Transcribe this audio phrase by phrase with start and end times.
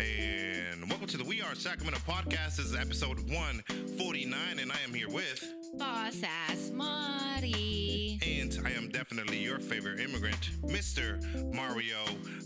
[0.00, 2.56] And welcome to the We Are Sacramento podcast.
[2.56, 5.44] This is episode 149, and I am here with.
[5.78, 8.18] Boss ass Marty.
[8.26, 11.22] And I am definitely your favorite immigrant, Mr.
[11.54, 11.98] Mario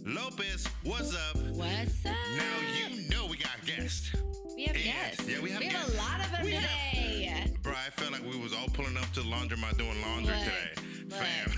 [0.04, 0.66] Lopez.
[0.82, 1.36] What's up?
[1.52, 2.12] What's up?
[2.36, 4.12] Now you know we got guests.
[4.54, 5.28] we have and- guests.
[5.28, 5.96] yeah, we have a guests.
[5.96, 7.54] lot of them We have- today.
[7.62, 10.44] Bro, I felt like we was all pulling up to the laundromat doing laundry Look,
[10.44, 10.88] today.
[11.08, 11.52] look, Fam,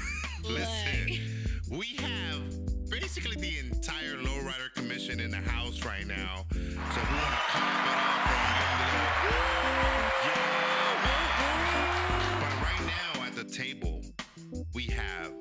[0.45, 1.21] listen,
[1.71, 6.45] we have basically the entire lowrider commission in the house right now.
[6.51, 8.41] So we want to clap it up for.
[12.41, 14.01] But right now at the table,
[14.75, 15.33] we have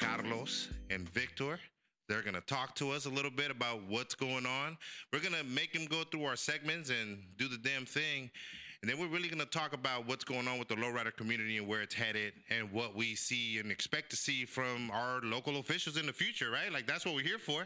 [0.00, 1.60] Carlos and Victor.
[2.08, 4.76] They're going to talk to us a little bit about what's going on.
[5.12, 8.32] We're going to make them go through our segments and do the damn thing.
[8.80, 11.58] And then we're really going to talk about what's going on with the lowrider community
[11.58, 15.58] and where it's headed and what we see and expect to see from our local
[15.58, 16.72] officials in the future, right?
[16.72, 17.64] Like that's what we're here for.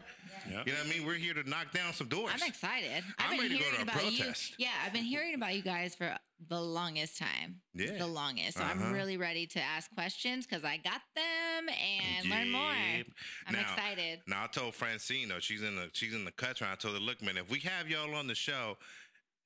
[0.49, 0.65] Yep.
[0.65, 1.05] You know what I mean?
[1.05, 2.31] We're here to knock down some doors.
[2.33, 3.03] I'm excited.
[3.19, 4.55] I'm I've been ready to go to a protest.
[4.57, 4.65] you.
[4.65, 6.15] Yeah, I've been hearing about you guys for
[6.49, 7.57] the longest time.
[7.75, 7.95] Yeah.
[7.99, 8.57] The longest.
[8.57, 8.73] So Uh-huh.
[8.73, 12.61] I'm really ready to ask questions because I got them and learn more.
[12.63, 14.21] I'm Now- excited.
[14.25, 16.71] Now I told Francine though she's in the she's in the cut trying.
[16.71, 18.77] I told her, look, man, if we have y'all on the show,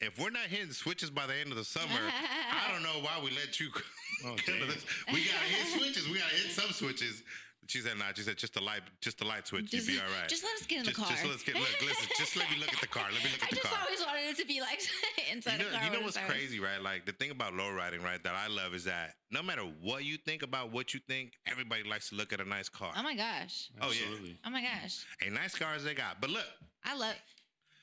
[0.02, 3.20] if we're not hitting switches by the end of the summer, I don't know why
[3.24, 3.68] we let you.
[4.26, 4.84] Oh, come to this.
[5.14, 6.10] we gotta hit switches.
[6.10, 7.22] We gotta hit some switches.
[7.68, 9.70] She said, "Nah." She said, "Just the light, just the light switch.
[9.70, 11.12] Just, You'd be all right." just let us get in just, the car.
[11.12, 11.68] Just let's get look.
[11.86, 13.04] Listen, just let me look at the car.
[13.14, 14.82] Let me look I at the just always wanted it to be like
[15.32, 15.84] inside You know, a car.
[15.86, 16.82] you know what's it's crazy, right?
[16.82, 18.24] Like the thing about low riding, right?
[18.24, 21.84] That I love is that no matter what you think about what you think, everybody
[21.84, 22.94] likes to look at a nice car.
[22.98, 23.70] Oh my gosh.
[23.80, 24.02] Oh, yeah.
[24.08, 24.40] Absolutely.
[24.48, 25.06] Oh my gosh.
[25.24, 26.22] A nice car as they got.
[26.22, 26.48] But look,
[26.84, 27.14] I love.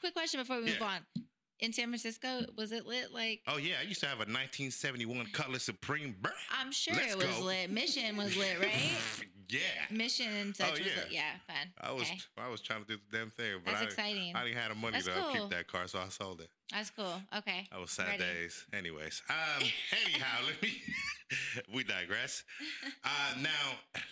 [0.01, 0.87] Quick question before we move Yeah.
[0.87, 1.25] on.
[1.65, 3.15] In San Francisco, was it lit?
[3.15, 6.15] Like oh yeah, I used to have a 1971 Cutlass Supreme.
[6.61, 7.45] I'm sure Let's it was go.
[7.47, 7.71] lit.
[7.71, 8.71] Mission was lit, right?
[9.49, 9.61] Yeah.
[9.91, 10.87] Mission and such Oh, was yeah.
[10.97, 11.07] lit.
[11.11, 11.73] Yeah, fun.
[11.81, 12.19] I was Okay.
[12.39, 14.35] I was trying to do the damn thing, but That's I, exciting.
[14.37, 15.33] I didn't have the money That's to cool.
[15.33, 16.51] keep that car, so I sold it.
[16.73, 17.21] That's cool.
[17.37, 17.67] Okay.
[17.71, 18.23] That was sad Ready.
[18.25, 18.65] days.
[18.73, 19.63] Anyways, um,
[20.07, 20.71] anyhow, let me
[21.75, 22.45] we digress.
[23.07, 23.51] Uh, now,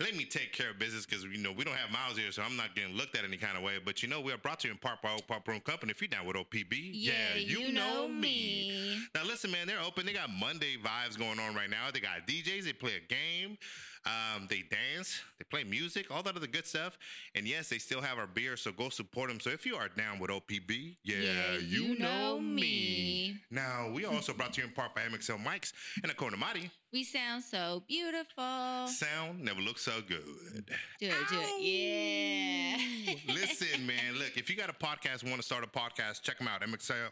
[0.00, 2.42] let me take care of business because you know we don't have miles here, so
[2.42, 3.75] I'm not getting looked at any kind of way.
[3.82, 5.92] But you know, we are brought to you in part by Oak Park Brewing Company.
[5.92, 8.98] If you're down with OPB, Yeah, you, know me.
[9.15, 10.04] Now listen, man, they're open.
[10.04, 11.91] They got Monday vibes going on right now.
[11.92, 12.65] They got DJs.
[12.65, 13.56] They play a game.
[14.04, 15.20] Um, they dance.
[15.38, 16.10] They play music.
[16.10, 16.98] All that other good stuff.
[17.36, 18.56] And yes, they still have our beer.
[18.56, 19.38] So go support them.
[19.38, 22.54] So if you are down with OPB, yeah, Yeah, you, you know know me.
[22.54, 23.36] me.
[23.50, 26.68] Now we are also brought to you in part by MXL Mics and Akona Mati.
[26.92, 28.88] We sound so beautiful.
[28.88, 30.66] Sound never looks so good.
[31.00, 31.62] Do it, do it.
[31.62, 33.14] Yeah.
[33.34, 34.14] Listen, man.
[34.18, 36.60] Look, if you got a podcast, want to start a podcast, check them out.
[36.62, 37.08] MXL,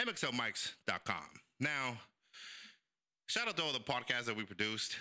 [0.00, 1.24] MXLMics.com.
[1.60, 1.96] Now,
[3.26, 4.96] shout out to all the podcasts that we produced.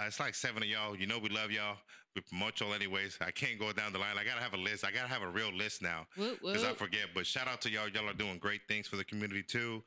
[0.00, 0.96] Uh, it's like seven of y'all.
[0.96, 1.76] You know we love y'all.
[2.16, 3.18] We promote y'all anyways.
[3.20, 4.16] I can't go down the line.
[4.18, 4.84] I gotta have a list.
[4.84, 6.06] I gotta have a real list now.
[6.16, 7.08] Because I forget.
[7.14, 7.88] But shout out to y'all.
[7.88, 9.82] Y'all are doing great things for the community too.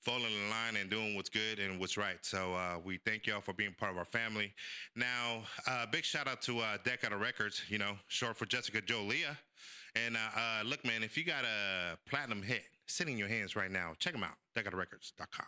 [0.00, 2.16] Falling in line and doing what's good and what's right.
[2.22, 4.52] So uh, we thank y'all for being part of our family.
[4.96, 9.36] Now, uh, big shout out to uh, Decada Records, you know, short for Jessica Jolia.
[9.94, 13.56] And uh, uh, look, man, if you got a platinum hit sitting in your hands
[13.56, 15.46] right now, check them out, decadarecords.com.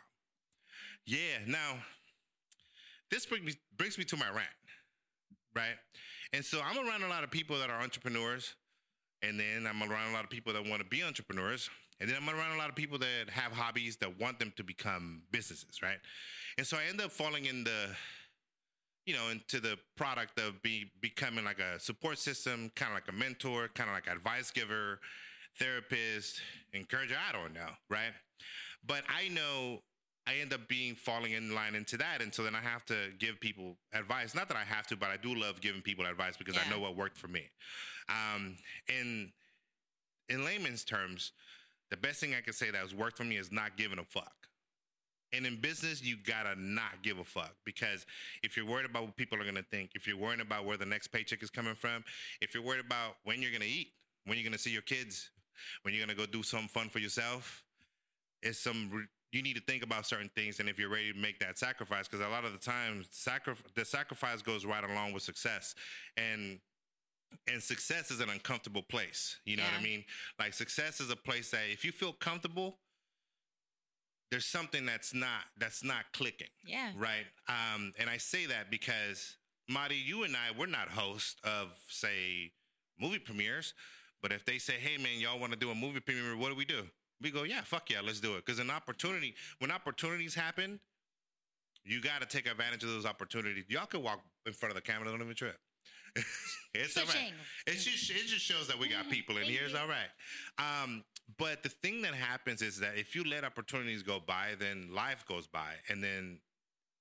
[1.06, 1.79] Yeah, now,
[3.12, 4.49] this brings me, brings me to my rant,
[5.55, 5.77] right?
[6.33, 8.55] And so I'm around a lot of people that are entrepreneurs,
[9.23, 11.69] and then I'm around a lot of people that want to be entrepreneurs,
[12.00, 14.65] and then I'm around a lot of people that have hobbies that want them to
[14.65, 15.99] become businesses, right?
[16.56, 17.91] And so I end up falling in the,
[19.05, 23.09] you know, into the product of be becoming like a support system, kind of like
[23.09, 25.00] a mentor, kind of like advice giver,
[25.59, 26.41] therapist,
[26.73, 27.17] encourager.
[27.29, 28.12] I don't know, right?
[28.87, 29.83] But I know
[30.27, 32.94] I end up being falling in line into that, and so then I have to
[33.19, 34.34] give people advice.
[34.34, 36.78] Not that I have to, but I do love giving people advice because I know
[36.78, 37.43] what worked for me.
[38.09, 38.56] Um,
[38.88, 39.31] and
[40.28, 41.32] in layman's terms,
[41.91, 44.05] the best thing I can say that has worked for me is not giving a
[44.05, 44.32] fuck.
[45.32, 48.06] And in business, you gotta not give a fuck because
[48.43, 50.87] if you're worried about what people are gonna think, if you're worried about where the
[50.87, 52.05] next paycheck is coming from,
[52.41, 53.93] if you're worried about when you're gonna eat,
[54.26, 55.31] when you're gonna see your kids,
[55.82, 57.64] when you're gonna go do something fun for yourself,
[58.43, 61.38] it's some you need to think about certain things and if you're ready to make
[61.38, 65.23] that sacrifice because a lot of the times sacri- the sacrifice goes right along with
[65.23, 65.75] success
[66.17, 66.58] and
[67.49, 70.05] and success is an uncomfortable place you know what i mean
[70.38, 72.79] like success is a place that if you feel comfortable
[74.31, 76.90] there's something that's not that's not clicking Yeah.
[76.96, 79.37] right um and i say that because
[79.69, 82.50] Marty, you and I, we're not hosts of, say,
[83.00, 83.75] movie premieres.
[84.20, 86.56] But if they say, hey, man, y'all want to do a movie premiere, what do
[86.56, 86.82] we do?
[87.23, 88.45] We go, yeah, fuck yeah, let's do it.
[88.45, 90.81] Because an opportunity, when opportunities happen,
[91.85, 93.65] you got to take advantage of those opportunities.
[93.69, 95.57] Y'all can walk in front of the camera, don't even trip.
[96.75, 97.33] it's all right.
[97.67, 99.63] It just, it just shows that we got people in here.
[99.65, 100.11] It's all right.
[100.59, 101.05] Um,
[101.39, 105.25] But the thing that happens is that if you let opportunities go by, then life
[105.27, 105.75] goes by.
[105.89, 106.39] And then,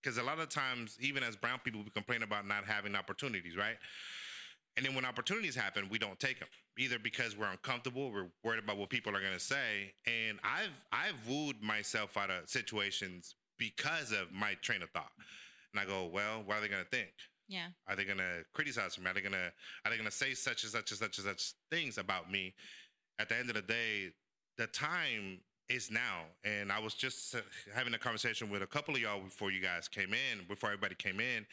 [0.02, 3.58] because a lot of times, even as brown people, we complain about not having opportunities,
[3.58, 3.78] right?
[4.78, 6.48] And then when opportunities happen, we don't take them
[6.78, 9.94] either because we're uncomfortable, we're worried about what people are going to say.
[10.08, 15.12] And I've I've wooed myself out of situations because of my train of thought.
[15.74, 17.12] And I go, well, what are they going to think?
[17.48, 17.68] Yeah.
[17.88, 19.10] Are they going to criticize me?
[19.10, 19.52] Are they going to
[19.86, 22.54] are they going to say such and such and such and such things about me?
[23.20, 24.12] At the end of the day,
[24.58, 25.40] the time
[25.72, 26.26] is now.
[26.44, 27.40] And I was just uh,
[27.74, 30.96] having a conversation with a couple of y'all before you guys came in, before everybody
[30.96, 31.46] came in.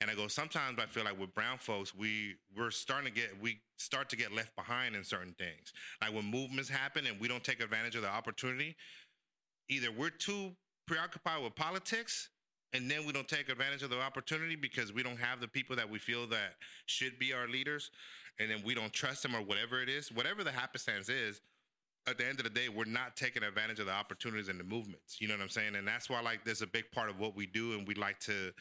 [0.00, 3.30] And I go, sometimes I feel like with brown folks, we we're starting to get
[3.40, 5.72] we start to get left behind in certain things.
[6.00, 8.76] Like when movements happen and we don't take advantage of the opportunity,
[9.68, 10.52] either we're too
[10.86, 12.28] preoccupied with politics
[12.72, 15.76] and then we don't take advantage of the opportunity because we don't have the people
[15.76, 16.54] that we feel that
[16.86, 17.90] should be our leaders
[18.38, 21.40] and then we don't trust them or whatever it is whatever the happenstance is
[22.08, 24.64] at the end of the day, we're not taking advantage of the opportunities and the
[24.64, 25.20] movements.
[25.20, 25.76] You know what I'm saying?
[25.76, 28.18] And that's why like there's a big part of what we do and we like
[28.20, 28.52] to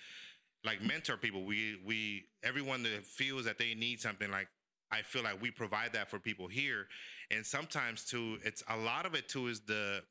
[0.63, 1.43] like mentor people.
[1.45, 4.47] We we everyone that feels that they need something like
[4.91, 6.87] I feel like we provide that for people here.
[7.31, 10.01] And sometimes too, it's a lot of it too is the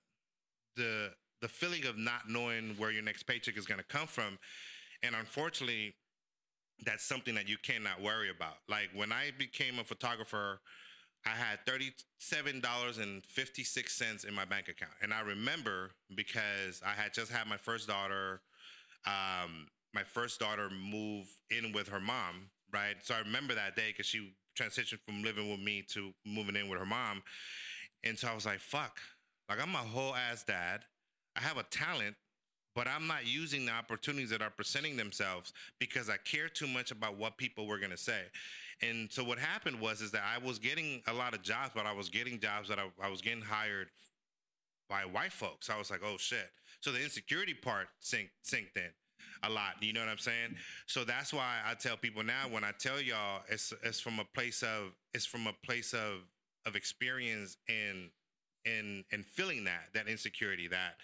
[0.77, 1.11] the
[1.41, 4.39] the feeling of not knowing where your next paycheck is gonna come from.
[5.03, 5.95] And unfortunately,
[6.85, 8.57] that's something that you cannot worry about.
[8.69, 10.61] Like when I became a photographer,
[11.27, 14.93] I had $37.56 in my bank account.
[15.03, 18.41] And I remember because I had just had my first daughter,
[19.07, 22.97] um, my first daughter move in with her mom, right?
[23.03, 26.69] So I remember that day because she transitioned from living with me to moving in
[26.69, 27.23] with her mom.
[28.05, 28.99] And so I was like, fuck,
[29.49, 30.83] like I'm a whole ass dad.
[31.37, 32.17] I have a talent,
[32.75, 36.91] but I'm not using the opportunities that are presenting themselves because I care too much
[36.91, 38.23] about what people were going to say.
[38.83, 41.87] And so what happened was is that I was getting a lot of jobs, but
[41.87, 43.89] I was getting jobs that I, I was getting hired
[44.89, 45.71] by white folks.
[45.71, 46.51] I was like, oh shit.
[46.81, 48.91] So the insecurity part sink sinked in
[49.43, 49.75] a lot.
[49.81, 50.57] You know what I'm saying?
[50.87, 54.25] So that's why I tell people now when I tell y'all it's it's from a
[54.35, 56.23] place of it's from a place of
[56.67, 58.11] of experience and
[58.67, 60.97] and and feeling that that insecurity that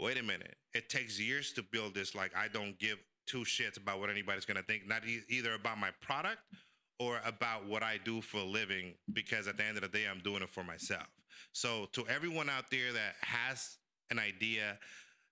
[0.00, 3.76] wait a minute it takes years to build this like I don't give two shits
[3.76, 6.38] about what anybody's gonna think not e- either about my product
[6.98, 10.04] or about what I do for a living because at the end of the day,
[10.10, 11.06] I'm doing it for myself.
[11.52, 13.78] So, to everyone out there that has
[14.10, 14.78] an idea,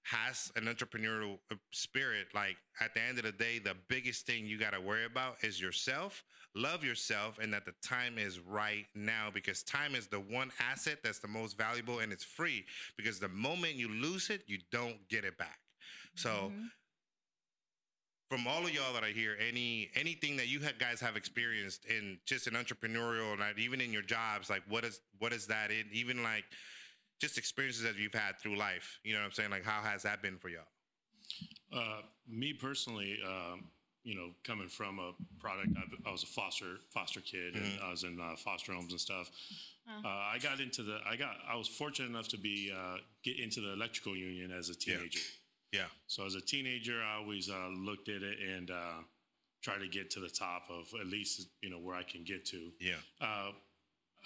[0.05, 4.47] has an entrepreneurial uh, spirit, like at the end of the day, the biggest thing
[4.47, 6.25] you got to worry about is yourself.
[6.55, 10.99] Love yourself, and that the time is right now because time is the one asset
[11.03, 12.65] that's the most valuable and it's free
[12.97, 15.59] because the moment you lose it, you don't get it back.
[16.15, 16.67] So, mm-hmm
[18.29, 22.19] from all of y'all that I hear, any anything that you guys have experienced in
[22.27, 25.71] just an entrepreneurial, and even in your jobs, like what is what is that?
[25.71, 26.45] In even like
[27.21, 28.99] just experiences that you've had through life.
[29.05, 29.51] You know what I'm saying?
[29.51, 30.63] Like how has that been for y'all?
[31.73, 33.65] Uh, me personally, um,
[34.03, 37.65] you know, coming from a product, I, I, was a foster foster kid, mm-hmm.
[37.65, 39.31] and I was in uh, foster homes and stuff.
[39.89, 43.39] Uh, I got into the, I got, I was fortunate enough to be uh, get
[43.39, 45.21] into the electrical union as a teenager.
[45.21, 45.46] Yeah.
[45.77, 45.87] Yeah.
[46.07, 49.03] So as a teenager, I always uh, looked at it and uh,
[49.63, 52.45] tried to get to the top of at least you know where I can get
[52.47, 52.71] to.
[52.81, 52.95] Yeah.
[53.21, 53.51] Uh,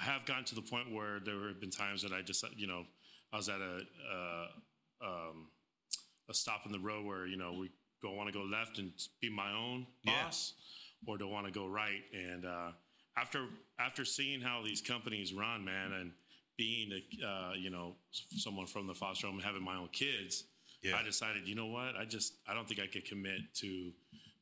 [0.00, 2.66] I have gotten to the point where there have been times that I just you
[2.66, 2.84] know
[3.32, 3.80] I was at a
[4.12, 4.46] uh,
[5.06, 5.48] um,
[6.28, 7.70] a stop in the road where you know we
[8.02, 10.54] go want to go left and be my own boss,
[11.06, 11.12] yeah.
[11.12, 12.02] or do want to go right.
[12.12, 12.72] And uh,
[13.16, 13.46] after
[13.78, 16.12] after seeing how these companies run, man, and
[16.56, 17.94] being a, uh, you know
[18.36, 20.44] someone from the foster home and having my own kids
[20.82, 20.96] yeah.
[20.96, 21.96] I decided, you know what?
[21.96, 23.92] I just I don't think I could commit to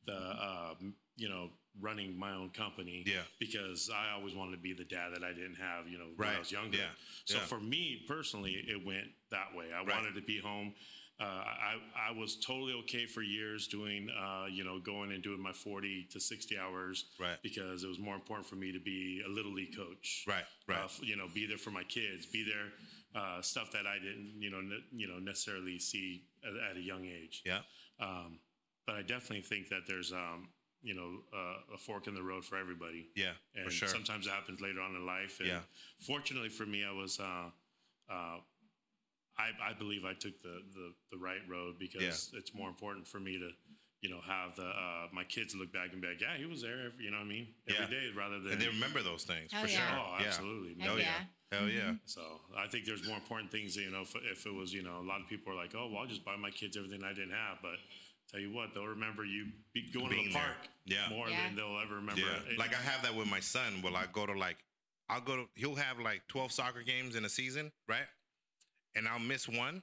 [0.05, 0.73] the uh,
[1.17, 1.49] you know
[1.81, 3.03] running my own company.
[3.05, 3.21] Yeah.
[3.39, 6.27] Because I always wanted to be the dad that I didn't have, you know, right.
[6.27, 6.77] when I was younger.
[6.77, 6.83] Yeah.
[7.25, 7.43] So yeah.
[7.43, 9.65] for me personally, it went that way.
[9.73, 9.95] I right.
[9.95, 10.73] wanted to be home.
[11.21, 11.75] Uh, I,
[12.09, 16.07] I was totally okay for years doing, uh, you know, going and doing my 40
[16.11, 17.05] to 60 hours.
[17.19, 17.35] Right.
[17.43, 20.23] Because it was more important for me to be a little league coach.
[20.25, 20.43] Right.
[20.67, 20.79] Right.
[20.79, 22.71] Uh, you know, be there for my kids, be there
[23.15, 26.81] uh, stuff that I didn't, you know, ne- you know, necessarily see at, at, a
[26.81, 27.43] young age.
[27.45, 27.59] Yeah.
[27.99, 28.39] Um,
[28.85, 30.49] but I definitely think that there's, um,
[30.81, 33.09] you know, uh, a fork in the road for everybody.
[33.15, 33.87] Yeah, and for sure.
[33.87, 35.39] sometimes it happens later on in life.
[35.39, 35.59] And yeah.
[35.99, 37.19] Fortunately for me, I was.
[37.19, 37.49] Uh,
[38.11, 38.39] uh,
[39.37, 42.39] I, I, believe I took the, the, the right road because yeah.
[42.39, 43.51] it's more important for me to
[44.01, 46.61] you know, have the uh, my kids look back and be like, yeah, he was
[46.61, 46.87] there.
[46.87, 47.47] Every, you know what I mean?
[47.67, 48.01] Every yeah.
[48.01, 49.91] day, rather than and they remember those things oh, for yeah.
[49.91, 49.99] sure.
[49.99, 50.75] Oh, absolutely.
[50.77, 50.91] Yeah.
[50.91, 51.19] Oh yeah.
[51.51, 51.81] Hell yeah.
[51.81, 51.93] Mm-hmm.
[52.05, 52.21] So
[52.57, 53.75] I think there's more important things.
[53.75, 55.89] You know, if, if, it was, you know, a lot of people are like, oh,
[55.91, 57.75] well, I'll just buy my kids everything I didn't have, but.
[58.31, 60.99] Tell you what, they'll remember you be going Being to the park there.
[61.09, 62.21] more than they'll ever remember.
[62.21, 62.57] Yeah.
[62.59, 63.81] Like I have that with my son.
[63.83, 64.57] Will I go to like
[65.09, 68.05] I'll go to he'll have like 12 soccer games in a season, right?
[68.95, 69.81] And I'll miss one.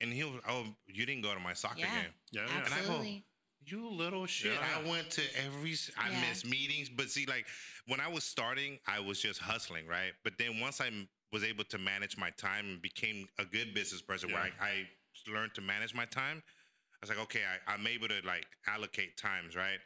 [0.00, 1.86] And he'll oh, you didn't go to my soccer Yeah.
[2.02, 2.10] game.
[2.32, 2.64] Yeah, yeah.
[2.64, 3.24] And I go, Absolutely.
[3.66, 4.52] You little shit.
[4.52, 4.66] Yeah.
[4.84, 5.74] I went to every.
[5.98, 6.20] I Yeah.
[6.28, 7.46] missed meetings, but see, like
[7.86, 10.12] when I was starting, I was just hustling, right?
[10.22, 13.74] But then once I m- was able to manage my time and became a good
[13.74, 14.88] business person, where I, I
[15.32, 16.42] learned to manage my time,
[16.92, 19.78] I was like, okay, I, I'm able to like allocate times, right?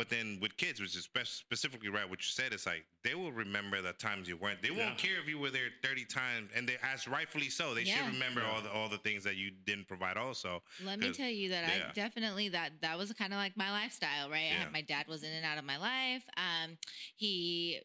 [0.00, 3.14] But then with kids, which is spe- specifically right, what you said, it's like they
[3.14, 4.62] will remember the times you weren't.
[4.62, 4.86] They Yeah.
[4.86, 7.98] won't care if you were there 30 times, and they, as rightfully so, they Yeah.
[7.98, 8.50] should remember Yeah.
[8.50, 10.16] all the all the things that you didn't provide.
[10.16, 11.88] Also, Let me tell you that yeah.
[11.90, 14.44] I definitely that that was kind of like my lifestyle, right?
[14.44, 14.60] Yeah.
[14.60, 16.24] had, my dad was in and out of my life.
[16.38, 16.78] Um,
[17.16, 17.82] he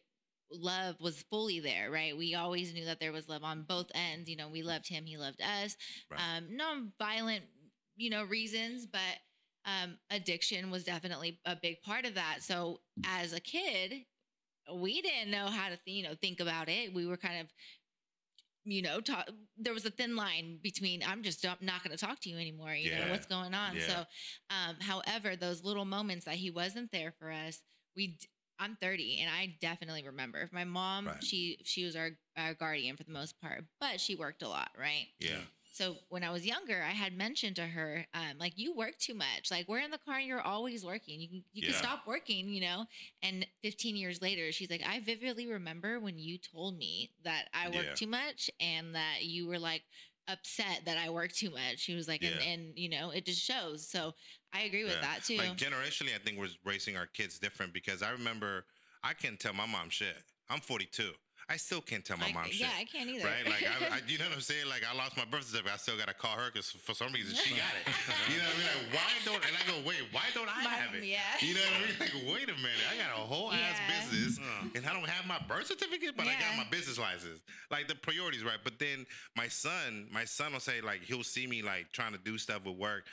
[0.50, 2.16] love was fully there, right?
[2.16, 4.30] We always knew that there was love on both ends.
[4.30, 5.76] You know, we loved him, he loved us.
[6.10, 6.18] Right.
[6.38, 7.44] Um, no violent,
[7.96, 9.18] you know, reasons, but
[9.66, 12.38] um, addiction was definitely a big part of that.
[12.42, 14.04] So as a kid,
[14.74, 16.94] we didn't know how to, th- you know, think about it.
[16.94, 17.48] We were kind of
[18.68, 22.18] you know, talk, there was a thin line between I'm just not going to talk
[22.22, 22.74] to you anymore.
[22.74, 23.76] You know what's going on.
[23.76, 23.82] Yeah.
[23.86, 23.94] So,
[24.50, 27.60] um, however, those little moments that he wasn't there for us,
[27.94, 28.08] we.
[28.08, 30.38] d- I'm 30, and I definitely remember.
[30.40, 31.22] If my mom, Right.
[31.22, 34.70] she she was our, our guardian for the most part, but she worked a lot,
[34.78, 35.08] right?
[35.20, 35.40] yeah.
[35.76, 39.12] So when I was younger, I had mentioned to her, um, like, you work too
[39.12, 39.50] much.
[39.50, 41.20] Like, we're in the car and you're always working.
[41.20, 42.86] You can you can stop working, you know.
[43.22, 47.68] And 15 years later, she's like, I vividly remember when you told me that I
[47.68, 47.94] work Yeah.
[47.94, 49.82] too much and that you were like
[50.28, 51.76] upset that I work too much.
[51.80, 52.46] She was like, and, Yeah.
[52.46, 53.86] and you know, it just shows.
[53.86, 54.14] So
[54.54, 55.02] I agree with Yeah.
[55.02, 55.36] that too.
[55.36, 58.64] Like generationally, I think we're raising our kids different because I remember
[59.04, 60.16] I can't tell my mom shit.
[60.48, 61.12] I'm 42.
[61.48, 62.60] I still can't tell my I- mom shit.
[62.66, 63.24] yeah, I can't either.
[63.24, 64.66] Right, like I, I, you know what I'm saying.
[64.68, 67.36] Like I lost my birth certificate, I still gotta call her because for some reason
[67.38, 67.86] she got it.
[68.32, 68.66] You know what I mean?
[68.66, 69.42] Like why don't?
[69.46, 71.04] And I go, wait, why don't I My- have it?
[71.06, 71.22] yeah.
[71.38, 71.96] You know what I mean?
[72.02, 74.74] Like wait a minute, I got a whole ass business, Uh.
[74.74, 77.38] and I don't have my birth certificate, but I got my business license.
[77.70, 78.58] Like the priorities, right?
[78.62, 82.18] But then my son, my son will say like he'll see me like trying to
[82.18, 83.04] do stuff with work.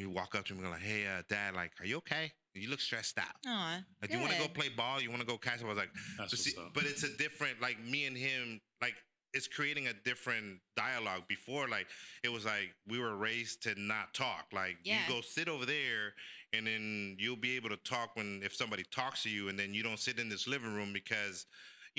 [0.00, 2.32] He'll walk up to him and go like, "Hey, uh, dad, like, are you okay?
[2.54, 4.54] You look stressed out." Aw, Like, you want to go good.
[4.54, 5.00] play ball?
[5.00, 5.62] You want to go catch?
[5.62, 6.74] I was like, That's but, see, up.
[6.74, 8.94] but it's a different, like me and him, like
[9.32, 11.22] it's creating a different dialogue.
[11.28, 11.86] Before, like
[12.24, 14.46] it was like we were raised to not talk.
[14.52, 15.06] Like Yeah.
[15.06, 16.14] you go sit over there,
[16.52, 19.72] and then you'll be able to talk when if somebody talks to you, and then
[19.74, 21.46] you don't sit in this living room because,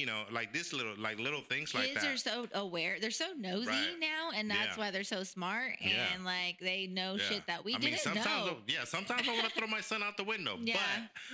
[0.02, 2.14] you know, like this little, like little things like Kids that.
[2.14, 2.98] are so aware.
[3.00, 4.00] They're so nosy Right.
[4.00, 4.78] now, and that's Yeah.
[4.78, 5.74] why they're so smart.
[5.80, 6.18] And Yeah.
[6.26, 7.30] like they know Yeah.
[7.30, 8.32] shit that we I didn't sometimes, know.
[8.58, 10.80] I'll- yeah, sometimes I want to throw my son out the window, Yeah.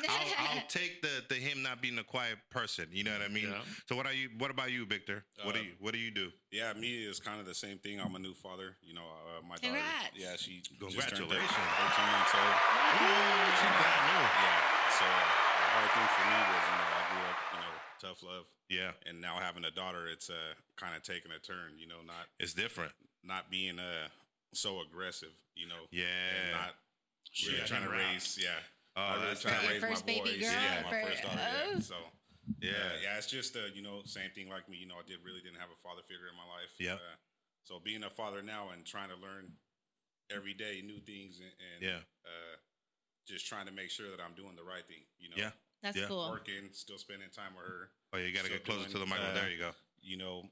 [0.02, 2.90] but I'll, I'll take the the him not being a quiet person.
[2.92, 3.50] You know what I mean?
[3.50, 3.64] Yeah.
[3.88, 4.30] So what are you?
[4.38, 5.24] What about you, Victor?
[5.44, 6.34] what do Uh, you What do you do?
[6.52, 8.00] Yeah, me is kind of the same thing.
[8.02, 8.76] I'm a new father.
[8.84, 9.86] You know, uh, my Congrats.
[9.88, 10.12] daughter.
[10.16, 11.52] Yeah, she just turned Congratulations.
[11.52, 12.56] 13 months old.
[13.48, 14.60] Yeah.
[14.98, 15.26] So uh,
[15.60, 16.66] the hard thing for me was,
[18.00, 21.78] tough love, Yeah, and now having a daughter, it's uh, kind of taking a turn.
[21.78, 22.92] You know, not it's different.
[23.24, 24.08] not being uh
[24.54, 25.34] so aggressive.
[25.56, 26.06] You know, Yeah.
[26.06, 26.76] and not
[27.46, 28.38] really Yeah, trying to him raise.
[28.42, 28.60] Yeah.
[28.96, 30.42] Oh, I really that's trying to raise First my baby boys.
[30.42, 31.40] girl, Yeah, my fir- first daughter.
[31.42, 31.72] oh.
[31.74, 31.80] Yeah.
[31.80, 31.96] So.
[32.62, 32.72] Yeah.
[32.72, 34.78] Uh, yeah, it's just uh, you know same thing like me.
[34.78, 36.72] You know, I did really didn't have a father figure in my life.
[36.80, 36.96] Yep.
[36.96, 37.16] Uh,
[37.66, 39.52] so being a father now and trying to learn
[40.32, 42.02] every day new things and, and Yeah.
[42.26, 42.56] uh,
[43.28, 45.04] just trying to make sure that I'm doing the right thing.
[45.20, 45.52] You know, Yeah.
[45.84, 46.08] That's Yeah.
[46.08, 46.30] cool.
[46.30, 47.90] working, still spending time with her.
[48.14, 49.20] Oh, you got to get closer doing, to the mic.
[49.20, 49.72] uh, there you go.
[50.02, 50.50] You know,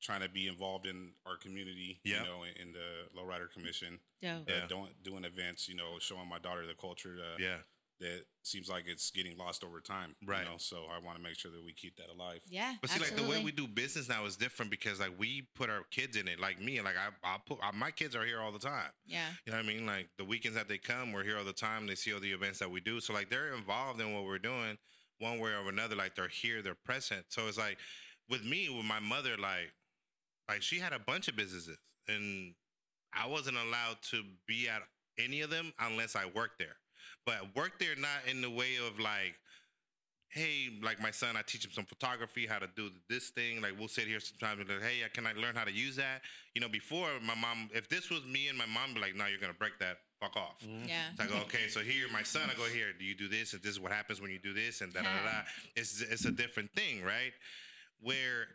[0.00, 2.00] trying to be involved in our community.
[2.04, 2.20] Yeah.
[2.22, 4.48] You know, in, in the Lowrider Commission, Dope.
[4.48, 4.66] uh, Yeah.
[4.66, 5.68] doing doing events.
[5.68, 7.16] You know, showing my daughter the culture.
[7.18, 7.58] Uh, Yeah.
[8.00, 10.16] That seems like it's getting lost over time.
[10.26, 10.44] Right.
[10.44, 12.40] You know, so I want to make sure that we keep that alive.
[12.48, 12.74] Yeah.
[12.80, 13.22] But see, absolutely.
[13.22, 16.16] like the way we do business now is different because like we put our kids
[16.16, 16.40] in it.
[16.40, 18.90] Like me, like I, I put I, my kids are here all the time.
[19.06, 19.28] Yeah.
[19.46, 19.86] You know what I mean?
[19.86, 21.86] Like the weekends that they come, we're here all the time.
[21.86, 23.00] They see all the events that we do.
[23.00, 24.76] So like they're involved in what we're doing
[25.20, 25.94] one way or another.
[25.94, 27.26] Like they're here, they're present.
[27.28, 27.78] So it's like
[28.28, 29.72] with me, with my mother, like
[30.48, 32.54] like she had a bunch of businesses and
[33.12, 34.82] I wasn't allowed to be at
[35.18, 36.76] any of them unless I worked there.
[37.26, 39.34] But work there not in the way of like
[40.34, 43.62] hey, like my son, I teach him some photography, how to do this thing.
[43.62, 46.22] Like we'll sit here sometimes and like, hey, can I learn how to use that?
[46.54, 49.26] You know, before my mom, if this was me and my mom, be like, no,
[49.26, 49.98] you're gonna break that.
[50.20, 50.60] Fuck off.
[50.64, 50.88] Mm-hmm.
[50.88, 51.02] Yeah.
[51.16, 52.86] So I go, okay, so here, my son, I go here.
[52.98, 53.52] Do you do this?
[53.52, 55.24] And this is what happens when you do this, and da da da.
[55.24, 55.42] da.
[55.76, 57.32] It's it's a different thing, right?
[58.00, 58.46] Where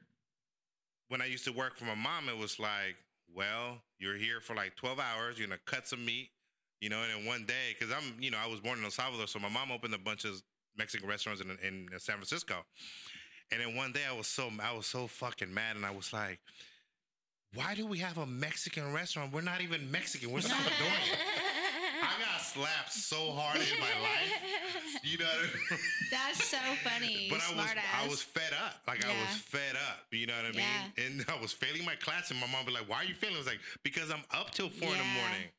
[1.08, 2.96] when I used to work for my mom, it was like,
[3.34, 5.40] well, you're here for like 12 hours.
[5.40, 6.30] You're gonna cut some meat,
[6.82, 8.92] you know, and then one day, because I'm, you know, I was born in El
[8.92, 10.42] Salvador, so my mom opened a bunch of
[10.78, 12.56] Mexican restaurants in, in San Francisco,
[13.52, 16.14] and then one day I was so I was so fucking mad, and I was
[16.14, 16.40] like.
[17.56, 19.34] Why do we have a Mexican restaurant?
[19.34, 20.30] We're not even Mexican.
[20.32, 21.18] We're Salvadorian.
[22.02, 25.04] I got slapped so hard in my life.
[25.04, 25.80] You know what I mean?
[26.12, 27.28] That's so funny.
[27.32, 28.82] But I was Smart I was fed up.
[28.88, 30.06] Like I was fed up.
[30.12, 30.66] You know what I mean?
[30.98, 31.06] Yeah.
[31.06, 33.16] And I was failing my class, and my mom would be like, "Why are you
[33.16, 35.50] failing?" I was like, "Because I'm up till four in the morning."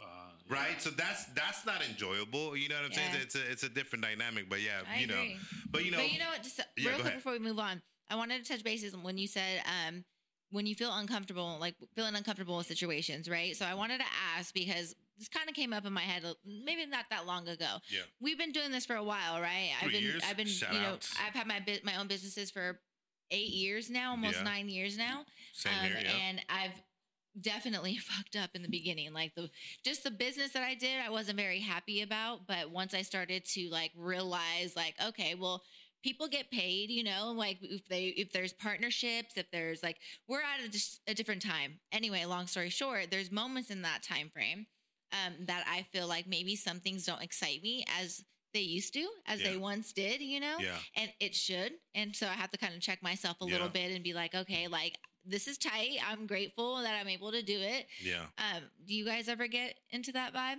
[0.00, 2.56] Uh, Right, so that's that's not enjoyable.
[2.56, 3.10] You know what I'm saying?
[3.22, 5.36] It's a it's a different dynamic, but yeah, I you know, agree.
[5.70, 6.42] but you know, but you know what?
[6.42, 7.18] Just Yeah, real quick ahead.
[7.18, 10.04] before we move on, I wanted to touch bases when you said um,
[10.50, 13.56] when you feel uncomfortable, like feeling uncomfortable in situations, right?
[13.56, 16.86] So I wanted to ask because this kind of came up in my head, maybe
[16.86, 17.78] not that long ago.
[17.90, 18.02] Yeah.
[18.20, 19.70] we've been doing this for a while, right?
[19.78, 20.22] I've Three been, years?
[20.28, 21.14] I've been, Shout you know, outs.
[21.26, 22.78] I've had my my own businesses for
[23.32, 24.42] eight years now, almost Yeah.
[24.44, 25.24] nine years now.
[25.52, 25.98] same Um, here.
[26.04, 26.80] Yeah, And I've
[27.40, 29.12] definitely fucked up in the beginning.
[29.12, 29.50] Like the
[29.84, 32.46] just the business that I did, I wasn't very happy about.
[32.46, 35.62] But once I started to like realize, like, okay, well,
[36.02, 40.40] people get paid, you know, like if they if there's partnerships, if there's like we're
[40.40, 41.80] at a, a different time.
[41.92, 44.66] Anyway, long story short, there's moments in that time frame
[45.12, 48.22] um, that I feel like maybe some things don't excite me as
[48.54, 49.50] they used to, as Yeah.
[49.50, 51.72] they once did, you know yeah, and it should.
[51.94, 53.52] And so I have to kind of check myself a Yeah.
[53.52, 55.98] little bit and be like, okay, like this is tight.
[56.08, 57.86] I'm grateful that I'm able to do it.
[58.02, 58.22] yeah.
[58.38, 60.56] Um, do you guys ever get into that vibe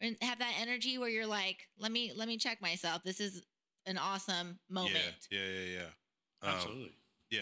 [0.00, 3.02] and have that energy where you're like, let me let me check myself.
[3.02, 3.42] This is
[3.86, 4.94] an awesome moment.
[5.30, 6.48] Yeah, yeah, yeah, yeah.
[6.48, 6.92] Um, absolutely.
[7.30, 7.40] yeah.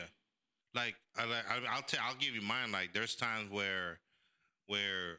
[0.75, 2.73] Like I, like, I, I'll tell, I'll give you mine.
[2.73, 4.01] Like there's times where,
[4.67, 5.19] where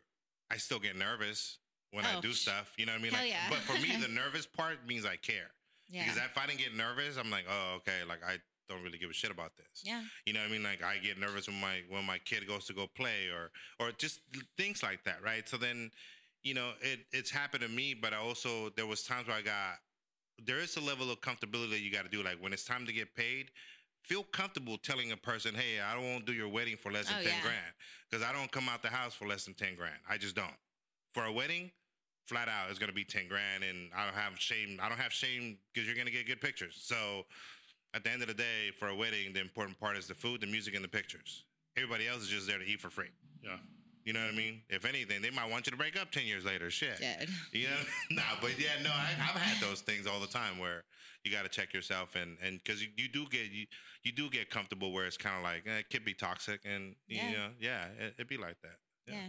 [0.52, 1.58] I still get nervous
[1.92, 2.74] when I Oh, do stuff.
[2.78, 3.12] You know what I mean?
[3.14, 3.50] hell like, yeah.
[3.50, 5.52] But for me, the nervous part means I care.
[5.90, 6.04] Yeah.
[6.04, 8.00] Because if I didn't get nervous, I'm like, oh, okay.
[8.08, 8.38] Like I
[8.70, 9.82] don't really give a shit about this.
[9.84, 10.04] yeah.
[10.26, 10.64] You know what I mean?
[10.64, 13.92] Like I get nervous when my when my kid goes to go play or or
[13.92, 14.22] just
[14.58, 15.48] things like that, right?
[15.50, 15.92] So then,
[16.44, 19.42] you know, it it's happened to me, but I also there was times where I
[19.42, 19.76] got
[20.46, 22.24] there is a level of comfortability that you got to do.
[22.24, 23.52] Like when it's time to get paid,
[24.04, 27.18] feel comfortable telling a person, "Hey, I don't won't do your wedding for less than
[27.20, 27.42] Oh, ten yeah.
[27.42, 27.74] grand,"
[28.10, 30.00] because I don't come out the house for less than ten grand.
[30.08, 30.56] I just don't.
[31.14, 31.72] For a wedding,
[32.28, 34.80] flat out, it's gonna be ten grand, and I don't have shame.
[34.82, 36.78] I don't have shame because you're gonna get good pictures.
[36.82, 37.26] So
[37.94, 40.42] at the end of the day, for a wedding, the important part is the food,
[40.42, 41.44] the music, and the pictures.
[41.78, 43.10] Everybody else is just there to eat for free.
[43.44, 43.58] Yeah.
[44.06, 44.62] You know what I mean?
[44.70, 46.70] If anything, they might want you to break up ten years later.
[46.72, 47.00] Shit.
[47.00, 47.28] Dead.
[47.52, 47.76] You know?
[48.12, 50.84] nah, but yeah, no, I, I've had those things all the time where
[51.24, 53.66] you got to check yourself and and because you, you do get you
[54.04, 56.96] you do get comfortable where it's kind of like eh, it could be toxic and
[57.08, 57.30] Yeah.
[57.30, 58.78] you know yeah it, it'd be like that.
[59.06, 59.14] Yeah.
[59.16, 59.20] Yeah.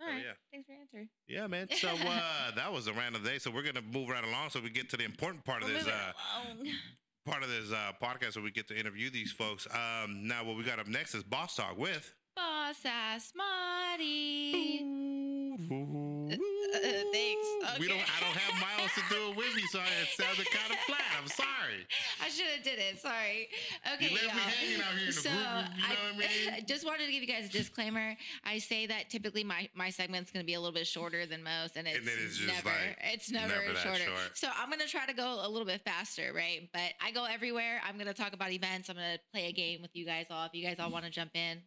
[0.00, 0.22] All right.
[0.24, 0.32] yeah.
[0.52, 1.10] Thanks for your answer.
[1.28, 1.68] Yeah, man.
[1.76, 3.38] So uh, that was a random day.
[3.38, 5.74] So we're gonna move right along so we get to the important part of We're
[5.74, 5.84] this.
[5.84, 6.66] moving Uh, along.
[7.24, 9.66] part of this uh, podcast where we get to interview these folks.
[9.70, 12.14] Um, now, what we got up next is Boss Talk with.
[12.36, 14.80] Boss ass Marty.
[14.82, 16.80] Uh, uh, uh,
[17.12, 17.46] thanks.
[17.60, 17.78] thanks.
[17.78, 17.98] We don't.
[17.98, 18.06] Okay.
[18.16, 21.02] I don't have Miles to do it with me, so it sounded kind of flat.
[21.20, 21.86] I'm sorry.
[22.24, 22.98] I should have did it.
[22.98, 23.48] Sorry.
[23.94, 24.32] Okay, You left y'all.
[24.32, 26.64] hanging out here in the so group, you know what I mean?
[26.66, 28.16] just wanted to give you guys a disclaimer.
[28.44, 31.42] I say that typically my my segment's going to be a little bit shorter than
[31.42, 33.98] most, and it's, And it's just never like, it's never, never shorter.
[34.04, 34.30] short.
[34.34, 36.68] So I'm going to try to go a little bit faster, right?
[36.72, 37.80] But I go everywhere.
[37.86, 38.88] I'm going to talk about events.
[38.88, 40.46] I'm going to play a game with you guys all.
[40.46, 41.58] If you guys all want to jump in,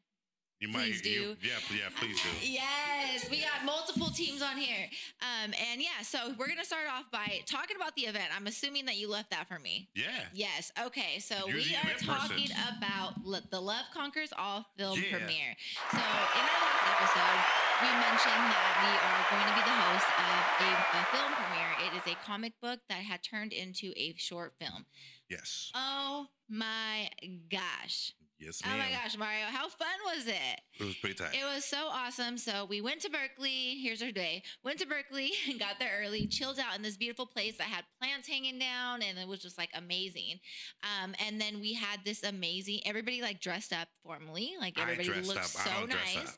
[0.60, 0.84] You might.
[0.86, 1.48] Please you- do.
[1.48, 1.90] yeah, yeah.
[2.00, 2.30] Please do.
[2.42, 4.88] Yes, we got multiple teams on here.
[5.22, 8.26] Um, and yeah, so we're gonna start off by talking about the event.
[8.36, 9.90] I'm assuming that you left that for me.
[9.96, 10.08] Yeah.
[10.34, 10.72] Yes.
[10.86, 11.20] Okay.
[11.20, 12.58] So You're we are talking person.
[12.78, 13.14] about
[13.52, 15.18] the Love Conquers All film Yeah.
[15.18, 15.56] premiere.
[15.92, 17.40] So in our last episode,
[17.82, 21.72] we mentioned that we are going to be the host of a, a film premiere.
[21.88, 24.86] It is a comic book that had turned into a short film.
[25.30, 25.72] Yes.
[25.76, 27.10] Oh my
[27.52, 28.14] gosh.
[28.38, 30.62] Yes, Oh my gosh, Mario, how fun was it?
[30.80, 31.34] It was pretty tight.
[31.34, 32.38] It was so awesome.
[32.38, 33.80] So we went to Berkeley.
[33.82, 34.44] Here's our day.
[34.64, 37.86] Went to Berkeley and got there early, chilled out in this beautiful place that had
[38.02, 40.40] plants hanging down, and it was just like amazing.
[40.84, 42.82] Um, and then we had this amazing.
[42.86, 44.54] Everybody like dressed up formally.
[44.60, 45.46] Like everybody looked up.
[45.46, 46.38] so nice.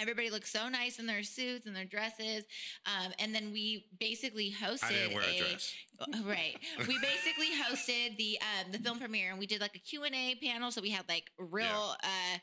[0.00, 2.44] Everybody looked so nice in their suits and their dresses.
[2.86, 5.74] Um, and then we basically hosted I didn't wear a dress.
[6.24, 6.56] right
[6.88, 10.70] we basically hosted the um the film premiere and we did like a q&a panel
[10.70, 12.38] so we had like real uh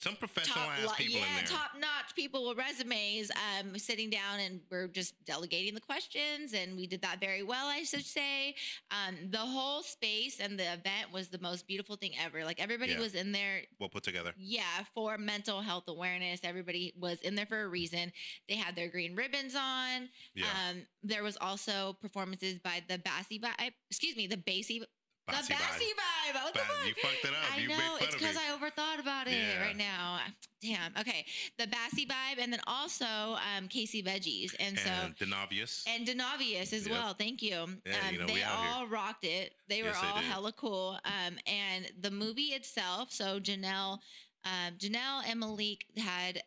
[0.00, 1.44] Some professional top ass people yeah in there.
[1.46, 6.76] top notch people with resumes um sitting down and we're just delegating the questions and
[6.76, 8.54] we did that very well i should say
[8.92, 12.92] um the whole space and the event was the most beautiful thing ever like everybody
[12.92, 13.00] Yeah.
[13.00, 14.32] was in there well put together.
[14.38, 14.62] yeah,
[14.94, 16.40] for mental health awareness.
[16.44, 18.12] Everybody was in there for a reason.
[18.48, 20.08] They had their green ribbons on.
[20.34, 20.46] Yeah.
[20.70, 23.72] Um, there was also performances by the Bassy Vibe.
[23.90, 24.82] Excuse me, the Bassy.
[25.28, 25.58] The vibe.
[25.58, 26.42] Bassy Vibe.
[26.44, 26.86] What the fuck?
[26.86, 27.54] you fucked it up.
[27.56, 29.60] I You know it's because I overthought about it Yeah.
[29.62, 30.20] right now.
[30.60, 30.92] Damn.
[30.98, 31.24] Okay,
[31.58, 33.04] the Bassy Vibe, and then also
[33.56, 35.84] um, Casey Veggies, and, so and Denavius.
[35.86, 36.90] and Denavius as Yep.
[36.92, 37.14] well.
[37.14, 37.50] Thank you.
[37.86, 38.70] Yeah, um, you know, they out here.
[38.74, 39.54] all rocked it.
[39.68, 40.24] They were Yes, all did.
[40.24, 40.98] hella cool.
[41.04, 43.12] Um, and the movie itself.
[43.12, 43.98] So Janelle,
[44.44, 46.42] um, Janelle and Malik had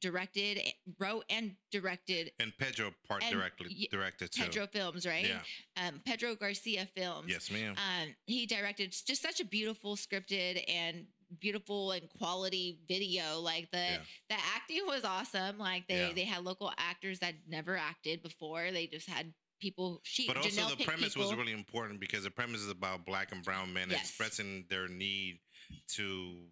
[0.00, 0.60] directed,
[0.98, 4.42] wrote, and directed And Pedro part And directly directed too.
[4.42, 5.26] Pedro Films, right?
[5.28, 5.86] Yeah.
[5.88, 7.28] Um, Pedro Garcia Films.
[7.30, 7.74] Yes, ma'am.
[7.76, 11.06] Um, he directed just such a beautiful scripted and
[11.40, 13.40] beautiful and quality video.
[13.40, 13.98] Like the Yeah.
[14.30, 15.58] the acting was awesome.
[15.58, 16.12] Like they Yeah.
[16.14, 18.70] they had local actors that never acted before.
[18.72, 20.00] They just had people.
[20.04, 23.32] She But also Janelle the premise was really important because the premise is about black
[23.32, 24.00] and brown men Yes.
[24.08, 25.40] expressing their need
[25.96, 26.46] to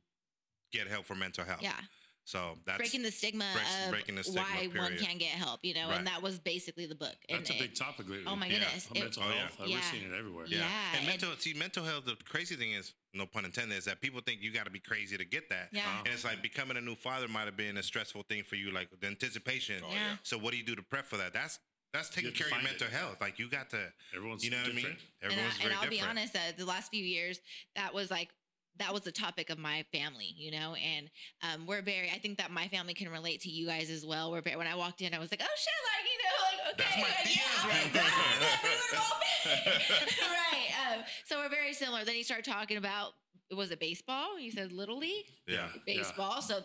[0.72, 1.62] get help for mental health.
[1.62, 1.80] yeah
[2.26, 5.60] So that's breaking the stigma breaks- of breaking the stigma, why one can't get help.
[5.64, 5.98] You know, Right.
[5.98, 7.14] and that was basically the book.
[7.28, 8.24] That's and a it- big topic lately.
[8.26, 8.58] Oh my Yeah.
[8.58, 8.86] goodness!
[8.92, 9.38] It- Mental Oh, yeah.
[9.38, 9.58] health.
[9.60, 9.90] We're Yeah.
[9.92, 10.46] seeing it everywhere.
[10.48, 10.58] yeah.
[10.58, 12.04] Yeah, And and- mental see mental health.
[12.04, 14.80] The crazy thing is, no pun intended, is that people think you got to be
[14.80, 15.68] crazy to get that.
[15.72, 15.86] yeah.
[15.88, 16.02] Uh-huh.
[16.04, 18.72] And it's like becoming a new father might have been a stressful thing for you,
[18.72, 19.80] like the anticipation.
[19.84, 19.94] Oh, Yeah.
[19.94, 20.16] yeah.
[20.24, 21.32] So what do you do to prep for that?
[21.32, 21.60] That's
[21.92, 22.92] that's taking care of your mental it.
[22.92, 23.20] health.
[23.22, 24.98] Like you got to, Everyone's you know what I different.
[24.98, 25.08] mean?
[25.22, 27.40] and, I, Everyone's and I'll be honest, uh, the last few years,
[27.76, 28.30] that was like
[28.78, 31.10] that was the topic of my family, you know, and
[31.42, 32.10] um, we're very.
[32.10, 34.30] I think that my family can relate to you guys as well.
[34.30, 36.74] We're very, when I walked in, I was like, oh shit, like you know, like
[36.74, 38.02] okay, That's my like, yeah, right there.
[38.02, 40.20] wow, that's a moment.
[40.20, 40.98] right.
[40.98, 42.04] Um, so we're very similar.
[42.04, 43.12] Then he started talking about
[43.54, 44.36] was it baseball?
[44.38, 45.68] He said little league Yeah.
[45.86, 46.42] baseball.
[46.42, 46.62] So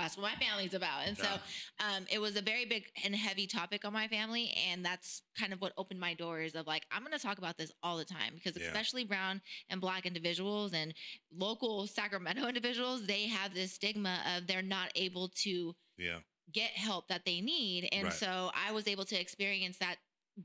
[0.00, 1.06] that's what my family's about.
[1.06, 1.38] And Yeah.
[1.38, 4.52] so um, it was a very big and heavy topic on my family.
[4.70, 7.58] And that's kind of what opened my doors of like, I'm going to talk about
[7.58, 8.66] this all the time because Yeah.
[8.66, 10.94] especially brown and black individuals and
[11.30, 16.18] local Sacramento individuals, they have this stigma of they're not able to Yeah.
[16.52, 17.88] get help that they need.
[17.92, 18.12] And Right.
[18.12, 19.96] so I was able to experience that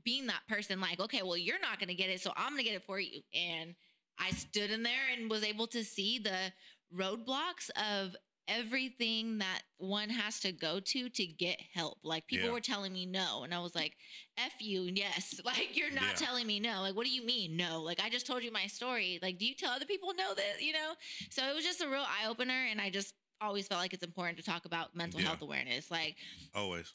[0.04, 2.20] being that person like, okay, well, you're not going to get it.
[2.20, 3.22] So I'm going to get it for you.
[3.34, 3.74] And
[4.18, 6.52] I stood in there and was able to see the
[6.94, 8.14] roadblocks of
[8.48, 11.98] everything that one has to go to to get help.
[12.02, 12.52] Like people Yeah.
[12.54, 13.44] were telling me no.
[13.44, 13.96] And I was like,
[14.36, 15.40] F you, yes.
[15.44, 16.26] Like you're not Yeah.
[16.26, 16.80] telling me no.
[16.80, 17.82] Like, what do you mean no?
[17.82, 19.18] Like I just told you my story.
[19.22, 20.94] Like, do you tell other people no that, you know?
[21.30, 22.66] So it was just a real eye opener.
[22.70, 25.26] And I just always felt like it's important to talk about mental Yeah.
[25.28, 25.90] health awareness.
[25.90, 26.16] Like,
[26.54, 26.92] Always.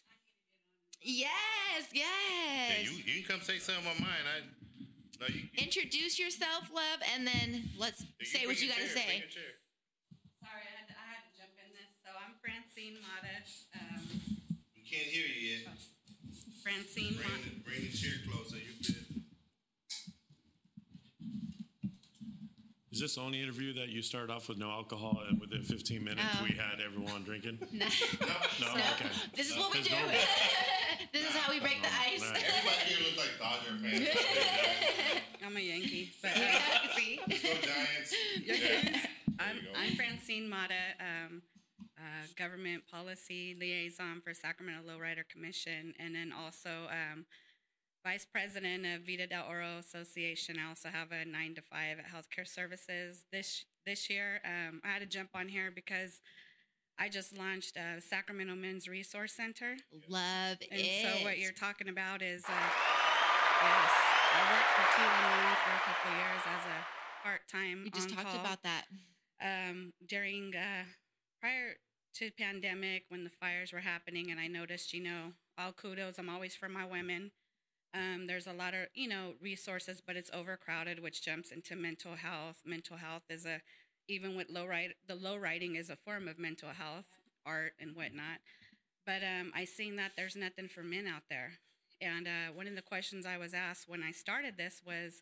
[1.01, 2.83] yes, yes.
[2.83, 4.25] You you can come say something on mine.
[4.25, 4.41] I.
[5.21, 9.21] No, you, you, Introduce yourself, love, and then let's say what you got to say.
[9.23, 9.55] your chair.
[10.41, 11.87] Sorry, I had, to, I had to jump in this.
[12.03, 12.35] So I'm
[12.83, 13.79] Francine Mata.
[13.79, 14.01] Um,
[14.75, 15.67] We can't hear you yet.
[16.61, 17.43] Francine Bring Mata.
[17.43, 18.57] the, bring the chair closer.
[18.57, 19.23] You good?
[22.91, 26.03] Is this the only interview that you start off with no alcohol and within 15
[26.03, 26.43] minutes Oh.
[26.43, 27.57] we had everyone drinking?
[27.71, 27.85] No,
[28.61, 28.81] No, no.
[28.95, 29.09] okay.
[29.35, 29.95] This is what we It's do.
[29.95, 30.11] normal.
[31.13, 32.21] this is how we break the ice.
[32.21, 32.43] All right.
[32.43, 34.09] Everybody here looks like Dodger fans.
[35.45, 37.17] I'm a Yankee, but uh, see?
[37.17, 38.13] Go Giants.
[39.39, 39.79] I'm, you go.
[39.79, 41.41] I'm Francine Mata, um,
[42.03, 47.25] uh, government policy liaison for Sacramento Lowrider Commission, and then also um,
[48.05, 50.57] vice president of Vita del Oro Association.
[50.63, 53.25] I also have a nine to five at Healthcare Services.
[53.31, 56.21] This this year, um, I had to jump on here because
[56.99, 59.75] I just launched a Sacramento Men's Resource Center.
[60.07, 61.01] Love And it.
[61.03, 63.91] so what you're talking about is, uh, yes,
[64.35, 66.79] I worked for 211 for a couple of years as a
[67.23, 68.85] part-time we just talked about that.
[69.41, 70.83] um, during uh,
[71.41, 71.75] prior
[72.15, 76.17] to pandemic when the fires were happening, and I noticed, you know, all kudos.
[76.17, 77.31] I'm always for my women.
[77.93, 82.15] Um, there's a lot of you know resources, but it's overcrowded, which jumps into mental
[82.15, 82.57] health.
[82.65, 83.61] Mental health is a
[84.07, 87.05] even with low ride, the low riding is a form of mental health,
[87.45, 88.39] art and whatnot.
[89.05, 91.53] But um, I seen that there's nothing for men out there.
[92.01, 95.21] And uh, one of the questions I was asked when I started this was,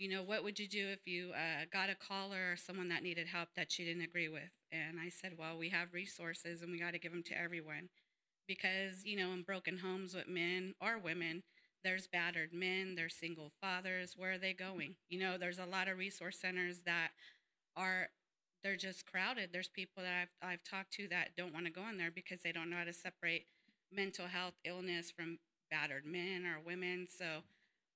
[0.00, 3.02] you know, what would you do if you uh, got a caller or someone that
[3.02, 4.50] needed help that you didn't agree with?
[4.72, 7.90] And I said, well, we have resources and we got to give them to everyone.
[8.48, 11.42] Because, you know, in broken homes with men or women,
[11.84, 14.14] there's battered men, there's single fathers.
[14.16, 14.96] Where are they going?
[15.10, 17.10] You know, there's a lot of resource centers that
[17.76, 18.08] are
[18.64, 19.50] they're just crowded.
[19.52, 22.40] There's people that I've I've talked to that don't want to go in there because
[22.42, 23.46] they don't know how to separate
[23.92, 25.38] mental health illness from
[25.70, 27.06] battered men or women.
[27.08, 27.42] So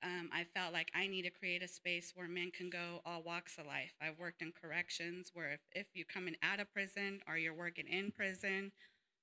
[0.05, 3.23] um, I felt like I need to create a space where men can go all
[3.23, 3.95] walks of life.
[4.01, 7.89] I've worked in corrections where if, if you're coming out of prison or you're working
[7.89, 8.73] in prison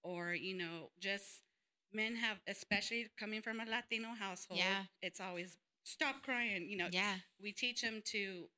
[0.04, 1.44] or, you know, just
[1.94, 4.84] men have, especially coming from a Latino household, Yeah.
[5.02, 6.68] it's always stop crying.
[6.70, 7.16] You know, Yeah.
[7.42, 8.50] we teach them to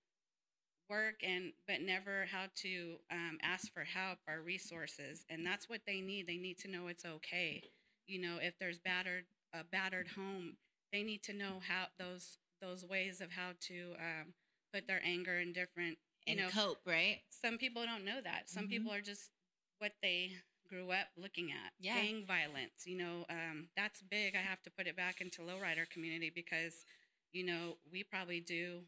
[0.90, 5.82] work and but never how to um, ask for help or resources and that's what
[5.88, 7.64] they need they need to know it's okay
[8.08, 10.58] you know if there's battered a battered home
[10.94, 14.34] they need to know how those those ways of how to um,
[14.74, 17.22] put their anger in different you And know cope, right?
[17.32, 18.70] some people don't know that some Mhm.
[18.70, 19.32] people are just
[19.80, 20.32] what they
[20.70, 21.94] grew up looking at Yeah.
[21.96, 25.90] gang violence you know um, that's big i have to put it back into lowrider
[25.90, 26.86] community because
[27.34, 28.82] you know we probably do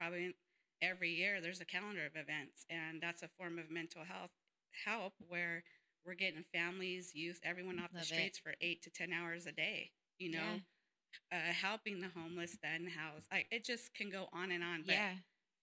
[0.00, 0.34] probably
[0.82, 4.30] every year there's a calendar of events and that's a form of mental health
[4.84, 5.64] help where
[6.06, 8.14] we're getting families, youth, everyone off Love the it.
[8.14, 9.90] streets for eight to ten hours a day.
[10.18, 10.60] You know,
[11.32, 13.22] uh, helping the homeless, then house.
[13.30, 14.82] Like it just can go on and on.
[14.86, 15.12] But yeah.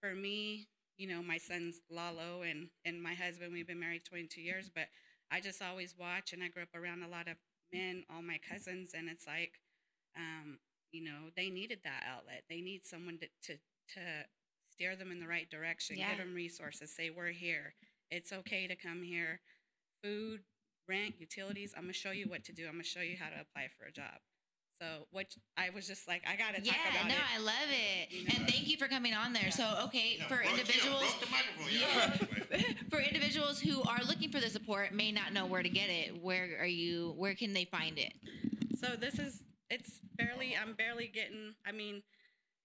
[0.02, 4.42] for me, you know, my son's Lalo and and my husband, we've been married 22
[4.42, 4.88] years, but
[5.32, 7.38] I just always watch and I grew up around a lot of
[7.72, 9.60] men, all my cousins, and it's like,
[10.18, 10.60] um,
[10.92, 12.44] you know, they needed that outlet.
[12.50, 13.60] They need someone to to,
[13.96, 14.02] to
[14.72, 16.10] steer them in the right direction, Yeah.
[16.10, 17.76] give them resources, say we're here.
[18.12, 19.42] It's okay to come here.
[20.04, 20.42] Food,
[20.88, 21.74] rent, utilities.
[21.76, 22.66] I'm gonna show you what to do.
[22.66, 24.20] I'm gonna show you how to apply for a job.
[24.82, 25.26] So what
[25.58, 27.22] I was just like, I gotta talk Yeah, about no, it.
[27.36, 28.12] I love it.
[28.12, 28.32] You know.
[28.38, 29.52] And thank you for coming on there.
[29.52, 31.72] So, okay, Yeah, for broke- individuals broke.
[31.72, 32.18] Yeah.
[32.52, 32.74] Yeah.
[32.90, 36.22] for individuals who are looking for the support may not know where to get it,
[36.24, 38.14] where are you where can they find it?
[38.80, 42.02] So this is it's barely I'm barely getting I mean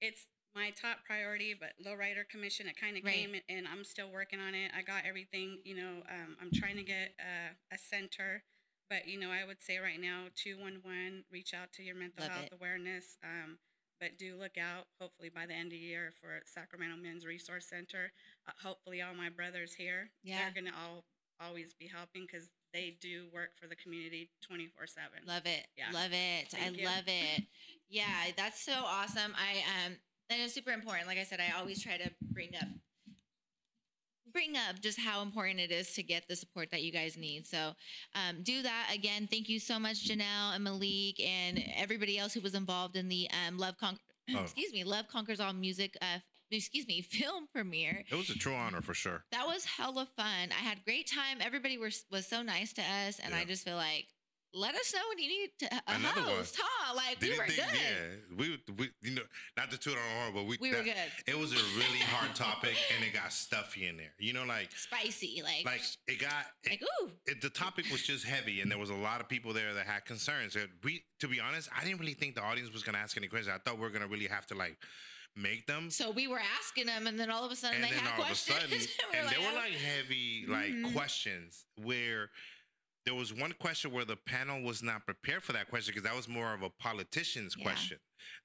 [0.00, 3.14] it's my top priority but lowrider commission it kind of Right.
[3.14, 4.70] came and I'm still working on it.
[4.76, 8.44] I got everything, you know, um, I'm trying to get a, a center
[8.90, 12.30] but you know I would say right now 211 reach out to your mental Love
[12.32, 12.54] health it.
[12.58, 13.58] awareness um,
[14.00, 17.66] but do look out hopefully by the end of the year for Sacramento Men's Resource
[17.68, 18.12] Center.
[18.46, 20.38] Uh, hopefully all my brothers here Yeah.
[20.42, 21.04] they're going to all
[21.40, 25.26] always be helping cuz they do work for the community 24/7.
[25.26, 25.66] Love it.
[25.76, 25.90] Yeah.
[25.92, 26.52] Love it.
[26.54, 26.84] I you.
[26.84, 27.44] love it.
[27.88, 29.32] Yeah, that's so awesome.
[29.36, 29.96] I um
[30.30, 31.06] and it's super important.
[31.06, 32.66] Like I said, I always try to bring up
[34.34, 37.46] bring up just how important it is to get the support that you guys need.
[37.46, 37.72] So
[38.14, 39.26] um, do that again.
[39.30, 43.28] Thank you so much, Janelle and Malik and everybody else who was involved in the
[43.48, 43.98] um, Love Con-
[44.34, 44.40] Oh.
[44.40, 46.18] excuse me, Love Conquers All music uh,
[46.50, 48.04] excuse me, film premiere.
[48.10, 49.22] It was a true honor for sure.
[49.32, 50.48] That was hella fun.
[50.50, 51.38] I had great time.
[51.40, 54.06] Everybody was was so nice to us, and I just feel like
[54.54, 56.30] let us know when you need to a Another one.
[56.30, 56.94] host, huh?
[56.94, 57.78] Like we Didn't were think, good.
[57.80, 59.22] yeah, we, we, you know,
[59.56, 60.94] not to toot our horn, but we, We were good.
[61.26, 64.12] It was a really hard topic, and it got stuffy in there.
[64.18, 67.10] You know, like, Spicy, like like it got, it, like ooh.
[67.26, 69.86] it, the topic was just heavy, and there was a lot of people there that
[69.86, 70.54] had concerns.
[70.56, 73.16] And we, to be honest, I didn't really think the audience was going to ask
[73.16, 73.54] any questions.
[73.54, 74.76] I thought we were going to really have to like
[75.36, 75.90] make them.
[75.90, 78.24] So we were asking them, and then all of a sudden and they had all
[78.24, 78.56] questions.
[78.62, 79.56] of a sudden, we and were they were oh.
[79.56, 80.92] like heavy, like Mhm.
[80.94, 82.30] questions where
[83.04, 86.16] there was one question where the panel was not prepared for that question because that
[86.16, 87.62] was more of a politician's Yeah.
[87.64, 87.98] question.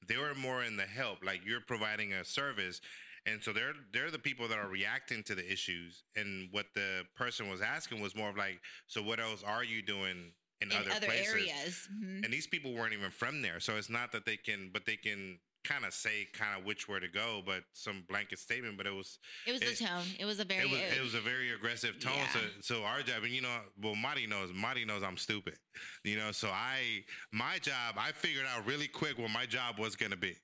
[0.08, 2.82] They were more in the help, like you're providing a service.
[3.26, 7.06] And so they're they're the people that are reacting to the issues, and what the
[7.16, 10.78] person was asking was more of like, so what else are you doing in, in
[10.78, 11.34] other, other, places?
[11.34, 11.88] areas.
[11.94, 12.24] Mhm.
[12.24, 14.96] And these people weren't even from there, so it's not that they can, but they
[14.98, 18.78] can kind of say kind of which way to go, but some blanket statement.
[18.78, 20.04] But it was It was it- the tone.
[20.20, 22.14] It was a very it was it was a very aggressive tone.
[22.34, 24.52] So so our job, and you know, well, Marty knows.
[24.54, 25.58] Marty knows I'm stupid.
[26.04, 29.96] You know, so I my job, I figured out really quick what my job was
[29.96, 30.36] gonna be,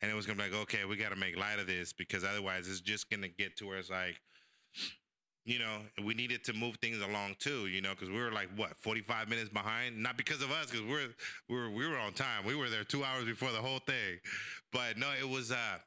[0.00, 2.24] and it was gonna be like, okay, we got to make light of this because
[2.24, 4.20] otherwise, it's just gonna get to where it's like.
[5.44, 7.66] You know, we needed to move things along too.
[7.66, 10.00] You know, because we were like what forty five minutes behind.
[10.00, 11.08] Not because of us, because we're
[11.48, 12.44] we were we were on time.
[12.46, 14.18] We were there two hours before the whole thing.
[14.72, 15.78] But no, it was uh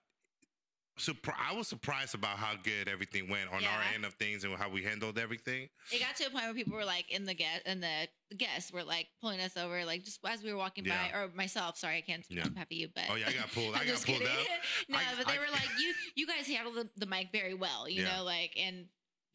[1.00, 4.54] surpri- I was surprised about how good everything went on our end of things and
[4.56, 5.68] how we handled everything.
[5.92, 8.72] it got to a point where people were like in the guest and the, guests
[8.72, 11.12] were like pulling us over like just as we were walking Yeah.
[11.12, 12.50] by or myself sorry i can't speak Yeah.
[12.50, 13.76] behalf of you but Oh yeah, I got pulled.
[13.76, 14.28] I got pulled kidding.
[14.28, 14.38] up.
[14.90, 17.54] no I- but they I- were like you you guys handled the, the mic very
[17.54, 18.18] well you Yeah.
[18.18, 18.86] know like and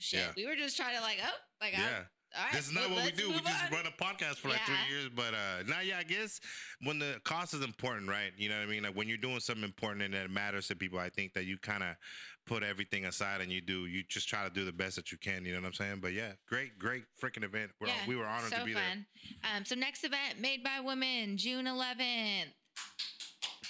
[0.00, 0.32] shit Yeah.
[0.36, 1.98] we were just trying to like oh like I- Yeah,
[2.36, 3.28] all right this is not well, what we do.
[3.30, 3.70] We just on.
[3.72, 5.08] run a podcast for like three years.
[5.14, 6.40] But uh now, yeah, I guess
[6.82, 8.32] when the cost is important, right?
[8.36, 8.82] You know what I mean?
[8.84, 11.58] Like when you're doing something important and that matters to people, I think that you
[11.58, 11.96] kind of
[12.46, 13.86] put everything aside and you do.
[13.86, 15.44] You just try to do the best that you can.
[15.44, 15.98] You know what I'm saying?
[16.00, 17.72] But yeah, great, great freaking event.
[17.80, 18.82] We're, yeah, we were honored so to be there.
[19.56, 23.19] Um, so next event, Made by Women, June 11th, Thanks.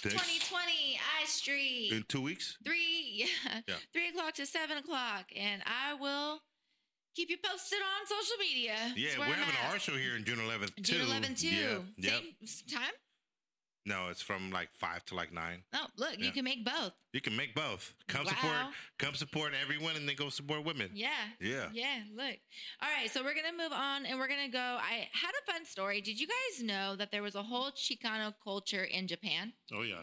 [0.09, 1.89] 2020, I Street.
[1.93, 2.57] In two weeks.
[2.65, 3.75] three, yeah, Yeah.
[3.93, 6.41] three o'clock to seven o'clock, and I will
[7.15, 8.75] keep you posted on social media.
[8.95, 9.71] Yeah, we're I'm having at.
[9.73, 10.81] our show here in June 11th too.
[10.81, 11.83] June 11th too.
[11.97, 12.09] Yeah.
[12.11, 12.93] Same s- time.
[13.85, 15.63] No, it's from like five to like nine.
[15.73, 16.91] Oh, look, you can make both.
[17.13, 17.93] You can make both.
[18.07, 18.55] Come support,
[18.97, 20.91] come support everyone, and then go support women.
[20.93, 21.09] Yeah.
[21.41, 21.65] Yeah.
[21.73, 22.37] Yeah, look.
[22.81, 24.59] All right, so we're going to move on and we're going to go.
[24.59, 25.99] I had a fun story.
[25.99, 29.51] Did you guys know that there was a whole Chicano culture in Japan?
[29.73, 29.95] Oh yeah.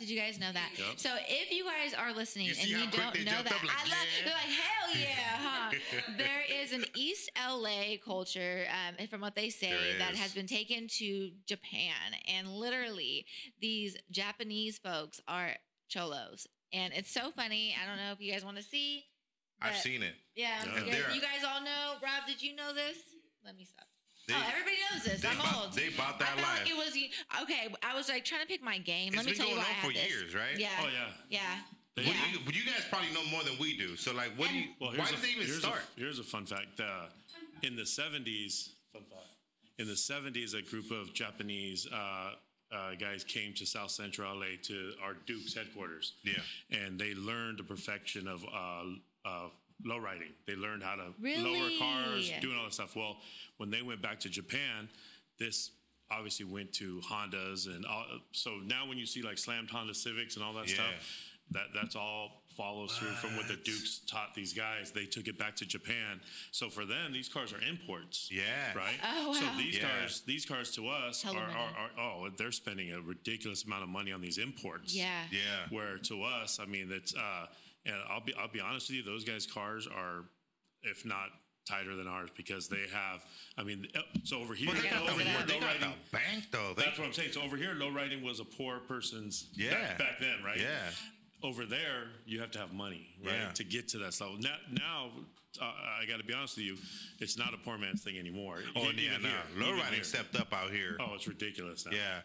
[0.00, 0.70] Did you guys know that?
[0.76, 0.86] Yep.
[0.96, 4.06] So if you guys are listening You and you don't know that, like, I love,
[4.18, 4.24] yeah.
[4.24, 5.70] they're like, hell yeah, huh?
[6.16, 10.46] there is an East LA culture, um, and from what they say, that has been
[10.46, 11.94] taken to Japan.
[12.26, 13.17] And literally,
[13.60, 15.50] these Japanese folks are
[15.88, 16.46] cholos.
[16.72, 17.74] And it's so funny.
[17.82, 19.04] I don't know if you guys want to see.
[19.60, 20.14] I've seen it.
[20.36, 20.84] Yeah, Yeah.
[20.84, 21.94] you, guys, you guys all know.
[22.02, 22.98] Rob, did you know this?
[23.44, 23.86] Let me stop.
[24.28, 25.22] They, oh, everybody knows this.
[25.22, 25.72] they I'm bought, old.
[25.72, 26.60] they bought I that felt life.
[26.60, 27.74] like it was okay.
[27.82, 29.08] I was like trying to pick my game.
[29.08, 30.12] It's Let me been tell you going why on I for had this.
[30.20, 30.58] years, right?
[30.58, 30.68] Yeah.
[30.82, 31.08] Oh yeah.
[31.30, 31.40] Yeah.
[31.96, 32.24] They- What Yeah.
[32.26, 33.96] do you, but you guys probably know more than we do.
[33.96, 34.68] So, like, what do you?
[34.80, 35.80] Well, why here's did a, they even here's start?
[35.96, 36.78] A, here's a fun fact.
[36.78, 37.06] Uh,
[37.62, 39.26] in the 70s, fun fact.
[39.78, 42.32] In the 70s, a group of Japanese uh,
[42.72, 46.12] uh, guys came to South Central LA to our Duke's headquarters.
[46.22, 46.34] Yeah.
[46.70, 49.48] And they learned the perfection of uh, uh,
[49.84, 50.28] low riding.
[50.46, 52.94] They learned how to lower cars, doing all that stuff.
[52.96, 53.16] Well,
[53.56, 54.88] when they went back to Japan,
[55.38, 55.70] this
[56.10, 60.36] obviously went to Hondas and all, so now when you see like slammed Honda Civics
[60.36, 60.74] and all that Yeah.
[60.74, 64.90] stuff, that that's all follows through from what the Dukes taught these guys.
[64.90, 66.20] They took it back to Japan.
[66.50, 68.28] So for them, these cars are imports.
[68.32, 68.42] Yeah.
[68.76, 68.96] Right.
[69.02, 69.32] Oh, wow.
[69.32, 69.88] So these Yeah.
[69.88, 73.84] cars, these cars to us Tell are, are, are oh, they're spending a ridiculous amount
[73.84, 74.92] of money on these imports.
[74.94, 75.22] Yeah.
[75.30, 75.38] Yeah.
[75.70, 77.46] Where to us, I mean, that's uh,
[77.86, 80.24] and I'll be I'll be honest with you, those guys' cars are,
[80.82, 81.28] if not
[81.68, 83.24] tighter than ours, because they have.
[83.56, 85.78] I mean, uh, so over here, But they got, over the, here, they low got
[85.80, 85.98] the riding.
[86.10, 86.72] bank though.
[86.76, 87.32] They, That's what I'm saying.
[87.32, 89.70] So over here, low riding was a poor person's Yeah.
[89.74, 90.58] back, back then, right?
[90.58, 90.90] Yeah.
[91.42, 93.52] Over there, you have to have money, right, Yeah.
[93.52, 94.38] to get to that level.
[94.38, 95.10] Now, now
[95.60, 95.64] uh,
[96.00, 96.76] I got to be honest with you,
[97.20, 98.58] it's not a poor man's thing anymore.
[98.74, 99.30] oh Even yeah, no.
[99.60, 100.04] Low even riding here.
[100.04, 100.96] stepped up out here.
[101.00, 101.92] Oh, it's ridiculous now.
[101.92, 102.20] Yeah.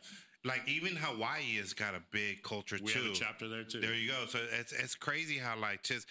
[0.45, 2.99] Like even Hawaii has got a big culture we too.
[3.04, 3.80] have a chapter there too.
[3.80, 4.26] There you go.
[4.28, 6.06] So it's it's crazy how like just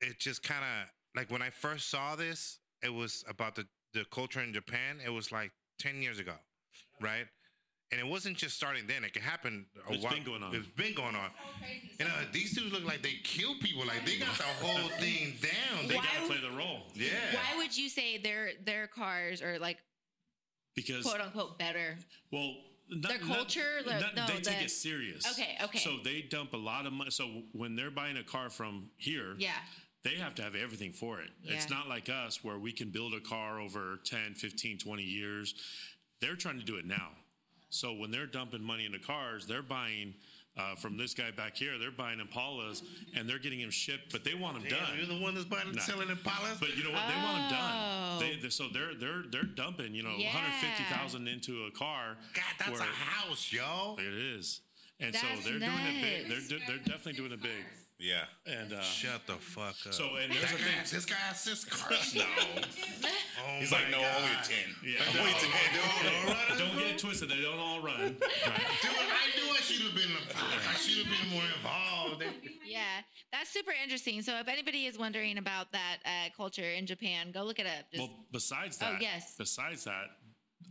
[0.00, 4.04] it just kind of like when I first saw this, it was about the the
[4.12, 4.98] culture in Japan.
[5.04, 6.34] It was like ten years ago,
[7.00, 7.26] right?
[7.90, 9.02] And it wasn't just starting then.
[9.02, 9.64] It could happen.
[9.88, 10.12] A It's while.
[10.12, 10.54] been going on.
[10.54, 11.30] It's been going on.
[11.98, 13.86] You uh, know, these dudes look like they kill people.
[13.86, 15.82] Like they got the whole thing down.
[15.82, 16.80] they They, Why got to play the role.
[16.94, 17.08] yeah.
[17.32, 19.78] Why would you say their their cars are like
[20.76, 21.96] because quote unquote better?
[22.32, 22.54] well.
[22.90, 25.30] Not, Their culture, not- the- not- no, they take the- it serious.
[25.38, 25.78] Okay, okay.
[25.78, 27.10] So they dump a lot of money.
[27.10, 29.52] So when they're buying a car from here, Yeah.
[30.04, 31.28] they have to have everything for it.
[31.44, 35.54] It's not like us where we can build a car over 10, 15, 20 years.
[36.22, 37.10] They're trying to do it now.
[37.70, 40.14] So when they're dumping money into cars, they're buying
[40.56, 42.82] uh, from this guy back here, they're buying Impalas
[43.16, 44.96] and they're getting them shipped, but they want them Damn, done.
[44.98, 45.80] you're the one that's buying Nah.
[45.82, 46.58] selling Impalas.
[46.58, 47.06] But you know what?
[47.06, 48.18] They want them done.
[48.18, 48.42] They, Oh.
[48.42, 50.32] they- so they're they're they're dumping you know Yeah.
[50.34, 52.16] 150,000 into a car.
[52.34, 53.96] God, that's where- a house, yo.
[54.00, 54.62] It is,
[54.98, 56.28] and so they're doing it big.
[56.28, 57.64] They're do- they're definitely doing it big.
[57.98, 58.24] Yeah.
[58.46, 59.92] And uh, Shut the fuck up.
[59.92, 60.74] so and there's that a thing.
[60.92, 62.14] this guy has six cars.
[62.14, 62.24] No,
[63.40, 64.16] Oh He's like, no, God.
[64.16, 64.54] only a 10.
[64.84, 65.20] Yeah.
[65.20, 65.50] Only a 10.
[65.50, 67.28] Hey, don't get it twisted.
[67.28, 67.98] They don't all run.
[68.00, 68.16] Right.
[68.18, 70.10] Dude, I knew I should have been.
[70.34, 72.24] I should have been more involved.
[72.66, 72.82] Yeah,
[73.32, 74.22] that's super interesting.
[74.22, 77.90] So if anybody is wondering about that uh, culture in Japan, go look it up.
[77.92, 79.34] Just, Well, besides that, Oh, that, yes.
[79.38, 80.04] Besides that,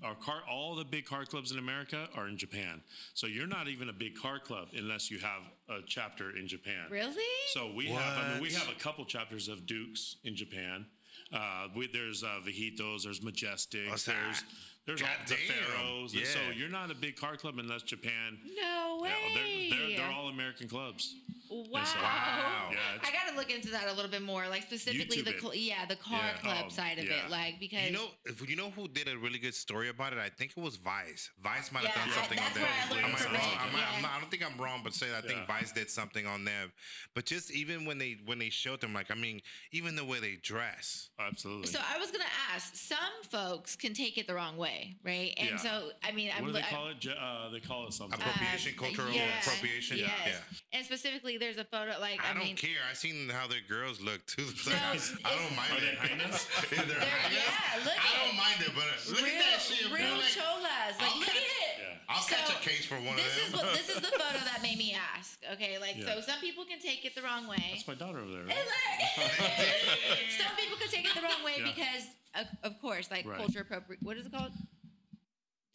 [0.03, 2.81] our car, all the big car clubs in America are in Japan.
[3.13, 6.85] So you're not even a big car club unless you have a chapter in Japan.
[6.89, 7.23] really?
[7.53, 10.85] So we have, I mean, we have a couple chapters of Dukes in Japan.
[11.33, 14.15] Uh, we, there's uh, Viejitos, there's Majestics, What's that?
[14.25, 14.43] there's
[14.85, 16.13] there's all the Pharaohs.
[16.13, 18.37] And So you're not a big car club unless Japan.
[18.55, 19.09] no way.
[19.09, 21.13] Yeah, they're, they're, they're all American clubs.
[21.49, 21.83] Wow.
[21.83, 22.69] so- Wow.
[22.71, 25.39] Yeah, I got to look into that a little bit more, like specifically YouTube the
[25.39, 26.37] cl- yeah the car Yeah.
[26.39, 27.25] club Oh, side of yeah.
[27.25, 30.13] it, like because You know, if you know who did a really good story about
[30.13, 31.29] it, I think it was Vice.
[31.41, 32.63] Vice might have Yeah, done something on that's there.
[32.65, 33.41] where I learned Am I from wrong?
[33.59, 35.45] I'm not- I'm not- I don't think I'm wrong, but say I think Yeah.
[35.45, 36.71] Vice did something on them.
[37.13, 40.19] But just even when they when they showed them, like I mean, even the way
[40.19, 41.09] they dress.
[41.19, 41.67] Absolutely.
[41.67, 42.75] So I was gonna ask.
[42.75, 42.97] Some
[43.29, 45.33] folks can take it the wrong way, right?
[45.37, 45.57] And Yeah.
[45.57, 47.05] so I mean, I'm what do they I- call it?
[47.07, 48.19] Uh, they call it something.
[48.19, 49.97] Appropriation, uh, cultural yes, appropriation.
[49.97, 50.09] Yes.
[50.25, 50.39] Yeah.
[50.73, 52.81] And specifically, there's a photo like I, I, don't mean, care.
[52.89, 54.45] I seen how their girls look too.
[54.57, 55.97] It's No, like, I, I don't mind Are it.
[55.97, 59.61] Yeah, they're They're- yeah, look I don't mind it, but uh, look real, at that
[59.61, 59.85] shit.
[59.91, 60.23] real bro.
[60.23, 60.95] Like, cholas.
[60.97, 61.75] Like, I'll look catch- at it.
[61.77, 61.93] Yeah.
[62.09, 63.59] I'll catch a case for one This of is them.
[63.67, 65.39] what this is the photo that made me ask.
[65.53, 66.15] Okay, like Yeah.
[66.15, 67.59] so some people can take it the wrong way.
[67.75, 68.45] That's my daughter over there.
[68.47, 68.55] Right?
[68.57, 71.71] like, some people can take it the wrong way Yeah.
[71.75, 72.03] because,
[72.35, 73.37] of, of course, like Right.
[73.37, 74.01] culture appropriate.
[74.01, 74.51] What is it called?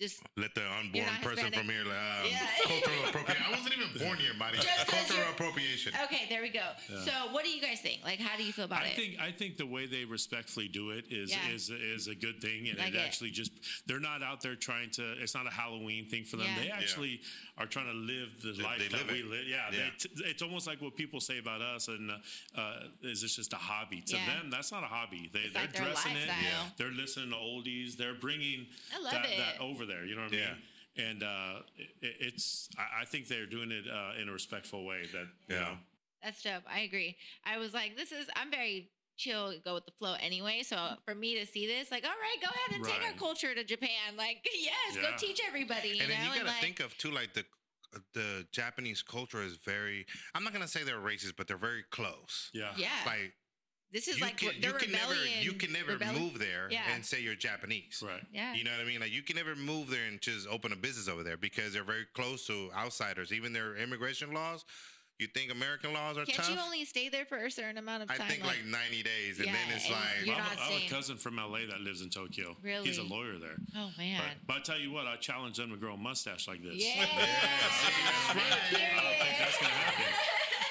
[0.03, 0.71] Just Let the You're
[1.07, 1.55] unborn person Hispanic.
[1.61, 2.47] from here, um, Yeah.
[2.65, 3.45] cultural appropriation.
[3.47, 4.59] I wasn't even born here, buddy.
[4.89, 5.93] Cultural appropriation.
[6.05, 6.27] okay.
[6.29, 6.67] There we go.
[7.05, 8.01] So, what do you guys think?
[8.03, 8.97] Like, how do you feel about I it?
[8.97, 11.55] think I think the way they respectfully do it is Yeah.
[11.55, 12.99] is is a good thing, and Like it, it.
[12.99, 13.53] actually just
[13.87, 15.13] they're not out there trying to.
[15.23, 16.49] It's not a Halloween thing for them.
[16.49, 16.59] Yeah.
[16.59, 16.79] They Yeah.
[16.79, 17.21] actually
[17.57, 19.27] are trying to live the They- life they that live we it.
[19.27, 19.47] live.
[19.47, 19.79] Yeah, Yeah.
[20.01, 22.19] they- t- it's almost like what people say about us, and uh,
[22.61, 24.01] uh, is this just a hobby?
[24.01, 24.27] To Yeah.
[24.27, 25.31] them, that's not a hobby.
[25.33, 26.27] They It's they're like dressing it.
[26.29, 26.73] lifestyle.
[26.77, 27.97] They're listening to oldies.
[27.97, 29.39] They're bringing I love that, it.
[29.39, 29.92] that over there.
[30.05, 30.47] You know what I Yeah.
[30.47, 31.09] mean?
[31.09, 35.03] And uh, it, it's I, I think they're doing it uh, in a respectful way.
[35.13, 35.61] That you Yeah.
[35.61, 35.79] know,
[36.23, 36.63] That's dope.
[36.71, 37.17] I agree.
[37.45, 38.27] I was like, this is.
[38.37, 40.63] I'm very chill, go with the flow anyway.
[40.63, 40.77] So
[41.07, 43.65] for me to see this, like, all right, go ahead and take our culture to
[43.65, 44.17] Japan.
[44.17, 45.89] Like, yes, go teach everybody.
[45.91, 47.45] You and then you got to like, think of too, like the
[48.15, 50.07] the Japanese culture is very.
[50.35, 52.51] I'm not gonna say they're racist, but they're very close.
[52.53, 53.33] yeah, yeah, Like
[53.93, 55.43] this is you like can, you can never rebellion.
[55.43, 56.83] you can never rebellion- move there Yeah.
[56.95, 58.03] and say you're Japanese.
[58.07, 58.23] right.
[58.33, 59.01] Yeah, You know what I mean?
[59.01, 61.85] Like you can never move there and just open a business over there because they're
[61.85, 63.33] very close to outsiders.
[63.33, 64.65] Even their immigration laws,
[65.19, 66.51] you think American laws are Can't tough.
[66.51, 68.23] you only stay there for a certain amount of time?
[68.23, 70.65] I think like, 90 days, and then it's and like you're I have, a, I
[70.73, 72.57] have a cousin from LA that lives in Tokyo.
[72.63, 72.89] Really?
[72.89, 73.57] He's a lawyer there.
[73.77, 74.21] oh man.
[74.21, 76.75] But, but I tell you what, I challenge them to grow a mustache like this.
[76.77, 77.05] Yeah.
[77.07, 80.05] I don't think that's gonna happen.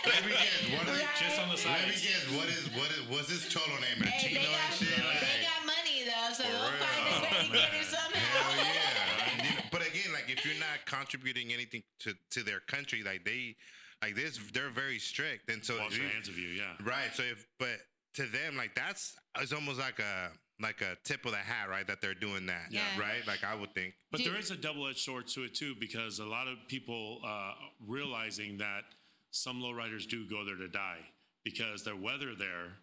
[0.05, 0.61] Let me guess.
[0.77, 1.07] What is Right.
[1.19, 2.25] Just on the Let me guess.
[2.35, 4.01] What is what is what's his total name?
[4.01, 4.89] Hey, Chino they and got, shit.
[4.89, 8.17] they got money though, so they'll find a way to get it somehow.
[8.17, 9.43] Hell yeah.
[9.45, 13.23] You know, but again, like if you're not contributing anything to to their country, like
[13.25, 13.55] they
[14.01, 16.73] like this, they're very strict, and so Wash you- hands of you, yeah.
[16.83, 17.13] right.
[17.13, 17.77] So if but
[18.15, 21.85] to them, like that's it's almost like a like a tip of the hat, right?
[21.87, 22.81] That they're doing that, Yeah.
[22.99, 23.25] right?
[23.27, 23.93] Like I would think.
[24.11, 27.53] But there is a double-edged sword to it too, because a lot of people uh,
[27.87, 28.83] realizing that
[29.32, 30.99] some lowriders do go there to die
[31.43, 32.73] because their weather there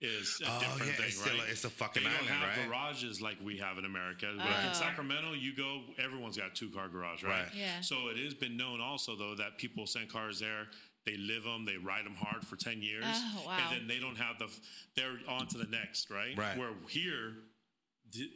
[0.00, 1.40] is a Oh, different yeah, thing, it's right?
[1.48, 2.68] a- it's a fucking they don't have right?
[2.68, 4.26] garages like we have in America.
[4.36, 7.30] Like in Sacramento, you go, everyone's got a two-car garage, right?
[7.44, 7.48] Right.
[7.54, 7.80] Yeah.
[7.80, 10.66] So it has been known also though that people send cars there.
[11.06, 13.58] They live them, they ride them hard for ten years, Oh, wow.
[13.58, 14.48] and then they don't have the.
[14.96, 16.36] They're on to the next, right?
[16.36, 16.58] Right.
[16.58, 17.32] Where here,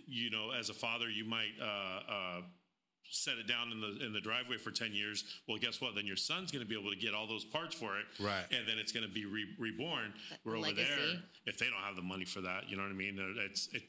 [0.06, 1.64] you know, as a father, you might uh,
[2.12, 2.40] uh,
[3.10, 5.24] set it down in the in the driveway for ten years.
[5.48, 5.94] Well, guess what?
[5.94, 8.44] Then your son's going to be able to get all those parts for it, Right.
[8.50, 10.14] And then it's going to be re- reborn.
[10.44, 10.88] Where over legacy.
[10.88, 13.18] there, if they don't have the money for that, you know what I mean?
[13.18, 13.82] Uh, It's it,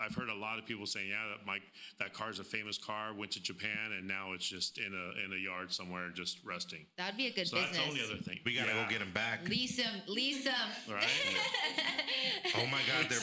[0.00, 1.58] I've heard a lot of people saying, yeah, that my
[1.98, 5.32] that car's a famous car, went to Japan, and now it's just in a in
[5.32, 6.86] a yard somewhere, just resting.
[6.96, 7.76] That'd be a good So business.
[7.76, 8.40] that's the only other thing.
[8.44, 8.84] We gotta Yeah.
[8.84, 9.46] go get him back.
[9.48, 10.68] Lease them, lease them.
[10.88, 11.04] Right?
[12.56, 13.18] Oh my God, they're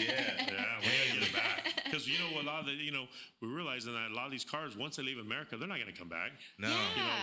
[0.00, 0.34] yeah.
[0.38, 1.82] Yeah, we gotta get it back.
[1.84, 3.06] Because you know, a lot of the, you know,
[3.40, 5.92] we're realizing that a lot of these cars, once they leave America, they're not going
[5.92, 6.32] to come back.
[6.58, 6.68] No.
[6.68, 6.78] You know,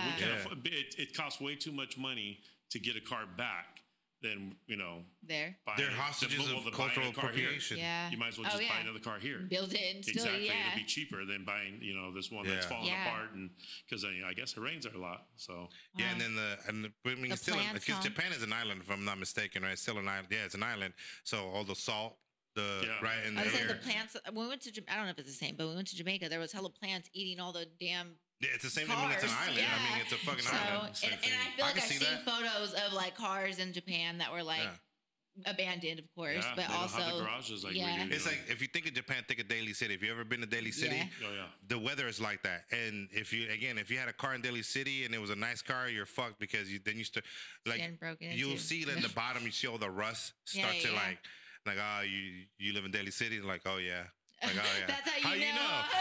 [0.05, 0.15] we Yeah.
[0.17, 0.33] can Yeah.
[0.35, 2.39] afford, it, it costs way too much money
[2.71, 3.81] to get a car back
[4.23, 4.99] than you know.
[5.21, 5.55] There.
[5.65, 7.17] Buying They're it- hostages well, of the cultural a here.
[7.19, 7.77] appropriation.
[7.77, 8.09] Yeah.
[8.09, 9.39] You might as well Oh, just buy another car here.
[9.49, 10.67] Build it and still, Exactly, yeah.
[10.67, 13.07] it'll be cheaper than buying you know this one that's falling Yeah.
[13.07, 13.51] apart, and
[13.85, 15.27] because uh, I guess it rains there a lot.
[15.35, 18.03] So Yeah, and then the and the, I mean, The still because?
[18.03, 19.73] Japan is an island, if I'm not mistaken, right?
[19.73, 20.27] It's still an island.
[20.31, 20.93] Yeah, it's an island.
[21.23, 22.17] So all the salt,
[22.55, 22.99] the Yeah.
[23.05, 24.17] right in I the was saying the plants.
[24.31, 25.95] When we went to, I don't know if it's the same, but we went to
[25.95, 26.29] Jamaica.
[26.29, 28.15] There was hella plants eating all the damn.
[28.43, 29.67] Yeah, it's the same thing when it's an cars, island.
[29.67, 30.99] I mean, it's a fucking So, island.
[31.03, 31.21] and, and.
[31.23, 32.25] I feel I like can I've see seen that.
[32.25, 35.51] photos of like cars in Japan that were like Yeah.
[35.51, 38.05] abandoned, of course, yeah, but they don't also have the garages like yeah.
[38.05, 38.13] do.
[38.13, 38.31] It's know.
[38.31, 39.93] like if you think of Japan, think of Daly City.
[39.95, 41.07] If you ever been to Daly City, Yeah.
[41.27, 41.45] oh yeah.
[41.67, 42.65] the weather is like that.
[42.71, 45.29] And if you again, if you had a car in Daly City and it was
[45.31, 47.25] a nice car, you're fucked because you then you start
[47.65, 48.61] like broken you'll into.
[48.61, 49.43] see in the bottom.
[49.43, 50.95] You see all the rust Yeah, start to yeah.
[51.07, 51.19] like
[51.65, 54.03] like oh you you live in Daly City like oh yeah
[54.43, 55.59] like oh yeah That's how you know.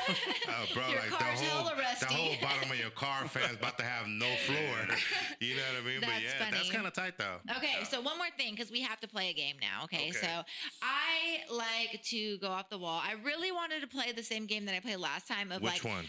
[0.48, 1.64] Oh, bro, Your like the whole
[2.00, 4.96] the whole bottom of your car fan's about to have no floor.
[5.40, 6.00] You know what I mean?
[6.00, 7.38] but That's yeah, that's kind of tight though.
[7.56, 9.84] Okay, so one more thing because we have to play a game now.
[9.84, 10.12] Okay, Okay.
[10.12, 10.42] so
[10.82, 13.00] I like to go off the wall.
[13.02, 15.84] I really wanted to play the same game that I played last time of Which
[15.84, 16.04] like one?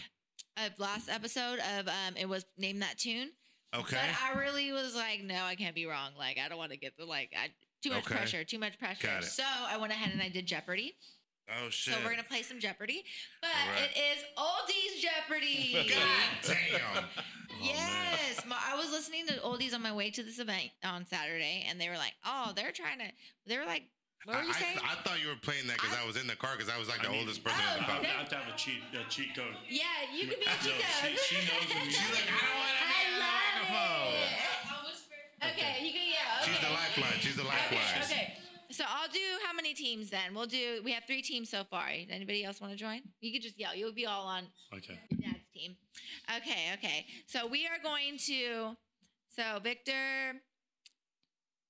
[0.56, 3.30] of last episode of um it was name that tune.
[3.74, 3.96] Okay.
[3.96, 6.10] But I really was like, no, I can't be wrong.
[6.18, 7.48] Like I don't want to get the like I,
[7.82, 8.14] too much Okay.
[8.16, 9.20] pressure, too much pressure.
[9.22, 10.94] So I went ahead and I did Jeopardy.
[11.50, 11.94] Oh shit.
[11.94, 13.04] So we're gonna play some Jeopardy,
[13.40, 13.90] but All right.
[13.90, 15.88] it is oldies Jeopardy.
[15.94, 17.04] God damn.
[17.04, 17.22] Oh,
[17.62, 21.64] yes, my, I was listening to oldies on my way to this event on Saturday,
[21.68, 23.06] and they were like, "Oh, they're trying to."
[23.46, 23.84] They were like,
[24.24, 26.16] "What were I, you saying?" I, I thought you were playing that because I, was
[26.20, 27.86] in the car because I was like the I mean- oldest person Oh, in the
[27.86, 28.00] car.
[28.02, 29.54] I have to have a cheat a cheat code.
[29.68, 31.18] yeah, you could be a cheat she, code.
[31.24, 33.38] she knows when She's like, I don't want to be on the love
[33.70, 34.18] microphone.
[34.18, 34.52] it.
[35.44, 36.40] Okay, you can yeah.
[36.40, 36.50] Okay.
[36.50, 36.84] She's the lifeline.
[36.84, 37.20] She's the lifeline.
[38.74, 38.84] Okay, okay.
[38.84, 40.34] So I'll do how many teams then?
[40.34, 40.80] We'll do.
[40.84, 41.86] We have three teams so far.
[41.88, 43.00] Anybody else want to join?
[43.20, 43.74] You could just yell.
[43.74, 44.44] You'll be all on
[44.74, 44.98] Okay.
[45.10, 45.76] your dad's team.
[46.36, 47.06] Okay, okay.
[47.26, 48.76] So we are going to.
[49.36, 50.40] So Victor.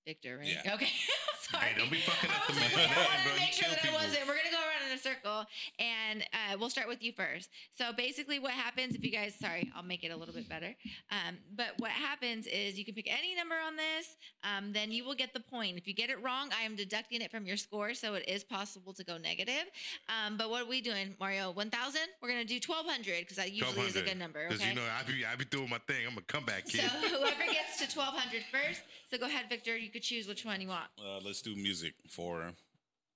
[0.06, 0.56] Victor, right?
[0.64, 0.74] Yeah.
[0.74, 0.88] Okay.
[1.50, 1.64] Sorry.
[1.66, 3.32] Hey, don't be fucking up I the was like, man's I wanted bro.
[3.34, 3.98] to You make sure kill that I people.
[4.00, 4.22] wasn't.
[4.26, 5.38] We're gonna go around in a circle,
[5.78, 7.50] and uh, we'll start with you first.
[7.76, 9.34] So basically, what happens if you guys?
[9.34, 10.74] Sorry, I'll make it a little bit better.
[11.10, 14.16] Um, but what happens is you can pick any number on this.
[14.42, 15.76] Um, then you will get the point.
[15.76, 18.44] If you get it wrong, I am deducting it from your score, so it is
[18.44, 19.64] possible to go negative.
[20.08, 21.50] Um, but what are we doing, Mario?
[21.50, 22.08] One thousand?
[22.22, 24.46] We're gonna do twelve hundred because that usually is a good number.
[24.48, 24.70] Because Okay.
[24.70, 26.06] you know I be I be doing my thing.
[26.10, 26.80] I'm a comeback kid.
[26.80, 27.10] so kid.
[27.14, 28.82] whoever gets to 1200 first.
[29.10, 29.76] So go ahead, Victor.
[29.76, 30.86] You could choose which one you want.
[30.98, 32.52] Uh, let's do music for.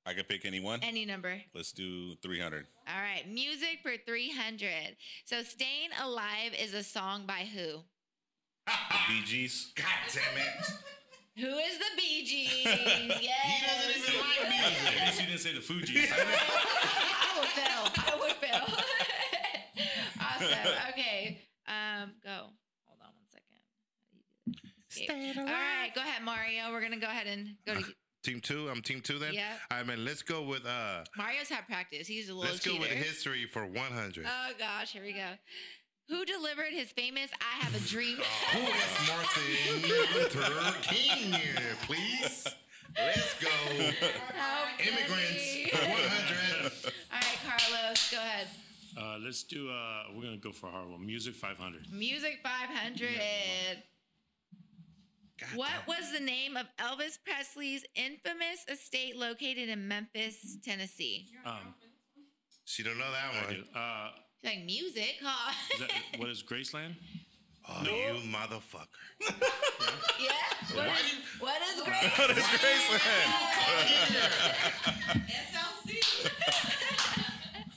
[0.05, 0.81] I can pick any one.
[0.83, 1.41] Any number.
[1.55, 2.67] Let's do 300.
[2.89, 4.97] All right, music for 300.
[5.25, 7.83] So, Staying Alive is a song by who?
[8.67, 9.73] The Bee Gees.
[9.77, 10.67] God damn it.
[11.41, 12.65] Who is the Bee Gees?
[12.65, 13.23] Yes.
[13.47, 15.01] He doesn't even like At music.
[15.07, 16.11] least you didn't say the Fugees.
[16.13, 17.83] I would fail.
[17.95, 18.67] I would fail.
[20.21, 20.73] awesome.
[20.91, 21.39] Okay.
[21.69, 22.51] Um, go.
[22.87, 23.61] Hold on one second.
[24.91, 25.39] Escape.
[25.39, 26.73] All right, go ahead, Mario.
[26.73, 27.85] We're gonna go ahead and go to
[28.25, 28.69] Team two.
[28.69, 29.33] I'm team two then.
[29.33, 29.53] Yeah.
[29.71, 30.05] All right, man.
[30.05, 31.05] Let's go with uh.
[31.17, 32.07] Mario's had practice.
[32.07, 34.27] He's a little Let's go with history for 100.
[34.27, 35.29] Oh gosh, here we go.
[36.09, 38.17] Who delivered his famous "I Have a Dream"?
[38.53, 41.35] Who is Martin Luther King?
[41.83, 42.47] Please,
[42.97, 43.49] let's go.
[44.35, 45.71] How Immigrants funny.
[45.71, 46.73] for 100.
[47.13, 48.49] All right, Carlos, go ahead.
[48.97, 49.71] Uh, let's do.
[49.71, 50.89] Uh, we're gonna go for a hard.
[51.01, 51.93] Music 500.
[51.93, 53.09] Music 500.
[55.41, 55.97] God What damn.
[55.97, 61.29] was the name of Elvis Presley's infamous estate located in Memphis, Tennessee?
[61.47, 61.75] Um,
[62.65, 63.65] She don't know that one.
[63.75, 64.11] Uh,
[64.45, 65.53] Like music, huh?
[65.75, 66.95] is that, what is Graceland?
[67.71, 68.87] Oh, you motherfucker.
[70.19, 70.31] yeah.
[70.75, 72.19] What Why is, you- what is Graceland?
[72.19, 74.29] What is Graceland?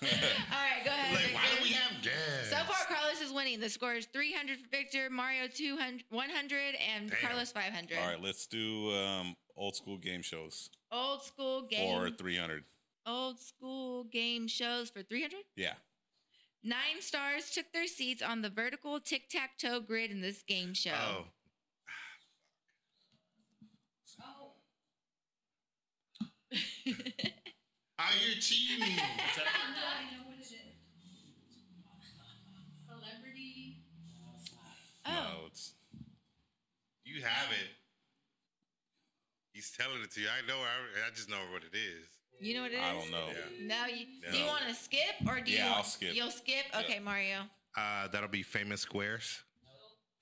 [0.02, 1.14] All right, go ahead.
[1.16, 1.58] Like, why Victor.
[1.58, 2.50] do we have gas?
[2.50, 3.51] So far, Carlos is winning.
[3.62, 6.58] The score is 300 for Victor, Mario 200, 100,
[6.96, 7.20] and Damn.
[7.20, 7.96] Carlos 500.
[7.96, 11.96] All right, let's do um, old school game shows Old school game.
[11.96, 12.64] for 300.
[13.06, 15.42] Old school game shows for 300.
[15.56, 15.74] Yeah.
[16.64, 20.74] Nine stars took their seats on the vertical tic tac toe grid in this game
[20.74, 20.92] show.
[20.98, 21.26] Oh.
[28.00, 28.98] Are you cheating?
[35.06, 35.12] Oh.
[35.12, 35.74] No, it's
[37.04, 37.70] you have it.
[39.54, 40.28] He's telling it to you.
[40.28, 40.58] I know.
[40.58, 42.08] I, I just know what it is.
[42.40, 42.82] You know what it is?
[42.82, 43.28] I don't know.
[43.28, 43.68] Yeah.
[43.68, 45.58] No, you, do you want to skip or do you?
[45.58, 46.16] Yeah, want, I'll skip.
[46.16, 46.66] You'll skip.
[46.74, 46.80] Yeah.
[46.80, 47.40] Okay, Mario.
[47.78, 49.44] Uh, that'll be famous squares.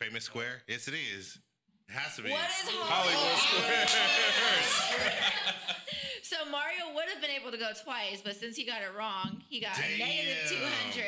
[0.02, 0.64] Famous square.
[0.68, 1.38] Yes, it is.
[1.88, 2.32] It has to be.
[2.32, 3.96] What is Hollywood Squares.
[6.30, 9.42] So Mario would have been able to go twice, but since he got it wrong,
[9.50, 10.94] he got a negative Damn.
[10.94, 11.06] 200.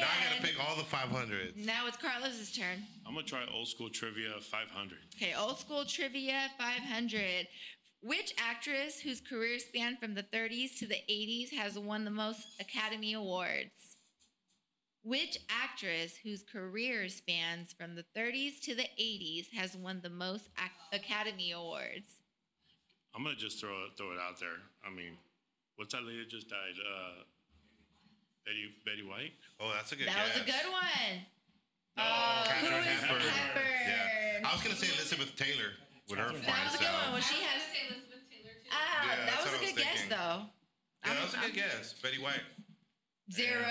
[0.00, 1.56] Now I gotta pick all the 500s.
[1.64, 2.82] now it's Carlos's turn.
[3.06, 4.98] I'm gonna try old school trivia 500.
[5.14, 7.46] Okay, old school trivia 500.
[8.02, 12.60] Which actress whose career spanned from the 30s to the 80s has won the most
[12.60, 13.96] Academy Awards?
[15.02, 20.48] Which actress whose career spans from the 30s to the 80s has won the most
[20.58, 22.23] ac- Academy Awards?
[23.14, 24.58] I'm gonna just throw it throw it out there.
[24.84, 25.16] I mean,
[25.76, 26.74] what's that lady that just died?
[26.78, 27.22] Uh,
[28.44, 29.32] Betty Betty White.
[29.60, 31.26] Oh, that's a good That was a good one.
[31.96, 33.22] Oh, Uh, Katharine who is Hepburn.
[33.22, 33.62] Hepburn?
[33.86, 34.48] Yeah.
[34.48, 35.70] I was gonna say Elizabeth Taylor
[36.10, 37.02] with her That fine That was a good self.
[37.04, 37.12] one.
[37.12, 37.62] Well, she has.
[38.72, 40.16] Ah, Yeah, that that's was a a I was good guess, though.
[40.16, 40.46] Yeah,
[41.04, 41.92] I'm- that was a good I'm- guess.
[42.02, 42.42] Betty White.
[43.32, 43.62] Zero.
[43.64, 43.70] All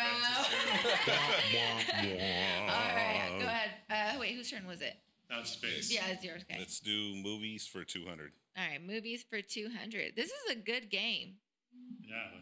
[2.95, 3.71] right, go ahead.
[3.89, 4.95] Uh, wait, whose turn was it?
[5.29, 5.91] That's space.
[5.91, 6.41] Yeah, it's yours.
[6.49, 6.57] Okay.
[6.59, 8.31] Let's do movies for 200.
[8.58, 10.16] All right, movies for 200.
[10.16, 11.36] This is a good game.
[12.08, 12.41] Yeah.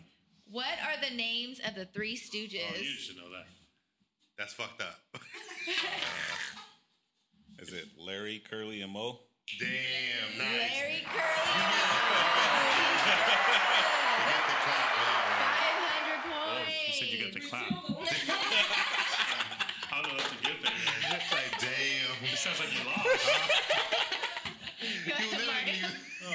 [0.49, 2.59] What are the names of the Three Stooges?
[2.73, 3.45] Oh, you should know that.
[4.37, 4.99] That's fucked up.
[7.59, 9.19] Is it Larry, Curly, and Moe?
[9.59, 10.71] Damn, nice.
[10.71, 11.21] Larry Curly.
[14.17, 15.21] You got the clap for that
[15.61, 16.87] 500 Oh, points.
[16.87, 17.71] you said you got the clap.
[19.91, 20.73] I don't know if to get there.
[21.15, 21.69] It's like, damn.
[22.31, 23.03] It sounds like you lost.
[23.05, 23.09] Go
[25.05, 25.87] You ahead, literally, Mario.
[26.25, 26.29] Oh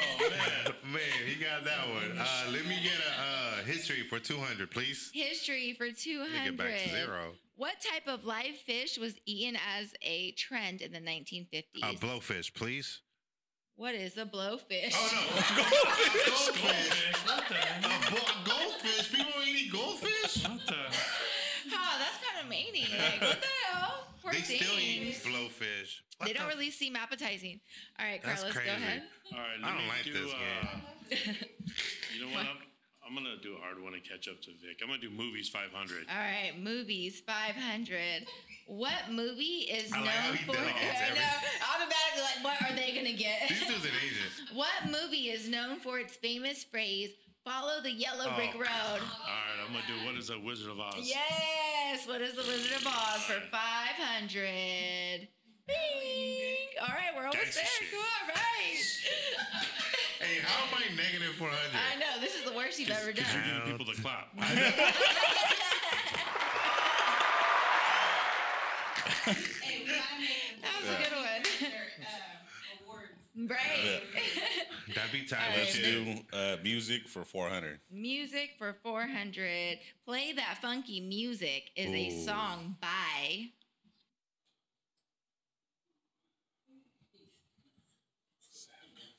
[0.92, 1.18] man.
[1.64, 2.18] Man, he got that one.
[2.18, 5.10] Uh, let me get a uh, history for 200, please.
[5.12, 6.32] History for Let 200.
[6.32, 7.32] me get back to zero.
[7.56, 11.62] What type of live fish was eaten as a trend in the 1950s?
[11.82, 13.00] A blowfish, please.
[13.76, 14.92] what is a blowfish?
[14.94, 15.62] Oh no,
[16.26, 17.26] goldfish.
[17.26, 17.54] What the?
[17.86, 19.10] A bo- goldfish.
[19.10, 20.44] People don't eat goldfish.
[20.48, 20.74] What the?
[21.68, 22.86] Huh, that's kind of meaty.
[22.96, 24.06] Like, what the hell?
[24.26, 26.02] Poor They still eat blowfish.
[26.18, 27.60] What They don't the really seem appetizing.
[28.00, 28.74] All right, That's Carlos, go crazy.
[28.82, 29.02] ahead.
[29.32, 29.62] All right.
[29.62, 31.32] I don't me like do, this uh,
[32.18, 32.40] You know what?
[32.46, 32.58] I'm,
[33.06, 34.80] I'm gonna do a hard one to catch up to Vic.
[34.82, 36.06] I'm gonna do movies 500.
[36.10, 38.26] All right, movies 500.
[38.66, 40.52] What movie is I known like for?
[40.54, 41.38] delegates I know.
[41.70, 43.48] Automatically, like, what are they gonna get?
[43.48, 44.50] These dudes an agent.
[44.54, 47.10] what movie is known for its famous phrase
[47.46, 48.58] "Follow the yellow brick Oh.
[48.58, 48.68] road"?
[48.68, 49.58] All right.
[49.64, 50.94] I'm gonna do what is a Wizard of Oz?
[51.00, 52.04] Yes.
[52.06, 55.28] What is the Wizard of Oz for 500?
[55.66, 56.68] Bing.
[56.82, 57.64] All right, we're almost Gangsta there.
[57.64, 57.90] shit.
[57.92, 58.00] Cool.
[58.00, 58.82] All right.
[60.18, 61.58] Hey, how am I negative 400?
[61.74, 64.32] I know this is the worst you've ever Because you're giving people the clap.
[69.26, 71.35] That was a good one.
[73.38, 74.02] Right.
[74.94, 75.38] That'd be tight.
[75.42, 77.80] All right, Let's do uh, music for 400.
[77.90, 79.78] music for 400.
[80.06, 83.48] Play That Funky Music is a song by.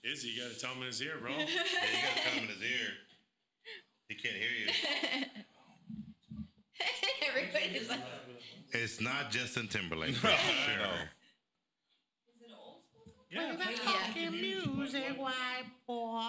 [0.03, 1.31] Izzy, you got a tell him in his ear, bro.
[1.31, 2.89] Yeah, you gotta tell him in his ear.
[4.07, 5.25] He can't hear you.
[7.29, 7.99] Everybody's like,
[8.71, 10.15] It's not Justin Timberlake.
[10.15, 11.09] For sure.
[13.29, 13.55] Yeah.
[14.15, 14.29] yeah.
[14.29, 16.21] music, white boy.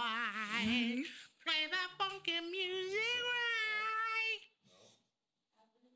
[1.47, 4.43] Play that funky music right.
[4.67, 5.95] Mm-hmm.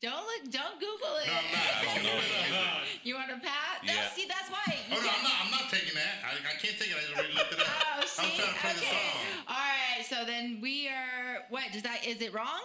[0.00, 0.52] Don't look.
[0.52, 1.26] Don't Google it.
[1.26, 1.62] No, I'm not.
[1.82, 2.76] I don't know.
[3.02, 3.80] You want to pass?
[3.82, 3.94] Yeah.
[3.94, 4.76] That's, see, that's why.
[4.92, 5.32] Oh no, I'm not.
[5.44, 6.20] I'm not taking that.
[6.22, 6.96] I, I can't take it.
[6.96, 7.66] I just already looked it up.
[7.66, 8.36] Oh, I was see?
[8.36, 8.90] trying to play the okay.
[8.92, 9.48] song.
[9.48, 10.04] All right.
[10.04, 11.44] So then we are.
[11.48, 12.06] What does that?
[12.06, 12.60] Is it wrong?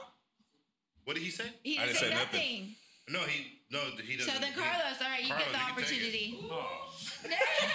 [1.06, 1.46] What did he say?
[1.64, 2.76] He I didn't, didn't say say nothing.
[3.08, 3.20] Nothing.
[3.20, 4.34] No, he no he doesn't.
[4.34, 6.28] So then, he- Carlos, all right, you Carlos, get the you can opportunity.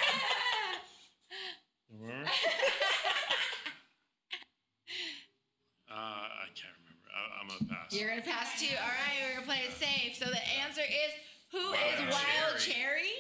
[5.91, 7.03] Uh, I can't remember.
[7.11, 7.91] I, I'm gonna pass.
[7.91, 8.71] You're gonna pass too.
[8.79, 10.15] All right, we're gonna play it safe.
[10.15, 11.11] So the answer is
[11.53, 13.13] who is Wild Cherry?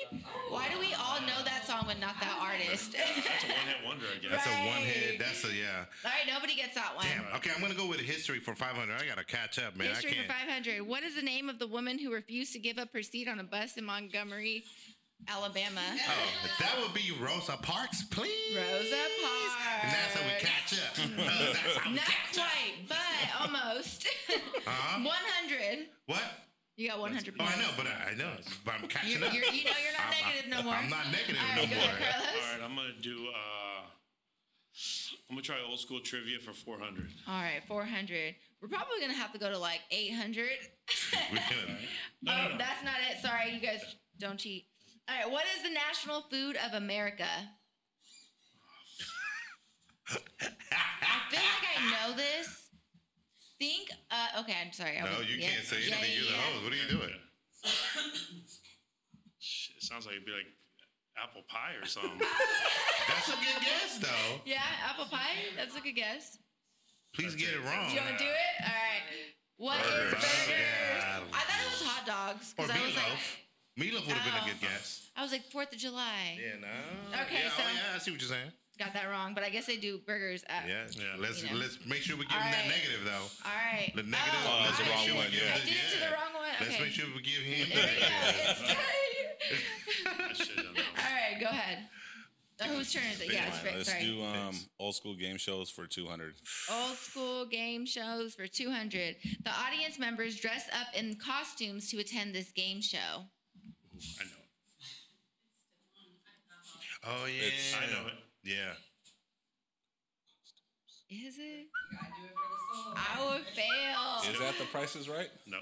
[0.49, 2.93] Why do we all know that song but not that artist?
[2.93, 4.31] That's a one-hit wonder, I guess.
[4.31, 5.18] That's a one hit.
[5.18, 5.85] That's a yeah.
[6.05, 7.07] all right, nobody gets that one.
[7.07, 7.24] Damn.
[7.37, 8.95] Okay, I'm gonna go with history for 500.
[8.95, 9.89] I gotta catch up, man.
[9.89, 10.64] History I for can't.
[10.66, 10.83] 500.
[10.87, 13.39] What is the name of the woman who refused to give up her seat on
[13.41, 14.64] a bus in Montgomery,
[15.28, 15.81] Alabama?
[15.83, 18.57] Oh, that would be Rosa Parks, please.
[18.57, 19.57] Rosa Parks.
[19.83, 20.99] And that's how we catch up.
[20.99, 22.45] Uh, that's how we Not catch up.
[22.47, 24.07] quite, but almost.
[24.66, 25.01] Uh-huh.
[25.05, 25.87] 100.
[26.07, 26.22] What?
[26.81, 28.31] You got 100 Oh, I know, but I, I know.
[28.64, 29.35] But I'm catching You're, up.
[29.35, 30.72] you're, you know you're not I'm- negative no more.
[30.74, 31.76] I'm not negative All no more.
[31.76, 33.28] ahead, All right, I'm gonna do.
[33.28, 33.83] Uh,
[35.28, 37.07] I'm gonna try old school trivia for 400.
[37.28, 38.35] All right, 400.
[38.62, 40.49] We're probably going to have to go to like 800.
[41.12, 41.39] We're
[42.22, 42.59] No, oh, no, no.
[42.59, 43.18] that's not it.
[43.22, 43.81] Sorry, you guys
[44.18, 44.64] don't cheat.
[45.09, 47.26] All right, what is the national food of America?
[50.09, 50.16] I
[51.31, 52.59] feel like I know this.
[53.61, 54.96] Think, uh, okay, I'm sorry.
[54.96, 56.16] I no, was- you yeah, can't say yeah, anything.
[56.16, 56.48] You're the yeah.
[56.48, 56.64] host.
[56.64, 57.14] What are you doing?
[59.38, 60.48] Shit, It sounds like it'd be like
[61.20, 62.16] apple pie or something.
[63.08, 64.40] That's a good guess, though.
[64.46, 65.52] Yeah, apple pie.
[65.56, 66.38] That's a good guess.
[67.14, 67.90] Please get it wrong.
[67.92, 68.54] You want to do it?
[68.64, 69.04] All right.
[69.61, 70.12] What is Burgers.
[70.24, 70.48] burgers?
[70.48, 71.20] Yeah.
[71.36, 72.54] I thought it was hot dogs.
[72.56, 73.36] Or 'cause I was like, meatloaf.
[73.76, 74.46] Meatloaf would have been a Oh.
[74.56, 75.11] good guess.
[75.16, 76.38] I was like Fourth of July.
[76.40, 77.20] Yeah, no.
[77.28, 78.52] Okay, yeah, so- oh, yeah, I see what you're saying.
[78.81, 80.43] Got that wrong, but I guess they do burgers.
[80.49, 81.05] At, Yeah, Yeah.
[81.18, 81.57] Let's You know.
[81.57, 83.28] let's make sure we give All him that negative though.
[83.45, 83.93] All right.
[83.95, 84.41] The negative.
[84.49, 85.53] Oh, that's the let's I make wrong sure one, yeah.
[85.55, 86.49] I the- did it to the wrong one.
[86.61, 88.09] Let's make sure we give him the There we go.
[88.09, 88.89] negative.
[89.53, 90.85] It's I should have known.
[90.97, 91.78] All right, go ahead.
[92.59, 93.33] Uh, whose turn is it?
[93.33, 93.74] Yeah, it's Alright, Rick.
[93.76, 94.05] let's Sorry.
[94.05, 96.35] do um, old school game shows for 200.
[96.72, 99.16] Old school game shows for 200.
[99.45, 102.97] The audience members dress up in costumes to attend this game show.
[102.97, 104.49] I know it.
[107.05, 107.43] Oh yeah.
[107.47, 108.14] It's- I know it.
[108.43, 108.72] Yeah.
[111.11, 111.66] Is it?
[112.97, 114.32] I would fail.
[114.32, 115.28] Is that the prices right?
[115.47, 115.59] No.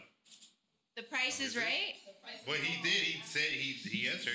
[0.96, 1.94] The price is right?
[2.46, 2.92] Well, he did.
[2.92, 4.34] He said he he answered.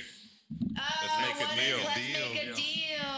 [0.78, 1.78] Oh, let's make a what is deal.
[1.86, 2.34] Let's Deal.
[2.34, 3.14] make a deal.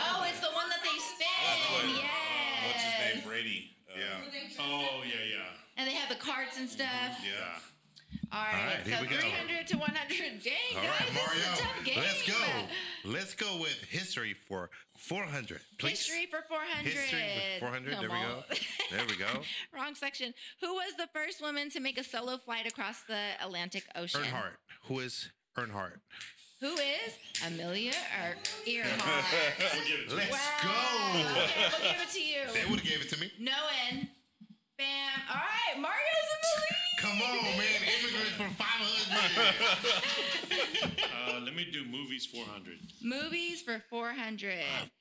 [0.00, 1.26] Oh, it's the one that they spin.
[1.74, 2.66] what- Yes.
[2.66, 3.28] What's his name?
[3.28, 3.76] Brady.
[3.88, 4.60] Uh, Yeah.
[4.60, 5.52] Oh yeah, yeah.
[5.76, 7.18] And they have the carts and stuff.
[7.24, 7.58] Yeah.
[8.32, 9.16] All right, right, here so we go.
[9.16, 10.42] 300 to 100.
[10.42, 11.42] Dang, All guys, right, this is a Mario.
[11.56, 11.98] tough game.
[11.98, 12.34] Let's go.
[13.04, 15.60] Let's go with history for 400.
[15.78, 15.90] Please.
[16.06, 16.92] History for 400.
[16.92, 17.18] History
[17.58, 17.92] for 400.
[17.92, 18.42] There we go.
[18.92, 19.26] There we go.
[19.74, 20.32] Wrong section.
[20.60, 24.20] Who was the first woman to make a solo flight across the Atlantic Ocean?
[24.22, 24.58] Earnhardt.
[24.84, 25.98] Who is Earnhardt?
[26.60, 27.16] Who is
[27.46, 29.24] Amelia er-, or Earhart?
[29.74, 30.38] We'll give it to Let's wow.
[30.62, 31.20] go.
[31.42, 32.40] Okay, we'll give it to you.
[32.52, 33.32] They would have gave it to me.
[33.40, 33.52] No
[33.90, 34.08] in.
[34.80, 35.20] Bam.
[35.28, 36.96] All right, Mario's in the lead.
[37.04, 37.80] Come on, man.
[38.00, 39.76] Immigrants for 500.
[41.30, 42.78] Uh, let me do movies 400.
[43.02, 44.54] Movies for 400.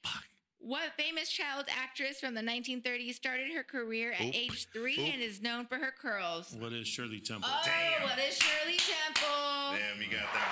[0.04, 0.24] fuck.
[0.60, 4.36] What famous child actress from the 1930s started her career at Oop.
[4.36, 5.14] age three Oop.
[5.14, 6.54] and is known for her curls?
[6.60, 7.50] What is Shirley Temple?
[7.52, 8.04] Oh, Damn.
[8.04, 9.80] what is Shirley Temple?
[9.80, 10.50] Damn, you got that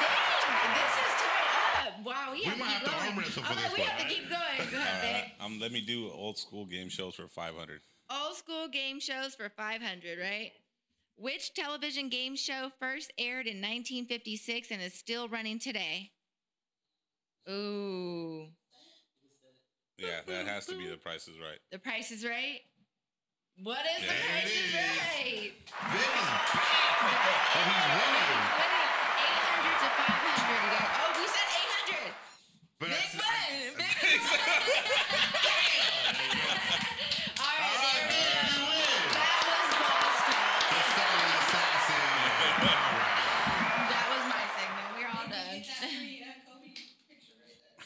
[0.00, 1.89] Dang, this is tied up.
[2.04, 3.08] Wow, we, have might to have keep to going.
[3.08, 3.88] arm wrestle for Oh, this we one.
[3.88, 4.70] have to keep going.
[4.70, 7.80] Go ahead, right, um, let me do old school game shows for 500.
[8.10, 10.52] Old school game shows for 500, right?
[11.16, 16.10] Which television game show first aired in 1956 and is still running today?
[17.48, 18.46] Ooh,
[19.98, 21.58] Yeah, that has to be the prices right.
[21.72, 22.60] The Price is Right.
[23.62, 24.74] What is There The Price it is is.
[24.74, 25.52] Right?
[25.76, 25.92] one.
[25.92, 26.48] Vic is back.
[27.52, 28.40] Oh, he's winning.
[28.56, 28.88] Winning
[29.20, 30.40] 800 to 500.
[30.40, 30.88] You guys.
[30.96, 32.00] Oh, we said 800.
[32.00, 32.16] But Big I- one.
[32.20, 32.20] Big one.
[32.20, 33.84] All right, All right, there we man, go.
[38.48, 39.04] you win.
[39.12, 40.40] That was Boston.
[40.70, 42.04] The silent assassin.
[42.60, 43.90] All right.
[43.90, 44.88] That was my segment.
[44.96, 45.60] We're all done.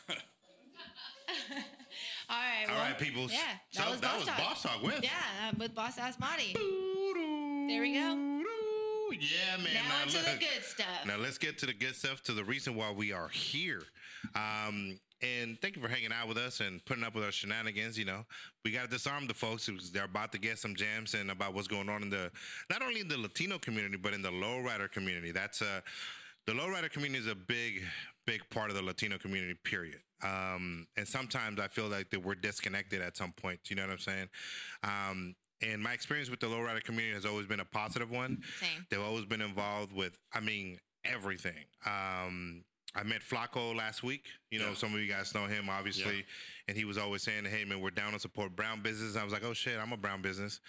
[2.31, 2.67] All right.
[2.69, 3.27] Well, people.
[3.31, 3.39] Yeah,
[3.71, 4.39] So that was that Boss was Talk.
[4.39, 5.03] Boss Talk with.
[5.03, 5.11] Yeah,
[5.49, 6.55] uh, with Boss Ass Marty.
[6.55, 8.34] There we go.
[9.21, 9.75] Yeah, man.
[9.75, 10.87] Now into the good stuff.
[11.07, 13.83] Now let's get to the good stuff, to the reason why we are here.
[14.35, 17.99] Um, and thank you for hanging out with us and putting up with our shenanigans.
[17.99, 18.25] You know,
[18.65, 21.69] we got to disarm the folks they're about to get some jams and about what's
[21.69, 22.31] going on in the
[22.71, 25.31] not only in the Latino community but in the lowrider community.
[25.31, 25.81] That's uh
[26.47, 27.83] the lowrider community is a big,
[28.27, 29.55] big part of the Latino community.
[29.65, 30.01] Period.
[30.23, 33.61] Um, and sometimes I feel like that we're disconnected at some point.
[33.69, 34.29] You know what I'm saying?
[34.83, 38.43] Um, and my experience with the lowrider community has always been a positive one.
[38.61, 38.87] Same.
[38.91, 41.65] They've always been involved with, I mean, everything.
[41.87, 42.65] Um,
[42.97, 44.25] I met Flaco last week.
[44.51, 44.75] You know, Yeah.
[44.75, 46.25] some of you guys know him, obviously,
[46.69, 49.33] and he was always saying, "Hey, man, we're down to support brown business." I was
[49.33, 50.61] like, "Oh shit, I'm a brown business."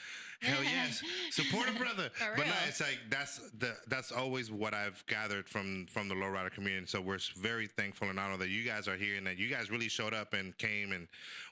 [0.42, 2.10] Hell yes, support a brother.
[2.36, 6.52] But no, it's like that's the that's always what I've gathered from from the lowrider
[6.52, 6.88] community.
[6.88, 9.72] So we're very thankful and honored that you guys are here and that you guys
[9.72, 11.08] really showed up and came and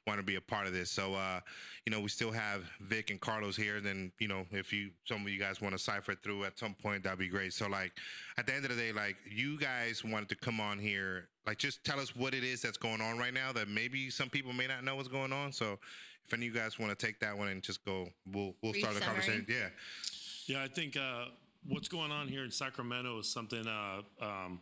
[0.07, 0.89] want to be a part of this.
[0.89, 1.39] So, uh,
[1.85, 3.79] you know, we still have Vic and Carlos here.
[3.79, 6.73] Then, you know, if you some of you guys want to cipher through at some
[6.73, 7.53] point, that'd be great.
[7.53, 7.93] So, like,
[8.37, 11.57] at the end of the day, like, you guys wanted to come on here, like,
[11.57, 14.53] just tell us what it is that's going on right now that maybe some people
[14.53, 15.51] may not know what's going on.
[15.51, 15.77] So,
[16.25, 18.71] if any of you guys want to take that one and just go, we'll we'll
[18.71, 19.21] Brief start the summary.
[19.21, 19.45] conversation.
[19.49, 21.25] Yeah, Yeah, I think uh,
[21.67, 23.67] what's going on here in Sacramento is something.
[23.67, 24.61] Uh, um,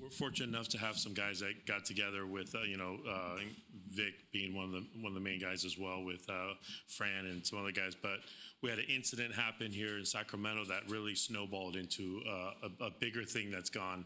[0.00, 3.38] we're fortunate enough to have some guys that got together with, uh, you know, uh,
[3.90, 6.54] Vic being one of the one of the main guys as well, with uh,
[6.88, 7.94] Fran and some other guys.
[7.94, 8.18] But
[8.62, 12.90] we had an incident happen here in Sacramento that really snowballed into uh, a, a
[12.90, 14.04] bigger thing that's gone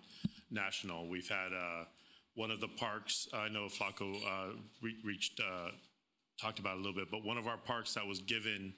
[0.51, 1.09] national.
[1.09, 1.85] We've had uh,
[2.35, 3.29] one of the parks.
[3.33, 4.53] I know Flaco uh,
[4.83, 5.41] re- reached.
[5.41, 5.71] Uh,
[6.41, 8.73] talked about a little bit, but one of our parks that was given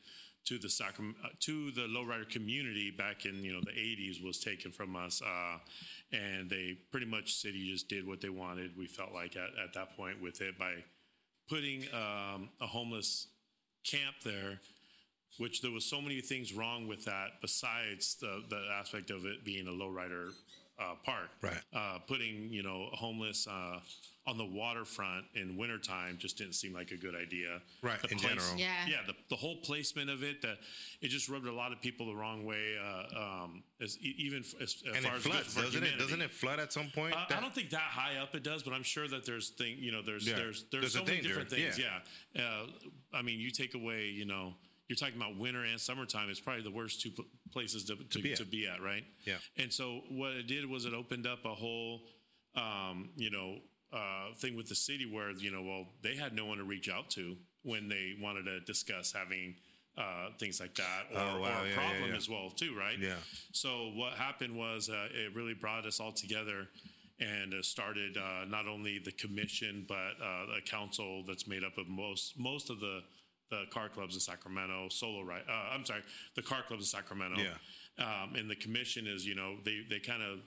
[0.45, 4.39] to the Sacram- uh, to the lowrider community back in you know the 80s was
[4.39, 5.59] taken from us, uh,
[6.13, 8.77] and they pretty much city just did what they wanted.
[8.77, 10.75] We felt like at, at that point with it by
[11.49, 13.29] putting um, a homeless
[13.85, 14.61] camp there,
[15.39, 19.45] which there was so many things wrong with that besides the the aspect of it
[19.45, 20.33] being a lowrider
[20.83, 21.29] uh, park.
[21.41, 21.61] Right.
[21.75, 23.47] Uh, putting you know homeless.
[23.47, 23.79] Uh,
[24.25, 27.61] on the waterfront in wintertime just didn't seem like a good idea.
[27.83, 28.57] Right, The in place- general.
[28.57, 28.87] Yeah.
[28.89, 30.59] Yeah, the, the whole placement of it, that
[31.01, 32.77] it just rubbed a lot of people the wrong way.
[32.81, 35.83] Uh, um, as, e- even as, as and far it as good floods, for doesn't
[35.83, 35.99] it?
[35.99, 37.17] Doesn't it flood at some point?
[37.17, 39.49] Uh, That- I don't think that high up it does, but I'm sure that there's
[39.51, 39.79] thing.
[39.81, 40.37] You know, there's Yeah.
[40.37, 41.77] there's there's, There's a so many danger, different things.
[41.77, 41.99] yeah.
[42.37, 42.43] Yeah.
[42.45, 42.67] Uh,
[43.13, 44.07] I mean, you take away.
[44.11, 44.55] You know,
[44.93, 46.29] you're talking about winter and summertime.
[46.29, 47.11] It's probably the worst two
[47.51, 48.51] places to to, be to, at.
[48.51, 49.05] be at, right?
[49.25, 49.37] Yeah.
[49.57, 52.03] And so what it did was it opened up a whole,
[52.55, 53.57] um, you know,
[53.93, 56.89] uh, thing with the city where you know, well, they had no one to reach
[56.91, 59.55] out to when they wanted to discuss having.
[59.95, 61.61] Uh, things like that, or, Oh, wow.
[61.61, 62.17] or a Yeah, yeah, problem yeah.
[62.17, 62.99] as well, too, right?
[62.99, 63.17] Yeah.
[63.53, 66.67] So what happened was uh, it really brought us all together
[67.21, 71.77] and uh, started uh, not only the commission but uh, a council that's made up
[71.77, 73.01] of most most of the
[73.53, 75.45] the car clubs in Sacramento, solo right.
[75.49, 76.03] Uh, I'm sorry,
[76.35, 77.37] the car clubs in Sacramento.
[77.41, 77.57] Yeah.
[78.05, 80.39] Um, and the commission is you know they they kind of.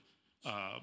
[0.46, 0.80] Uh,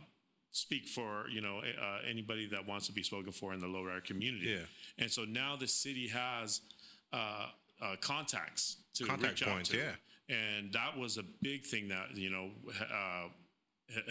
[0.55, 4.05] speak for you know uh, anybody that wants to be spoken for in the lowrider
[4.05, 4.67] community Yeah.
[5.03, 6.61] and so now the city has
[7.11, 7.47] uh,
[7.81, 10.37] uh, contacts to Contact reach points, out to yeah.
[10.37, 12.51] and that was a big thing that you know
[12.99, 13.29] uh,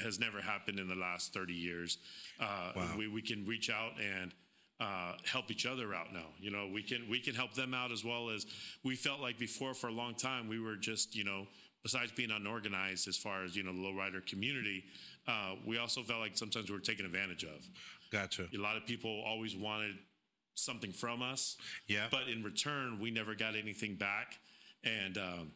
[0.03, 1.99] has never happened in the last 30 years
[2.39, 2.95] uh, Wow.
[2.97, 4.33] we, we can reach out and
[4.81, 7.91] uh, help each other out now you know we can we can help them out
[7.91, 8.45] as well as
[8.83, 11.45] we felt like before for a long time we were just you know
[11.83, 14.83] besides being unorganized as far as you know the lowrider community
[15.27, 17.67] uh, we also felt like sometimes we were taken advantage of
[18.11, 18.47] Gotcha.
[18.53, 19.95] a lot of people always wanted
[20.55, 21.57] something from us
[21.87, 22.07] Yeah.
[22.11, 24.39] but in return we never got anything back
[24.83, 25.51] and um,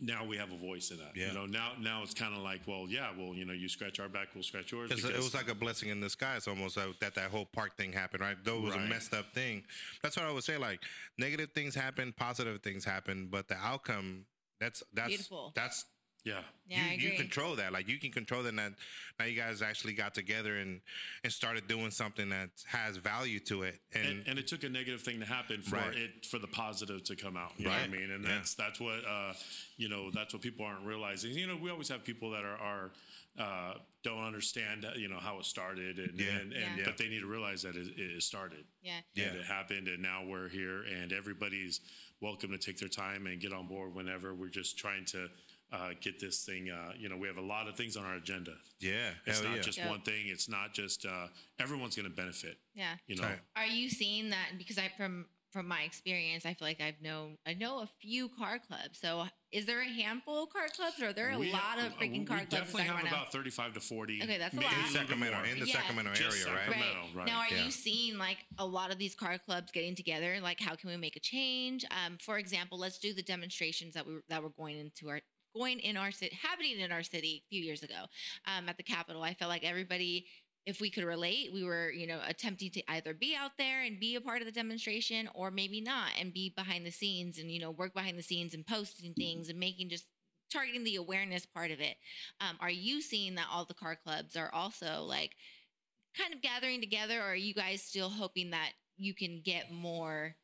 [0.00, 1.28] now we have a voice in that Yeah.
[1.28, 4.00] you know now now it's kind of like well yeah well you know you scratch
[4.00, 6.86] our back we'll scratch yours It's- it was like a blessing in disguise almost uh,
[7.00, 8.36] that that whole park thing happened, right?
[8.42, 9.64] Though it was a messed up thing.
[10.02, 10.56] That's what I would say.
[10.56, 10.80] Like
[11.18, 14.24] negative things happen, positive things happen, but the outcome
[14.60, 15.52] that's that's Beautiful.
[15.54, 15.84] that's
[16.24, 17.72] yeah Yeah, I you, you control that.
[17.72, 18.50] Like you can control that.
[18.50, 18.72] And that
[19.18, 20.80] now you guys actually got together and
[21.24, 23.80] and started doing something that has value to it.
[23.94, 25.96] And, and, and it took a negative thing to happen for Right.
[25.96, 27.52] it for the positive to come out.
[27.58, 28.10] You know what I mean?
[28.10, 28.36] And Yeah.
[28.36, 29.32] that's that's what uh,
[29.76, 30.10] you know.
[30.12, 31.32] That's what people aren't realizing.
[31.32, 32.90] You know, we always have people that are are
[33.38, 36.26] uh, don't understand uh, you know how it started, and Yeah.
[36.38, 36.84] and, and Yeah.
[36.84, 38.64] but they need to realize that it, it started.
[38.82, 39.00] Yeah.
[39.14, 39.24] Yeah.
[39.28, 41.80] And it happened, and now we're here, and everybody's
[42.20, 44.32] welcome to take their time and get on board whenever.
[44.34, 45.28] We're just trying to.
[45.72, 48.16] Uh, get this thing, uh, you know, we have a lot of things on our
[48.16, 48.52] agenda.
[48.78, 49.62] yeah, It's hell not yeah.
[49.62, 49.88] just Yeah.
[49.88, 50.28] one thing.
[50.28, 52.58] It's not just uh, everyone's going to benefit.
[52.74, 52.96] Yeah.
[53.06, 53.38] You know, Right.
[53.56, 54.58] Are you seeing that?
[54.58, 58.28] Because I from from my experience, I feel like I've known I know a few
[58.30, 58.98] car clubs.
[58.98, 61.92] So is there a handful of car clubs, or are there a We lot have-
[61.92, 62.54] of freaking we car clubs?
[62.54, 64.22] in definitely have about 35 to 40.
[64.22, 64.86] Okay, that's a maybe lot.
[64.86, 65.72] in Sacramento, in the Yeah.
[65.74, 66.32] Sacramento area, right?
[66.64, 67.00] Sacramento.
[67.02, 67.14] Right.
[67.16, 67.26] right.
[67.26, 67.64] Now, are Yeah.
[67.66, 70.40] you seeing like a lot of these car clubs getting together?
[70.40, 71.84] Like, how can we make a change?
[71.90, 75.20] Um, for example, let's do the demonstrations that we were, that were going into our
[75.54, 78.06] going in our city, happening in our city a few years ago
[78.46, 79.22] um, at the Capitol.
[79.22, 80.26] I felt like everybody.
[80.64, 83.98] If we could relate, we were, you know, attempting to either be out there and
[83.98, 87.50] be a part of the demonstration, or maybe not, and be behind the scenes and
[87.50, 90.06] you know work behind the scenes and posting things and making just
[90.52, 91.96] targeting the awareness part of it.
[92.40, 95.34] Um, are you seeing that all the car clubs are also like
[96.16, 100.36] kind of gathering together, or are you guys still hoping that you can get more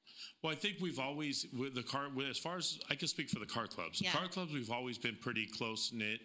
[0.42, 2.08] Well, I think we've always with the car.
[2.28, 4.12] As far as I can speak for the car clubs, Yeah.
[4.12, 6.20] car clubs we've always been pretty close knit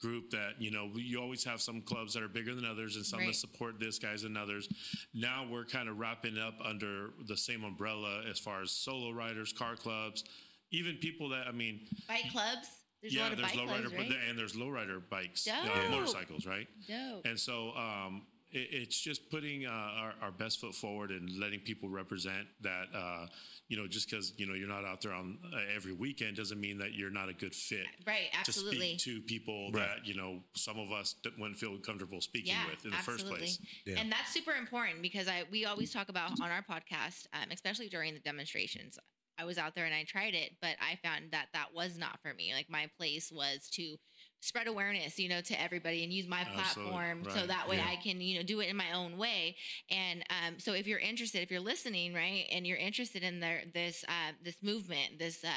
[0.00, 0.30] group.
[0.30, 3.20] That you know, you always have some clubs that are bigger than others, and some
[3.20, 3.28] Right.
[3.28, 4.68] that support this guys than others.
[5.14, 9.52] Now we're kind of wrapping up under the same umbrella as far as solo riders,
[9.52, 10.22] car clubs,
[10.70, 12.68] even people that I mean, Bike clubs.
[13.02, 14.10] There's yeah, there's bike lowrider, right?
[14.28, 16.66] and there's lowrider bikes, uh, motorcycles, right?
[16.88, 17.24] Dope.
[17.26, 21.88] And so um, it's just putting uh, our, our best foot forward and letting people
[21.88, 22.86] represent that.
[22.94, 23.26] Uh,
[23.68, 26.60] you know, just because you know you're not out there on uh, every weekend doesn't
[26.60, 28.96] mean that you're not a good fit Right, to absolutely.
[28.96, 29.88] speak to people Right.
[29.88, 32.96] that you know some of us that wouldn't feel comfortable speaking yeah, with in the
[32.96, 33.24] absolutely.
[33.40, 33.58] first place.
[33.84, 34.00] Yeah.
[34.00, 37.88] And that's super important because I we always talk about on our podcast, um, especially
[37.88, 38.98] during the demonstrations.
[39.38, 42.20] I was out there and I tried it, but I found that that was not
[42.22, 42.54] for me.
[42.54, 43.96] Like my place was to
[44.40, 47.86] spread awareness, you know, to everybody and use my Absolutely, platform so that way yeah.
[47.90, 49.56] I can, you know, do it in my own way.
[49.90, 53.62] And um, so if you're interested, if you're listening, right, and you're interested in their
[53.74, 55.48] this uh, this movement, this uh,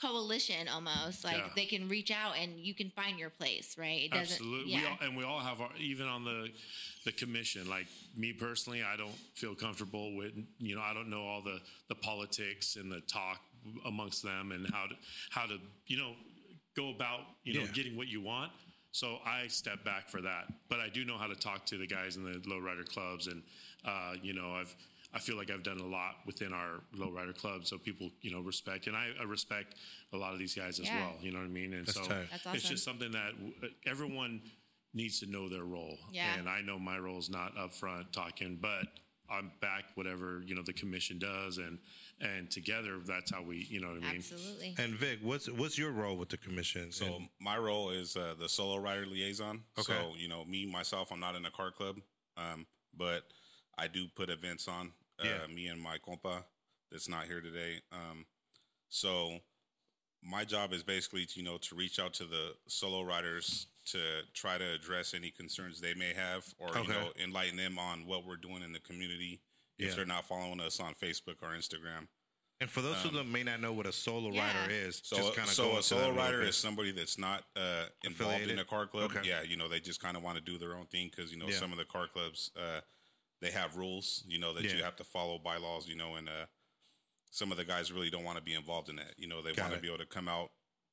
[0.00, 1.48] coalition almost, like Yeah.
[1.56, 4.02] they can reach out and you can find your place, right?
[4.04, 4.80] It doesn't, Absolutely, yeah.
[4.80, 6.50] we all, and we all have our even on the
[7.04, 7.68] the commission.
[7.68, 11.60] Like me personally, I don't feel comfortable with you know I don't know all the
[11.88, 13.40] the politics and the talk
[13.84, 14.94] amongst them and how to
[15.30, 16.12] how to you know
[16.76, 17.72] go about you know Yeah.
[17.72, 18.52] getting what you want.
[18.92, 21.86] So I step back for that, but I do know how to talk to the
[21.86, 23.42] guys in the lowrider clubs, and
[23.84, 24.74] uh, you know I've.
[25.14, 28.40] I feel like I've done a lot within our lowrider club, so people, you know,
[28.40, 29.76] respect, and I, I respect
[30.12, 30.98] a lot of these guys as Yeah.
[30.98, 31.14] well.
[31.22, 31.72] You know what I mean?
[31.72, 32.26] And That's so tight.
[32.44, 33.32] That's it's just something that
[33.86, 34.42] everyone
[34.92, 35.96] needs to know their role.
[36.12, 36.34] Yeah.
[36.36, 38.86] And I know my role is not up front talking, but
[39.30, 41.78] I'm back whatever, you know, the commission does and
[42.20, 44.16] and together that's how we, you know what I mean?
[44.16, 44.74] Absolutely.
[44.78, 46.90] And Vic, what's what's your role with the commission?
[46.92, 49.64] So And- my role is uh, the solo rider liaison.
[49.78, 49.92] Okay.
[49.92, 51.96] So you know, me myself, I'm not in a car club,
[52.36, 53.24] um, but
[53.78, 54.92] I do put events on.
[55.18, 55.46] Uh, Yeah.
[55.54, 56.44] Me and my compa
[56.90, 57.80] that's not here today.
[57.92, 58.26] Um,
[58.88, 59.40] so
[60.22, 63.98] my job is basically to you know to reach out to the solo riders to
[64.34, 66.82] try to address any concerns they may have, or Okay.
[66.82, 69.40] you know enlighten them on what we're doing in the community.
[69.78, 69.94] If Yeah.
[69.96, 72.08] they're not following us on Facebook or Instagram,
[72.60, 74.46] and for those of them who may not know what a solo Yeah.
[74.62, 75.62] rider is, So, just kind of go.
[75.72, 79.10] so a solo rider is somebody that's not uh, involved in a car club.
[79.14, 79.28] Okay.
[79.28, 81.36] Yeah, you know, they just kind of want to do their own thing because you
[81.38, 81.58] know Yeah.
[81.58, 82.80] some of the car clubs uh,
[83.42, 84.24] they have rules.
[84.26, 84.72] You know that Yeah.
[84.76, 85.86] you have to follow bylaws.
[85.86, 86.46] You know, and uh,
[87.30, 89.18] some of the guys really don't want to be involved in that.
[89.18, 90.52] You know, they want to be able to come out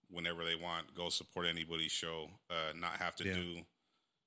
[0.10, 3.34] whenever they want, go support anybody's show, uh, not have to Yeah.
[3.36, 3.66] do.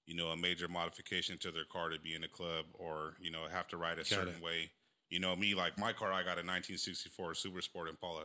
[0.07, 3.31] You know, a major modification to their car to be in a club, or you
[3.31, 4.43] know, have to ride a Got certain it.
[4.43, 4.71] way.
[5.11, 8.25] You know, me like my car, I got a 1964 Super Sport Impala,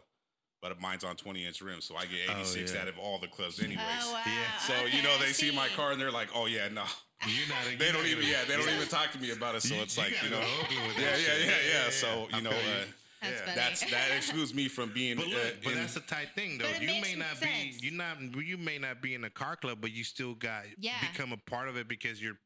[0.61, 2.81] but mine's on 20 inch rims, so I get Oh, 86 yeah.
[2.81, 3.85] out of all the clubs, anyways.
[4.01, 4.21] Oh, wow.
[4.25, 4.57] Yeah.
[4.59, 6.83] So Okay, you know, they see my car and they're like, "Oh yeah, no."
[7.27, 8.75] You're not, They you're don't not even, gonna- yeah, they don't yeah.
[8.77, 9.61] even talk to me about it.
[9.63, 11.53] So it's like, you know, go yeah, yeah, yeah,
[11.85, 11.89] yeah.
[11.91, 12.85] So I you know, feel uh,
[13.21, 13.45] That's Yeah.
[13.45, 13.55] funny.
[13.55, 15.17] that's that excludes me from being.
[15.17, 16.69] But look, uh, but in- that's a tight thing, though.
[16.79, 17.79] You may not sense.
[17.79, 20.65] be, you not, you may not be in a car club, but you still got
[20.79, 20.99] Yeah.
[21.01, 22.39] become a part of it because you're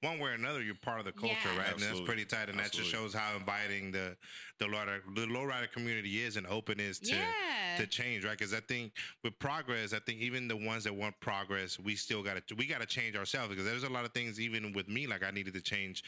[0.00, 0.62] one way or another.
[0.62, 1.58] You're part of the culture, Yeah.
[1.58, 1.72] right?
[1.72, 4.16] And that's pretty tight, and that just shows how inviting the
[4.58, 7.76] the lowrider the lowrider community is and open is to Yeah.
[7.78, 8.38] to change, right?
[8.38, 8.92] Because I think
[9.24, 12.66] with progress, I think even the ones that want progress, we still got to we
[12.66, 15.30] got to change ourselves because there's a lot of things even with me like I
[15.32, 16.04] needed to change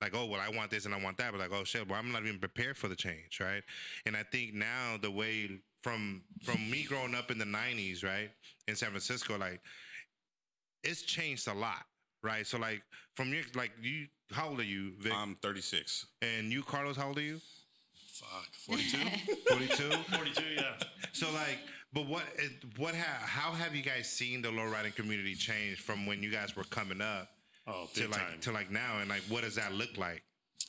[0.00, 1.98] like, oh, well, I want this and I want that, but like, oh shit, well,
[1.98, 3.62] I'm not even prepared for the change, right?
[4.06, 8.30] And I think now the way from from me growing up in the '90s, right,
[8.66, 9.60] in San Francisco, like,
[10.84, 11.84] it's changed a lot,
[12.22, 12.46] right?
[12.46, 12.82] So like,
[13.16, 15.12] from your like, you, how old are you, Vic?
[15.14, 16.06] I'm 36.
[16.22, 17.40] and you, Carlos, how old are you?
[17.94, 18.98] Fuck, 42?
[19.48, 19.90] 42.
[20.16, 20.62] 42, yeah.
[21.12, 21.58] So like,
[21.92, 22.22] but what
[22.76, 26.54] what ha- how have you guys seen the lowriding community change from when you guys
[26.56, 27.28] were coming up
[27.68, 28.40] Oh, to big like time.
[28.40, 30.22] to like now, and like what does that look like?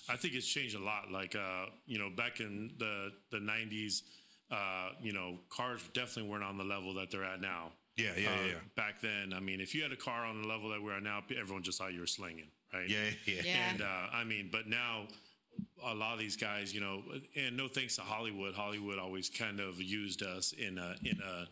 [0.09, 1.11] I think it's changed a lot.
[1.11, 4.01] Like, uh, you know, back in the, the 90s,
[4.49, 7.73] uh, you know, cars definitely weren't on the level that they're at now.
[7.95, 10.47] Yeah, yeah, Uh, yeah, Back then, I mean, if you had a car on the
[10.47, 12.89] level that we're at now, everyone just thought you were slinging, right?
[12.89, 13.69] yeah, yeah, Yeah.
[13.69, 15.03] And uh, I mean, but now
[15.85, 17.03] a lot of these guys, you know,
[17.35, 18.55] and no thanks to Hollywood.
[18.55, 21.47] Hollywood always kind of used us in a in a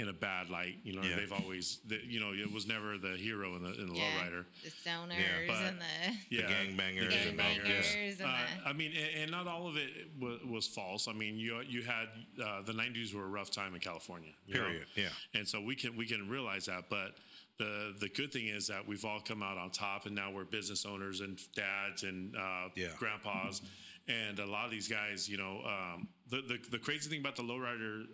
[0.00, 0.76] in a bad light.
[0.82, 1.16] You know, Yeah.
[1.16, 4.10] they've always, the, you know, it was never the hero in the in the yeah.
[4.18, 4.44] lowrider.
[4.64, 7.64] The stoners but- and the Yeah, gangbangers the and all that.
[7.64, 11.06] gangbangers and uh, the I mean, and, and not all of it was, was false.
[11.06, 12.08] I mean, you you had
[12.42, 14.32] uh, the '90s were a rough time in California.
[14.46, 14.60] you know?
[14.66, 14.86] Period.
[14.96, 15.08] Yeah.
[15.34, 16.88] and so we can we can realize that.
[16.88, 17.16] But
[17.58, 20.44] the the good thing is that we've all come out on top, and now we're
[20.44, 22.88] business owners and dads and uh, Yeah.
[22.98, 23.60] grandpas,
[24.08, 25.28] and a lot of these guys.
[25.28, 28.06] You know, um, the, the the crazy thing about the lowrider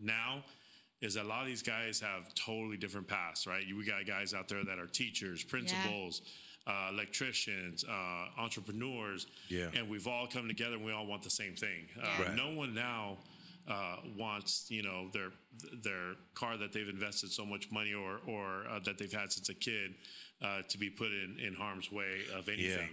[0.00, 0.44] now
[1.02, 3.62] is that a lot of these guys have totally different paths, right?
[3.76, 6.22] We got guys out there that are teachers, principals.
[6.64, 9.70] uh, electricians, uh, entrepreneurs, Yeah.
[9.74, 11.88] and we've all come together and we all want the same thing.
[12.00, 12.34] Uh, Right.
[12.36, 13.18] No one now
[13.66, 15.32] uh, wants you know their
[15.82, 19.48] their car that they've invested so much money or or uh, that they've had since
[19.48, 19.94] a kid
[20.40, 22.90] uh, to be put in in harm's way of anything.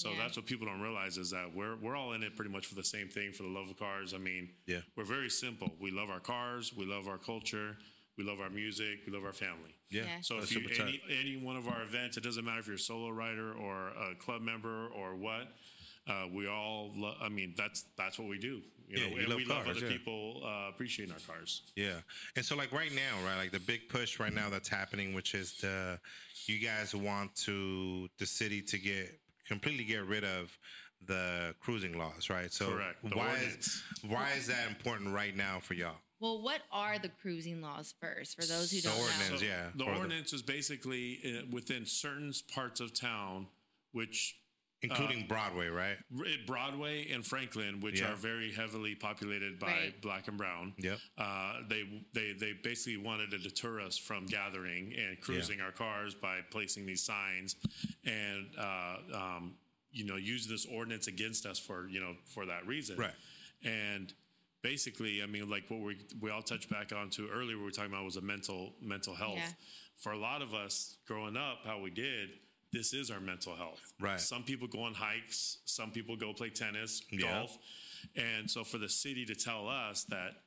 [0.00, 0.18] So Yeah.
[0.18, 2.74] that's what people don't realize is that we're we're all in it pretty much for
[2.74, 4.14] the same thing for the love of cars.
[4.14, 4.80] I mean, Yeah.
[4.96, 5.76] we're very simple.
[5.78, 7.76] We love our cars, we love our culture,
[8.16, 9.74] we love our music, we love our family.
[9.90, 10.04] Yeah.
[10.04, 10.20] Yeah.
[10.22, 11.00] So That's if you super tight.
[11.08, 13.88] any any one of our events, it doesn't matter if you're a solo rider or
[13.88, 15.54] a club member or what.
[16.06, 18.62] Uh, we all, lo- I mean, that's that's what we do.
[18.88, 19.88] You Yeah, know, you and love we love other yeah.
[19.92, 21.62] people uh, appreciating our cars.
[21.76, 22.00] Yeah.
[22.36, 25.34] And so like right now, right, like the big push right now that's happening, which
[25.34, 26.00] is the
[26.46, 29.19] you guys want to the city to get
[29.50, 30.56] completely get rid of
[31.06, 32.52] the cruising laws, right?
[32.52, 32.96] So Correct.
[33.02, 35.96] The why is why is that important right now for y'all?
[36.20, 39.40] Well, what are the cruising laws first for those who don't ordinance.
[39.42, 39.46] know?
[39.46, 43.46] yeah, The for the- ordinance is basically uh, within certain parts of town,
[43.92, 44.36] which
[44.82, 45.98] Including Broadway, right?
[46.46, 48.12] Broadway and Franklin, which Yeah.
[48.12, 50.00] are very heavily populated by Right.
[50.00, 50.74] black and brown.
[50.78, 50.98] Yep.
[51.18, 56.14] Uh, they they they basically wanted to deter us from gathering and cruising our cars
[56.14, 57.56] by placing these signs,
[58.04, 59.58] and uh, um,
[59.92, 62.96] you know using this ordinance against us for you know for that reason.
[62.96, 63.14] Right.
[63.62, 64.14] And
[64.62, 67.92] basically, I mean, like what we we all touched back onto earlier, we were talking
[67.92, 69.36] about was a mental mental health.
[69.36, 69.52] Yeah.
[69.98, 72.30] For a lot of us growing up, how we did.
[72.72, 73.92] This is our mental health.
[74.00, 74.20] Right.
[74.20, 75.58] Some people go on hikes.
[75.64, 77.40] Some people go play tennis, Yeah.
[77.40, 77.58] golf.
[78.16, 80.42] And so for the city to tell us that,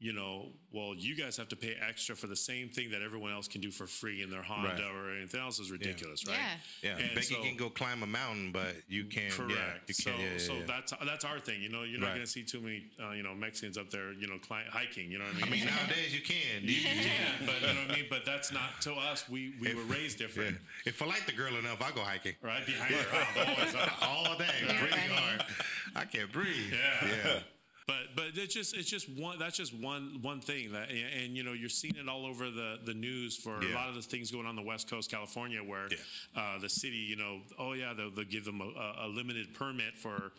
[0.00, 3.32] you know, well, you guys have to pay extra for the same thing that everyone
[3.32, 4.80] else can do for free in their Honda Right.
[4.94, 6.36] or anything else is ridiculous, right?
[6.82, 6.90] Yeah.
[6.90, 7.04] Yeah.
[7.04, 9.32] And Becky so- can go climb a mountain, but you can't.
[9.32, 9.52] Correct.
[9.58, 10.22] Yeah, you so, can't.
[10.22, 10.60] Yeah, yeah, so yeah.
[10.68, 11.60] that's that's our thing.
[11.60, 12.14] You know, you're not Right.
[12.14, 15.10] going to see too many, uh, you know, Mexicans up there, you know, cli- hiking.
[15.10, 15.52] You know what I mean?
[15.52, 16.62] I mean, nowadays you can.
[16.62, 18.06] You, can, but you know what I mean.
[18.08, 19.28] But that's not to us.
[19.28, 20.26] We we were raised yeah.
[20.28, 20.58] different.
[20.86, 22.34] If I like the girl enough, I go hiking.
[22.40, 23.90] Right behind her, always up.
[24.02, 25.44] all day, breathing hard.
[25.96, 26.72] I can't breathe.
[26.72, 27.40] Yeah.
[27.88, 31.36] But but it's just it's just one that's just one one thing that and, and,
[31.36, 33.72] you know you're seeing it all over the the news for Yeah.
[33.72, 35.96] a lot of the things going on the West Coast, California, where Yeah.
[36.40, 39.96] uh, the city you know oh yeah they'll, they'll give them a, a limited permit
[39.96, 40.32] for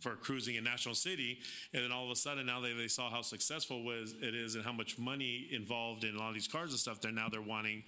[0.00, 1.38] for cruising in National City,
[1.74, 4.54] and then all of a sudden now they, they saw how successful was it is
[4.54, 7.00] and how much money involved in a lot of these cars and stuff.
[7.02, 7.82] They're now they're wanting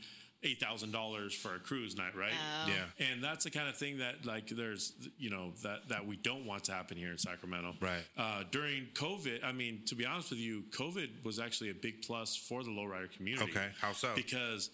[0.45, 2.33] eight thousand dollars for a cruise night, right?
[2.33, 2.69] Oh.
[2.69, 3.07] Yeah.
[3.07, 6.47] And that's the kind of thing that like there's you know that that we don't
[6.47, 7.75] want to happen here in Sacramento.
[7.81, 8.05] Right.
[8.17, 12.03] Uh, during COVID, I mean, to be honest with you, COVID was actually a big
[12.03, 13.51] plus for the lowrider community.
[13.51, 13.69] Okay.
[13.81, 14.11] How so?
[14.15, 14.71] Because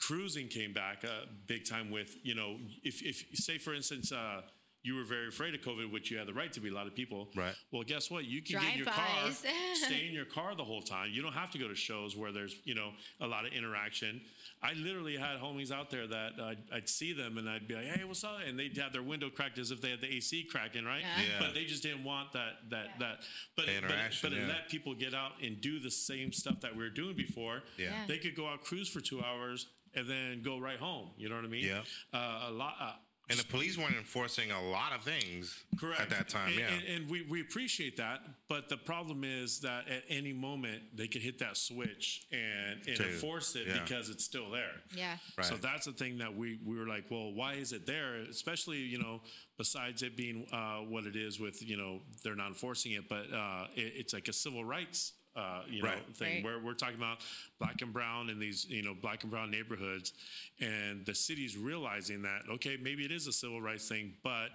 [0.00, 4.12] cruising came back uh, big time with you know if if say for instance.
[4.12, 4.42] Uh,
[4.84, 6.68] you were very afraid of COVID, which you had the right to be.
[6.68, 7.54] A lot of people, Right.
[7.72, 8.26] Well, guess what?
[8.26, 9.30] You can get in your car,
[9.74, 11.08] stay in your car the whole time.
[11.10, 14.20] You don't have to go to shows where there's you know a lot of interaction.
[14.62, 17.86] I literally had homies out there that I'd, I'd see them and I'd be like,
[17.86, 20.44] "Hey, what's up?" And they'd have their window cracked as if they had the AC
[20.50, 21.00] cracking, right?
[21.00, 21.22] Yeah.
[21.24, 21.46] Yeah.
[21.46, 23.16] But they just didn't want that that that.
[23.56, 25.90] But The it, but, it, interaction, but it let people get out and do the
[25.90, 27.62] same stuff that we were doing before.
[27.78, 27.86] Yeah.
[27.86, 27.92] Yeah.
[28.06, 31.10] They could go out cruise for two hours and then go right home.
[31.16, 31.64] You know what I mean?
[31.64, 31.82] Yeah.
[32.12, 32.74] Uh, a lot.
[32.80, 32.92] Uh,
[33.30, 35.98] And the police weren't enforcing a lot of things Correct.
[36.00, 36.48] at that time.
[36.48, 36.66] And, yeah.
[36.68, 38.20] and, and we, we appreciate that,
[38.50, 42.96] but the problem is that at any moment they could hit that switch and, and
[42.96, 43.80] To- enforce it yeah.
[43.82, 44.72] because it's still there.
[44.94, 45.16] Yeah.
[45.38, 45.46] Right.
[45.46, 48.16] So that's the thing that we, we were like, well, why is it there?
[48.16, 49.22] Especially, you know,
[49.56, 53.32] besides it being uh, what it is with, you know, they're not enforcing it, but
[53.32, 55.12] uh, it, it's like a civil rights.
[55.36, 56.16] Uh, you know, Right.
[56.16, 56.44] thing Right.
[56.44, 57.18] where we're talking about
[57.58, 60.12] black and brown in these, you know, black and brown neighborhoods,
[60.60, 64.50] and the city's realizing that okay, maybe it is a civil rights thing, but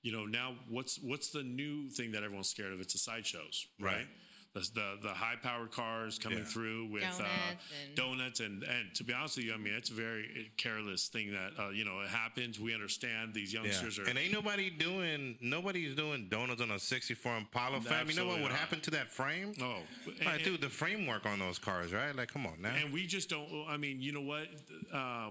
[0.00, 2.80] you know, now what's what's the new thing that everyone's scared of?
[2.80, 3.96] It's the sideshows, right?
[3.96, 4.06] Right.
[4.54, 6.44] The, the the high powered cars coming Yeah.
[6.44, 7.24] through with Donuts uh,
[7.86, 11.08] and- donuts and and to be honest with you, I mean it's a very careless
[11.08, 12.60] thing that uh, you know it happens.
[12.60, 13.62] We understand these Yeah.
[13.62, 18.10] youngsters are And ain't nobody doing nobody's doing donuts on a 64 Impala fam.
[18.10, 18.58] You know what would not.
[18.58, 19.54] happen to that frame?
[19.62, 22.14] oh, Like, and, dude, the framework on those cars, right?
[22.14, 22.74] Like, come on now.
[22.74, 23.48] and we just don't.
[23.68, 24.48] I mean, you know what?
[24.92, 25.30] Uh,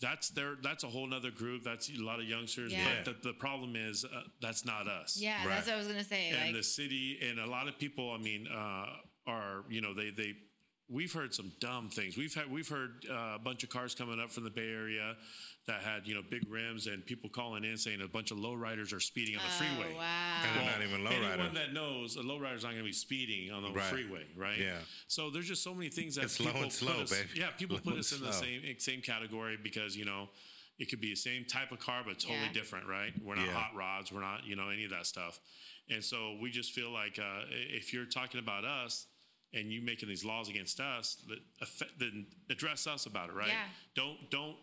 [0.00, 0.56] that's their.
[0.62, 1.64] That's a whole nother group.
[1.64, 2.72] That's a lot of youngsters.
[2.72, 2.84] Yeah.
[3.04, 5.18] But the, the problem is uh, that's not us.
[5.20, 5.48] Yeah, Right.
[5.54, 6.28] that's what I was gonna say.
[6.30, 8.86] and like, the city and a lot of people i mean uh,
[9.26, 10.34] are you know they they
[10.88, 14.20] we've heard some dumb things we've had we've heard uh, a bunch of cars coming
[14.20, 15.16] up from the bay area
[15.66, 18.92] that had you know big rims and people calling in saying a bunch of lowriders
[18.94, 20.42] are speeding on the oh, freeway wow.
[20.44, 21.32] And they're not even lowrider.
[21.32, 23.82] Anyone that knows a lowrider's not going to be speeding on the Right.
[23.84, 24.58] freeway, right?
[24.58, 24.76] Yeah.
[25.08, 27.28] So there's just so many things that It's slow people and slow, put us, baby.
[27.40, 30.28] Yeah, people Slow put us in and the same same category because you know
[30.78, 32.52] it could be the same type of car but totally Yeah.
[32.52, 33.14] different, right?
[33.24, 33.54] We're not Yeah.
[33.54, 35.40] hot rods, we're not you know any of that stuff,
[35.90, 39.06] and so we just feel like uh, if you're talking about us.
[39.56, 43.46] And you making these laws against us, that affect, then address us about it, right?
[43.46, 43.62] Yeah.
[43.94, 44.56] Don't don't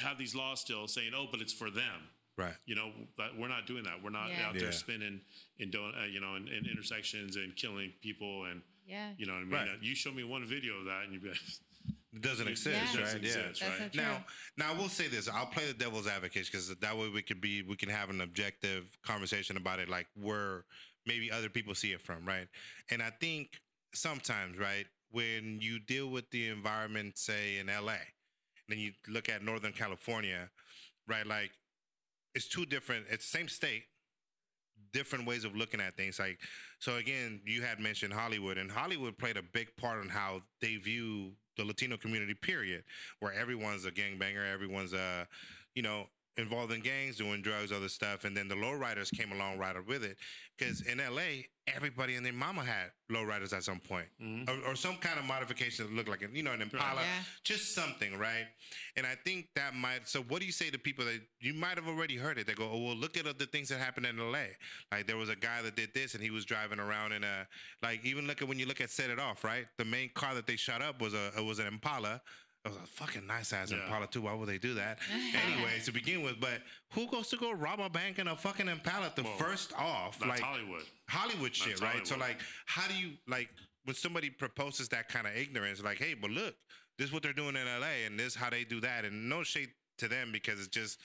[0.00, 2.06] have these laws still saying, "Oh, but it's for them."
[2.38, 2.54] Right.
[2.64, 4.00] You know, but we're not doing that.
[4.00, 4.46] We're not Yeah.
[4.46, 4.70] out there Yeah.
[4.70, 5.20] spinning
[5.58, 9.12] in, do- uh, you know, in, in intersections and killing people and Yeah.
[9.18, 9.52] you know what I mean.
[9.54, 9.68] Right.
[9.70, 11.38] Uh, you show me one video of that, and you'd be like,
[12.14, 13.00] It doesn't exist, Yeah.
[13.00, 13.22] right?
[13.22, 13.68] doesn't yeah.
[13.68, 13.94] right?
[13.94, 14.00] so.
[14.00, 14.24] Now,
[14.58, 15.28] now I will say this.
[15.28, 18.20] I'll play the devil's advocate because that way we could be, we can have an
[18.20, 20.64] objective conversation about it, like where
[21.06, 22.48] maybe other people see it from, right?
[22.90, 23.60] And I think
[23.94, 27.96] sometimes, right, when you deal with the environment, say in LA,
[28.68, 30.50] then you look at Northern California,
[31.08, 31.26] right?
[31.26, 31.50] Like
[32.34, 33.06] it's two different.
[33.10, 33.84] It's the same state,
[34.92, 36.18] different ways of looking at things.
[36.18, 36.38] Like
[36.78, 40.76] so, again, you had mentioned Hollywood, and Hollywood played a big part in how they
[40.76, 42.34] view the Latino community.
[42.34, 42.84] Period,
[43.20, 45.26] where everyone's a gangbanger, everyone's a,
[45.74, 46.06] you know,
[46.38, 49.86] involved in gangs, doing drugs, other stuff, and then the lowriders came along right up
[49.86, 50.16] with it.
[50.58, 54.48] Because in LA, everybody and their mama had lowriders at some point, Mhm.
[54.48, 57.22] or, or some kind of modification that looked like, a, you know, an Impala, Yeah.
[57.44, 58.46] just something, right?
[58.96, 60.08] And I think that might.
[60.08, 62.46] So, what do you say to people that you might have already heard it?
[62.46, 64.46] They go, "Oh, well, look at the things that happened in LA.
[64.90, 67.46] Like there was a guy that did this, and he was driving around in a
[67.82, 68.04] like.
[68.04, 69.66] Even look at when you look at Set It Off, right?
[69.78, 72.22] The main car that they shot up was a it was an Impala.
[72.64, 73.82] It was a fucking nice ass Yeah.
[73.82, 74.22] Impala too.
[74.22, 74.98] Why would they do that?
[75.52, 76.60] Anyways, to begin with, but
[76.92, 79.12] who goes to go rob a bank in a fucking Impala?
[79.16, 80.84] The Well, first off, that's like Hollywood.
[81.08, 82.06] Hollywood shit, That's right?
[82.06, 83.48] So like, how do you like
[83.84, 85.82] when somebody proposes that kind of ignorance?
[85.82, 86.54] Like, hey, but look,
[86.98, 89.28] this is what they're doing in LA, and this is how they do that, and
[89.28, 90.98] no shade to them because it's just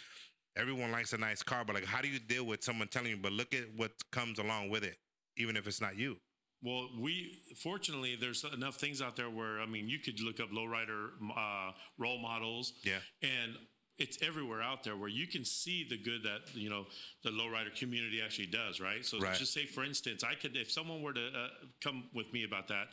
[0.56, 3.18] everyone likes a nice car, but like, how do you deal with someone telling you,
[3.18, 4.98] but look at what comes along with it,
[5.38, 6.18] even if it's not you?
[6.62, 10.50] Well, we fortunately there's enough things out there where I mean you could look up
[10.52, 13.00] lowrider uh, role models, Yeah.
[13.22, 13.56] and
[14.00, 16.86] it's everywhere out there where you can see the good that you know
[17.24, 19.06] the lowrider community actually does, right?
[19.06, 19.38] So Right.
[19.38, 21.50] just say for instance, I could if someone were to uh,
[21.82, 22.88] come with me about that,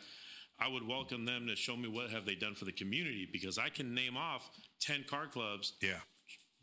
[0.58, 3.58] I would welcome them to show me what have they done for the community because
[3.58, 4.48] I can name off
[4.80, 6.00] ten car clubs Yeah.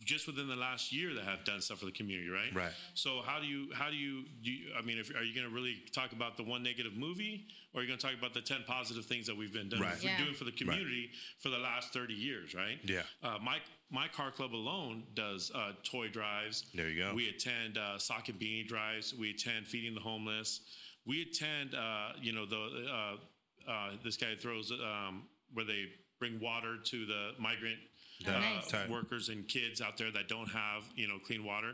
[0.03, 2.53] Just within the last year that have done stuff for the community, right?
[2.53, 2.71] Right.
[2.93, 4.51] So how do you how do you do?
[4.51, 7.45] You, I mean, if, are you going to really talk about the one negative movie,
[7.73, 9.81] or are you going to talk about the ten positive things that we've been done
[9.81, 10.03] Right.
[10.03, 10.17] Yeah.
[10.17, 12.79] doing for the community for the last thirty years, right?
[12.83, 13.01] Yeah.
[13.23, 16.65] Uh, my my car club alone does uh, toy drives.
[16.73, 17.13] There you go.
[17.13, 19.13] We attend uh, sock and beanie drives.
[19.13, 20.61] We attend feeding the homeless.
[21.05, 25.23] We attend, uh, you know, the uh, uh, this guy throws um,
[25.53, 25.85] where they
[26.19, 27.79] bring water to the migrant
[28.28, 28.67] Oh, uh, nice.
[28.67, 28.89] Tight.
[28.89, 31.74] workers and kids out there that don't have you know clean water.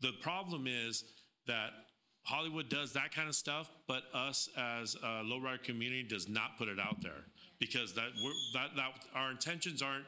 [0.00, 1.04] The problem is
[1.46, 1.70] that
[2.22, 6.68] Hollywood does that kind of stuff, but us as a lowrider community does not put
[6.68, 7.24] it out there
[7.58, 10.04] because that we're, that that our intentions aren't.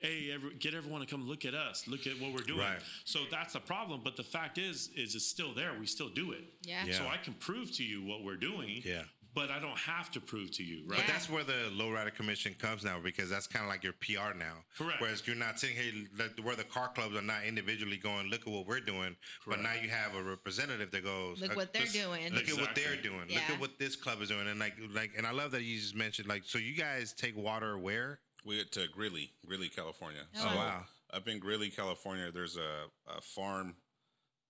[0.00, 1.86] Hey, every, get everyone to come look at us.
[1.86, 2.60] Look at what we're doing.
[2.60, 2.80] Right.
[3.04, 4.00] So that's the problem.
[4.02, 5.72] But the fact is, is it's still there.
[5.78, 6.44] We still do it.
[6.62, 6.84] Yeah.
[6.86, 6.94] Yeah.
[6.94, 8.80] So I can prove to you what we're doing.
[8.82, 9.02] Yeah.
[9.32, 10.98] But I don't have to prove to you, right?
[10.98, 14.36] But that's where the lowrider commission comes now because that's kind of like your PR
[14.36, 14.64] now.
[14.76, 15.00] Correct.
[15.00, 18.40] Whereas you're not saying, hey, like, where the car clubs are not individually going, look
[18.40, 19.16] at what we're doing.
[19.44, 19.46] Correct.
[19.46, 22.34] But now you have a representative that goes, Look uh, what they're this- doing.
[22.34, 23.28] Look at what they're doing.
[23.28, 24.48] Look at what this club is doing.
[24.48, 27.36] And like, like, and I love that you just mentioned, like, so you guys take
[27.36, 28.18] water where?
[28.44, 30.22] We went to Greeley, Greeley, California.
[30.36, 30.84] Oh, so wow.
[31.12, 33.76] up in Greeley, California, there's a, a farm.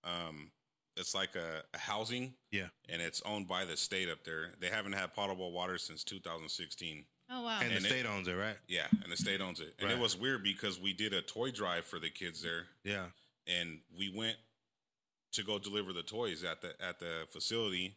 [0.04, 0.50] Um,
[0.96, 2.68] it's like a, a housing, Yeah.
[2.88, 4.50] and it's owned by the state up there.
[4.60, 7.04] They haven't had potable water since 2016.
[7.32, 7.60] Oh wow.
[7.62, 8.56] And, And the it- state owns it, right?
[8.68, 9.74] Yeah, and the state owns it.
[9.78, 9.96] And Right.
[9.96, 13.06] it was weird because we did a toy drive for the kids there, Yeah.
[13.46, 14.36] and we went
[15.32, 17.96] to go deliver the toys at the at the facility.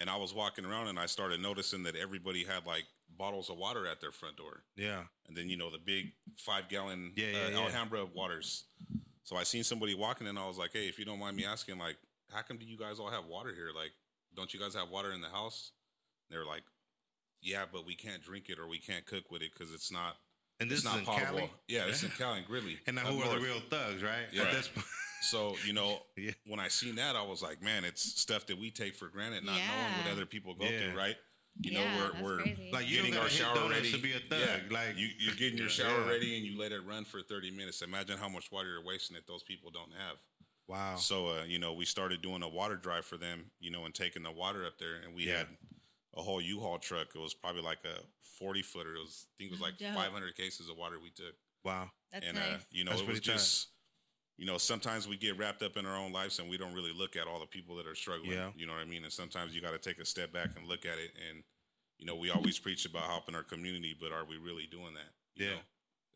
[0.00, 2.84] And I was walking around, and I started noticing that everybody had like
[3.16, 4.64] bottles of water at their front door.
[4.76, 5.04] Yeah.
[5.28, 7.58] and then you know the big five gallon Yeah, yeah, uh, yeah.
[7.60, 8.64] Alhambra waters.
[9.22, 11.44] So I seen somebody walking, and I was like, "Hey, if you don't mind me
[11.46, 11.96] asking, like,
[12.34, 13.70] how come do you guys all have water here?
[13.74, 13.92] Like,
[14.36, 15.72] don't you guys have water in the house?"
[16.30, 16.64] They're like,
[17.40, 20.16] "Yeah, but we can't drink it or we can't cook with it because it's not
[20.60, 21.50] And this it's is not in potable." Cali.
[21.68, 22.78] Yeah, it's in Cali and Greeley.
[22.86, 24.26] And now up who are the real thugs, right?
[24.32, 24.42] Yeah.
[24.44, 24.86] At this point.
[25.22, 26.32] So you know, Yeah.
[26.46, 29.44] when I seen that, I was like, "Man, it's stuff that we take for granted,
[29.44, 30.90] not knowing what other people go Yeah.
[30.90, 31.16] through, right?"
[31.62, 32.70] You Yeah, know, that's we're we're crazy.
[32.72, 34.40] Like you getting our shower ready to be a thug.
[34.40, 34.58] Yeah.
[34.76, 36.08] Like, you, you're getting your shower Yeah.
[36.10, 37.80] ready and you let it run for 30 minutes.
[37.80, 40.16] Imagine how much water you're wasting that those people don't have.
[40.68, 40.96] Wow.
[40.96, 43.94] So, uh, you know, we started doing a water drive for them, you know, and
[43.94, 44.96] taking the water up there.
[45.04, 45.38] And we Yeah.
[45.38, 45.48] had
[46.14, 47.08] a whole U-Haul truck.
[47.14, 47.98] It was probably like a
[48.38, 48.94] 40 footer.
[48.96, 49.94] It was, I think it was like Dope.
[49.94, 51.34] 500 cases of water we took.
[51.64, 51.90] Wow.
[52.12, 52.46] That's and, nice.
[52.54, 53.38] uh, you know, That's it was pretty tight.
[53.38, 53.68] just,
[54.36, 56.92] you know, sometimes we get wrapped up in our own lives and we don't really
[56.92, 58.32] look at all the people that are struggling.
[58.32, 58.50] Yeah.
[58.56, 59.04] You know what I mean?
[59.04, 61.12] And sometimes you got to take a step back and look at it.
[61.30, 61.42] And,
[61.98, 65.12] you know, we always preach about helping our community, but are we really doing that?
[65.36, 65.54] You Yeah.
[65.54, 65.60] Know?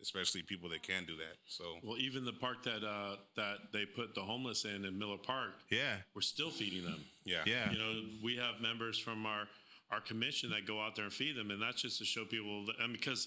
[0.01, 1.37] Especially people that can do that.
[1.49, 5.17] So, well, even the park that uh, that they put the homeless in in Miller
[5.19, 5.97] Park, Yeah.
[6.15, 7.05] we're still feeding them.
[7.25, 7.43] yeah.
[7.47, 7.73] Yeah.
[7.73, 9.49] You know, we have members from our
[9.91, 12.67] our commission that go out there and feed them, and that's just to show people.
[12.67, 13.27] That, and because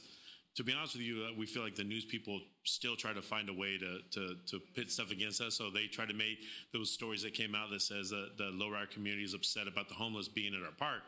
[0.55, 3.21] to be honest with you, uh, we feel like the news people still try to
[3.21, 5.55] find a way to to to pit stuff against us.
[5.57, 6.37] So they try to make
[6.71, 9.95] those stories that came out that says that the lowrider community is upset about the
[9.95, 11.01] homeless being at our park.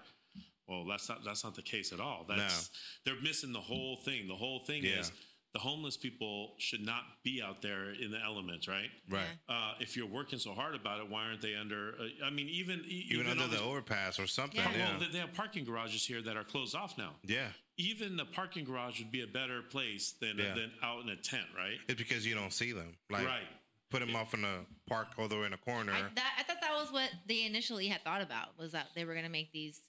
[0.67, 2.25] Well, that's not that's not the case at all.
[2.27, 2.69] That's
[3.05, 4.27] they're missing the whole thing.
[4.27, 4.99] The whole thing Yeah.
[5.01, 5.11] is
[5.53, 8.89] the homeless people should not be out there in the elements, right?
[9.09, 9.23] Right.
[9.47, 11.93] Uh, if you're working so hard about it, why aren't they under?
[11.99, 14.59] Uh, I mean, even e- Even, under the these- overpass or something.
[14.59, 14.71] Yeah.
[14.75, 14.89] Yeah.
[14.91, 17.15] well, they- they have parking garages here that are closed off now.
[17.23, 17.49] yeah.
[17.77, 20.53] Even the parking garage would be a better place than Yeah.
[20.53, 21.79] than out in a tent, right?
[21.87, 22.95] It's because you don't see them.
[23.09, 23.47] Like right.
[23.89, 25.91] put them off in a park or they're in a corner.
[25.91, 29.05] I, that, I thought that was what they initially had thought about was that they
[29.05, 29.79] were going to make these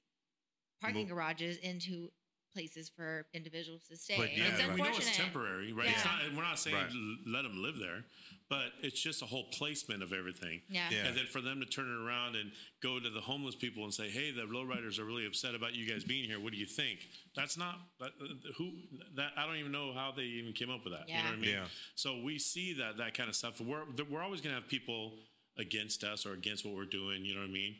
[0.80, 2.10] parking Mo- garages into
[2.54, 4.14] places for individuals to stay.
[4.16, 4.72] But yeah, it's right.
[4.72, 5.88] we know it's temporary, right?
[5.88, 6.92] It's not, we're not saying Right.
[7.26, 8.04] let them live there,
[8.48, 10.62] but it's just a whole placement of everything.
[10.68, 10.88] Yeah.
[10.90, 11.06] Yeah.
[11.06, 12.52] And then for them to turn it around and
[12.82, 15.86] go to the homeless people and say, "Hey, the lowriders are really upset about you
[15.86, 16.38] guys being here.
[16.38, 17.00] What do you think?"
[17.34, 18.72] That's not that, uh, who
[19.16, 21.08] that I don't even know how they even came up with that.
[21.08, 21.18] Yeah.
[21.18, 21.50] You know what I mean?
[21.50, 21.66] Yeah.
[21.96, 23.60] So we see that that kind of stuff.
[23.60, 25.18] We're we're always going to have people
[25.58, 27.24] against us or against what we're doing.
[27.24, 27.76] You know what I mean?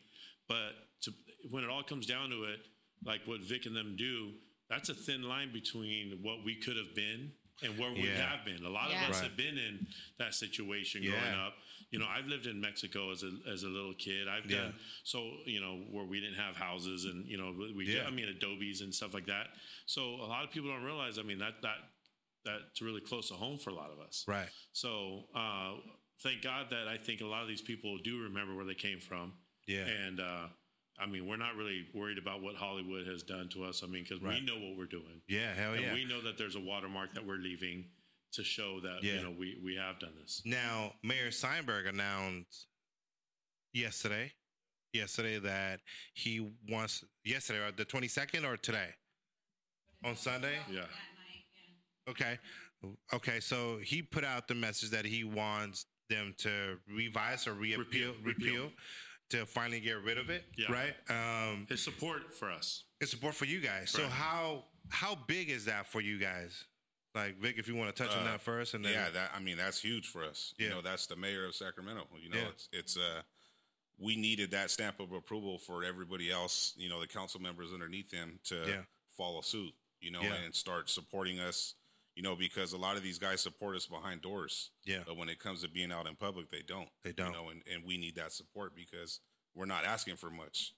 [0.47, 0.71] But
[1.01, 1.13] to,
[1.49, 2.59] when it all comes down to it,
[3.03, 4.31] like what Vic and them do,
[4.69, 7.31] that's a thin line between what we could have been
[7.63, 8.63] and where we have been.
[8.65, 9.03] A lot Yeah.
[9.05, 9.29] of us Right.
[9.29, 9.87] have been in
[10.17, 11.55] that situation growing up.
[11.91, 14.27] You know, I've lived in Mexico as a as a little kid.
[14.27, 14.57] I've Yeah.
[14.63, 15.19] done so.
[15.45, 18.81] You know, where we didn't have houses and you know we did, I mean adobes
[18.81, 19.55] and stuff like that.
[19.85, 21.17] So a lot of people don't realize.
[21.17, 21.77] I mean that that
[22.43, 24.23] that's really close to home for a lot of us.
[24.27, 24.49] right.
[24.73, 25.77] So uh,
[26.21, 28.99] thank God that I think a lot of these people do remember where they came
[28.99, 29.33] from.
[29.67, 29.85] Yeah.
[29.87, 30.49] And uh,
[30.97, 33.83] I mean, we're not really worried about what Hollywood has done to us.
[33.83, 34.39] I mean, because Right.
[34.39, 35.21] we know what we're doing.
[35.27, 35.53] Yeah.
[35.53, 35.93] Hell and yeah.
[35.93, 37.89] we know that there's a watermark that we're leaving
[38.33, 39.15] to show that Yeah.
[39.15, 40.41] you know we we have done this.
[40.45, 42.67] Now, Mayor Steinberg announced
[43.73, 44.33] yesterday,
[44.93, 45.81] yesterday that
[46.13, 48.89] he wants yesterday or the twenty second or today
[50.03, 50.57] on Sunday.
[50.69, 50.85] Yeah.
[52.07, 52.37] Okay,
[53.13, 53.39] okay.
[53.39, 58.15] So he put out the message that he wants them to revise or reappeal, Repeal,
[58.23, 58.71] repeal, repeal.
[59.29, 60.43] To finally get rid of it.
[60.57, 60.71] Yeah.
[60.71, 60.95] Right.
[61.09, 62.83] Um, His support for us.
[63.01, 63.89] it's support for you guys.
[63.89, 66.63] So how how big is that for you guys?
[67.15, 69.31] Like Vic, if you want to touch on Uh, that first, and then yeah, that
[69.35, 70.53] I mean that's huge for us.
[70.57, 70.65] Yeah.
[70.67, 72.07] You know, that's the mayor of Sacramento.
[72.21, 72.47] You know, Yeah.
[72.49, 73.21] it's it's uh
[73.97, 78.11] we needed that stamp of approval for everybody else, you know, the council members underneath
[78.11, 78.81] them to Yeah.
[79.17, 81.75] follow suit, you know, and start supporting us,
[82.15, 84.71] you know, because a lot of these guys support us behind doors.
[84.85, 84.99] Yeah.
[85.05, 86.87] But when it comes to being out in public, they don't.
[87.03, 87.27] They don't.
[87.27, 89.19] You know, and, and we need that support because
[89.53, 90.73] we're not asking for much.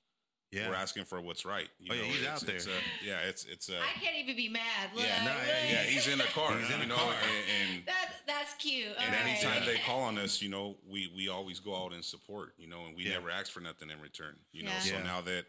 [0.51, 1.67] yeah, We're asking for what's right.
[1.79, 2.55] You Oh, yeah, he's it's- out there.
[2.55, 2.69] It's a,
[3.05, 4.89] yeah, it's it's a I can't even be mad.
[4.95, 5.41] Look, yeah, no, look.
[5.47, 6.57] yeah, yeah, he's in a car.
[6.57, 7.11] He's in you the know, car.
[7.13, 8.87] and, and That, that's cute.
[8.87, 9.27] and All right.
[9.27, 12.67] anytime they call on us, you know, we we always go out and support, you
[12.67, 13.13] know, and we Yeah.
[13.15, 14.71] never ask for nothing in return, you know.
[14.71, 14.79] Yeah.
[14.79, 15.03] So Yeah.
[15.03, 15.45] now that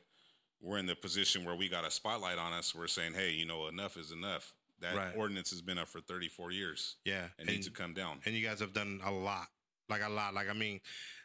[0.60, 3.47] we're in the position where we got a spotlight on us, we're saying, hey, you
[3.47, 4.52] know, enough is enough.
[4.81, 5.17] That Right.
[5.17, 6.97] ordinance has been up for 34 years.
[7.05, 7.29] yeah.
[7.39, 8.21] It needs to come down.
[8.25, 9.49] and you guys have done a lot
[9.89, 10.79] like a lot like i mean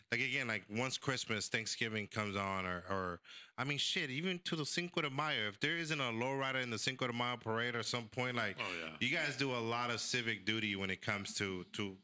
[0.09, 3.19] like again like once christmas thanksgiving comes on or or
[3.57, 6.69] i mean shit even to the cinco de mayo if there isn't a lowrider in
[6.69, 8.91] the cinco de mayo parade or some point like Oh yeah.
[9.01, 11.97] you guys do a lot of civic duty when it comes to to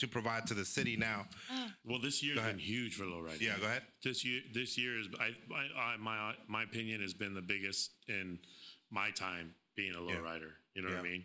[0.00, 1.72] to provide to the city now ah.
[1.84, 3.40] Well, this year's been huge for lowriding.
[3.40, 7.14] yeah go ahead This year, this year is I, I, I my my opinion has
[7.14, 8.38] been the biggest in
[8.90, 10.50] my time being a lowrider.
[10.74, 11.24] You know what I mean?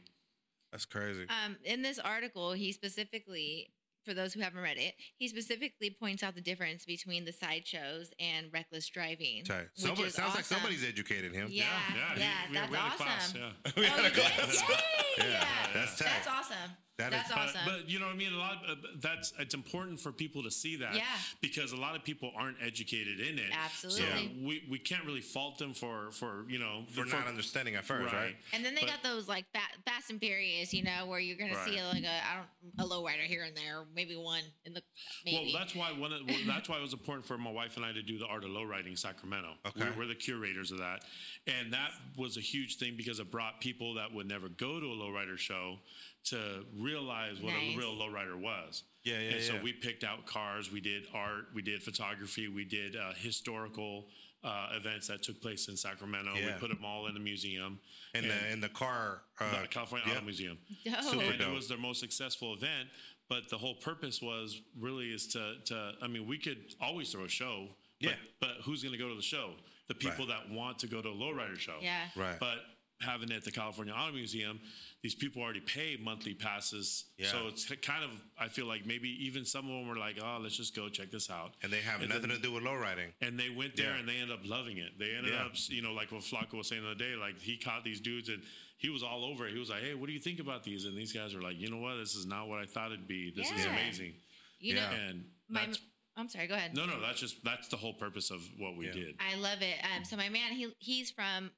[0.71, 3.69] that's crazy Um, in this article, he specifically,
[4.05, 8.11] for those who haven't read it, he specifically points out the difference between the sideshows
[8.19, 9.43] and reckless driving.
[9.45, 9.61] Tight.
[9.61, 11.65] which Somebody, is sounds like somebody's educated him Yeah,
[11.95, 13.05] yeah, he- we- that's we had a awesome.
[13.05, 13.51] class, yeah.
[13.65, 14.17] Oh, you did?
[14.17, 15.29] Yay!
[15.31, 16.05] Yeah, that's tight.
[16.15, 16.71] That's awesome.
[16.97, 17.61] That is- that's But, awesome.
[17.65, 18.33] but you know what I mean.
[18.33, 18.63] A lot.
[18.67, 20.95] Of, uh, that's it's important for people to see that.
[20.95, 21.03] Yeah.
[21.41, 23.51] Because a lot of people aren't educated in it.
[23.51, 24.03] Absolutely.
[24.03, 27.85] So we, we can't really fault them for for you know for not understanding at
[27.85, 31.05] first right, And then they But- got those like fa- Fast and Furious, you know,
[31.05, 32.47] where you're gonna see like a I don't
[32.79, 34.81] a low rider here and there, maybe one in the
[35.23, 35.51] maybe.
[35.53, 36.11] Well, that's why one.
[36.11, 38.25] Of, well, that's why it was important for my wife and I to do the
[38.25, 39.53] art of low riding Sacramento.
[39.67, 39.81] Okay.
[39.91, 41.03] We're, we're the curators of that,
[41.45, 44.85] and that was a huge thing because it brought people that would never go to
[44.87, 45.77] a lowrider show
[46.29, 47.75] to realize what Nice.
[47.75, 48.83] a real lowrider was.
[49.03, 52.65] Yeah, yeah, And so we picked out cars, we did art, we did photography, we
[52.65, 54.07] did uh, historical
[54.43, 56.31] uh, events that took place in Sacramento.
[56.35, 56.47] Yeah.
[56.47, 57.79] We put them all in the museum.
[58.13, 60.15] in the in the car uh, the California yeah.
[60.15, 60.57] Auto Museum.
[60.85, 60.95] Dope.
[61.03, 62.89] So Super and it was their most successful event.
[63.29, 67.25] But the whole purpose was really is to to I mean we could always throw
[67.25, 67.67] a show.
[67.99, 68.11] Yeah.
[68.39, 69.51] But, but who's going to go to the show?
[69.87, 71.77] The people that want to go to a lowrider show.
[71.81, 72.03] yeah.
[72.15, 72.57] right But
[73.01, 74.59] having it at the California Auto Museum,
[75.03, 77.05] these people already pay monthly passes.
[77.17, 77.27] Yeah.
[77.27, 78.09] So it's kind of,
[78.39, 81.11] I feel like maybe even some of them were like, oh, let's just go check
[81.11, 81.51] this out.
[81.61, 83.13] And they have And nothing then- to do with low riding.
[83.21, 83.99] And they went there Yeah.
[83.99, 84.97] and they ended up loving it.
[84.97, 85.45] They ended Yeah.
[85.45, 87.99] up, you know, like what Flaco was saying the other day, like he caught these
[88.01, 88.41] dudes and
[88.77, 89.53] he was all over it.
[89.53, 90.85] He was like, hey, what do you think about these?
[90.85, 91.95] And these guys were like, you know what?
[91.97, 93.31] This is not what I thought it'd be.
[93.35, 93.71] This is Yeah.
[93.73, 94.13] amazing.
[94.59, 94.89] You Yeah.
[94.89, 95.79] know, And my, that's,
[96.15, 96.47] I'm sorry.
[96.47, 96.73] Go ahead.
[96.75, 98.91] no, no, that's just, that's the whole purpose of what we Yeah.
[98.93, 99.15] did.
[99.19, 99.77] I love it.
[99.83, 101.51] Um, so my man, he he's from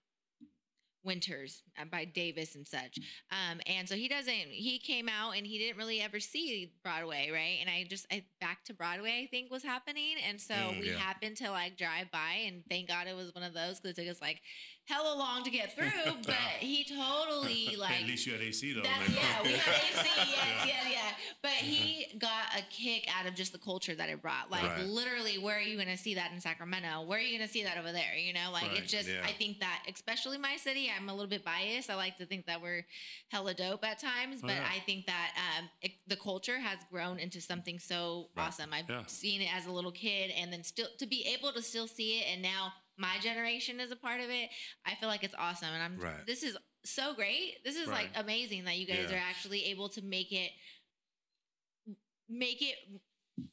[1.03, 2.99] Winters uh, by Davis and such.
[3.31, 4.33] Um, and so he doesn't.
[4.33, 7.57] He came out and he didn't really ever see Broadway, right?
[7.61, 10.87] And I just I, back to Broadway, I think was happening, and so Mm, we
[10.87, 10.97] yeah.
[10.97, 14.01] happened to like drive by, and thank God it was one of those because it
[14.01, 14.41] took us like
[14.89, 15.85] hella long to get through.
[16.25, 18.81] but he totally like At least you had AC though.
[18.81, 21.11] Like, yeah, we had AC, yes, yeah, yeah.
[21.41, 24.49] But he got a kick out of just the culture that it brought.
[24.51, 24.79] Like Right.
[24.85, 27.03] literally, where are you going to see that in Sacramento?
[27.05, 28.15] Where are you going to see that over there?
[28.15, 29.07] You know, like Right, it's just.
[29.07, 29.21] yeah.
[29.23, 31.89] I think that, especially my city, I'm a little bit biased.
[31.89, 32.85] I like to think that we're
[33.29, 34.67] hella dope at times, Oh, but yeah.
[34.69, 38.47] I think that um, it, the culture has grown into something so Right.
[38.47, 38.73] awesome.
[38.73, 39.03] I've Yeah.
[39.05, 42.19] seen it as a little kid, and then still to be able to still see
[42.19, 44.49] it, and now my generation is a part of it.
[44.85, 45.97] I feel like it's awesome, and I'm.
[45.99, 46.25] Right.
[46.27, 47.63] This is so great.
[47.65, 49.15] This is like amazing that you guys Yeah.
[49.17, 50.51] are actually able to make it
[52.29, 52.75] make it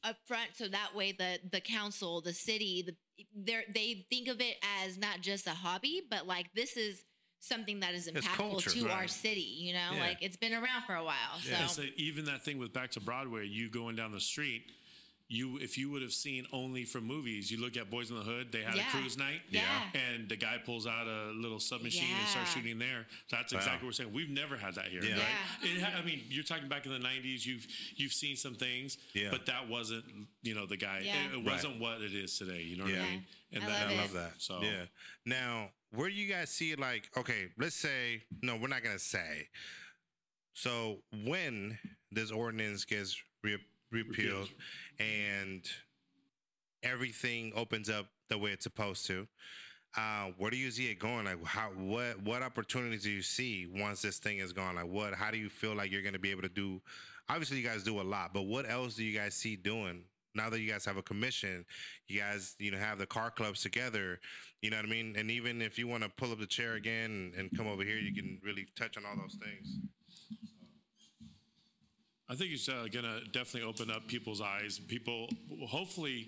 [0.03, 2.95] up front so that way the the council the city the
[3.35, 7.03] they they think of it as not just a hobby but like this is
[7.39, 9.99] something that is impactful culture, to our city you know Yeah.
[10.01, 11.15] like it's been around for a while
[11.49, 11.65] Yeah.
[11.67, 14.63] So so even that thing with Back to Broadway, you going down the street,
[15.29, 18.23] you if you would have seen only from movies, you look at Boys in the
[18.23, 18.87] Hood, they had Yeah.
[18.87, 19.41] a cruise night.
[19.49, 19.61] Yeah.
[19.93, 23.05] And the guy pulls out a little submachine and starts shooting there.
[23.29, 23.59] That's Wow.
[23.59, 24.13] exactly what we're saying.
[24.13, 25.03] We've never had that here.
[25.03, 25.15] Yeah.
[25.15, 25.23] Right?
[25.63, 25.69] Yeah.
[25.75, 27.45] It ha- I mean, you're talking back in the '90s.
[27.45, 29.29] You've you've seen some things, Yeah.
[29.31, 30.05] but that wasn't
[30.43, 31.01] you know the guy.
[31.03, 31.25] Yeah.
[31.27, 32.61] It, it wasn't what it is today.
[32.61, 33.25] You know what I mean?
[33.51, 34.33] And I that, love I love that.
[34.41, 34.85] So yeah.
[35.25, 36.79] Now, where do you guys see it?
[36.79, 39.49] Like, okay, let's say no, we're not gonna say.
[40.53, 41.77] So when
[42.11, 43.57] this ordinance gets re-
[43.91, 44.49] repealed
[44.99, 45.67] and
[46.83, 49.27] everything opens up the way it's supposed to,
[49.95, 51.25] uh, where do you see it going?
[51.25, 54.75] Like, how what what opportunities do you see once this thing is gone?
[54.75, 55.13] Like, what?
[55.13, 56.81] How do you feel like you're gonna be able to do?
[57.29, 60.03] Obviously, you guys do a lot, but what else do you guys see doing?
[60.35, 61.65] Now that you guys have a commission,
[62.07, 64.19] you guys, you know, have the car clubs together.
[64.61, 65.15] You know what I mean?
[65.17, 67.83] And even if you want to pull up the chair again and, and come over
[67.83, 69.79] here, you can really touch on all those things.
[72.29, 74.79] I think it's uh, going to definitely open up people's eyes.
[74.79, 75.29] People,
[75.67, 76.27] hopefully,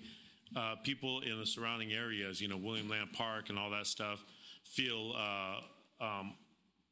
[0.56, 4.24] uh, people in the surrounding areas, you know, William Land Park and all that stuff,
[4.64, 6.34] feel uh, um,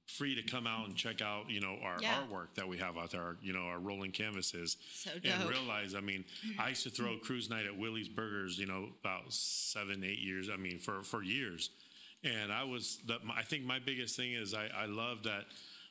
[0.07, 2.23] free to come out and check out, you know, our Yeah.
[2.23, 4.77] artwork that we have out there, our, you know, our rolling canvases.
[4.93, 6.25] So And realize, I mean,
[6.59, 10.19] I used to throw a cruise night at Willie's Burgers, you know, about seven, eight
[10.19, 10.49] years.
[10.51, 11.71] I mean, for for years.
[12.25, 15.45] And I was, the, I think my biggest thing is I, I love that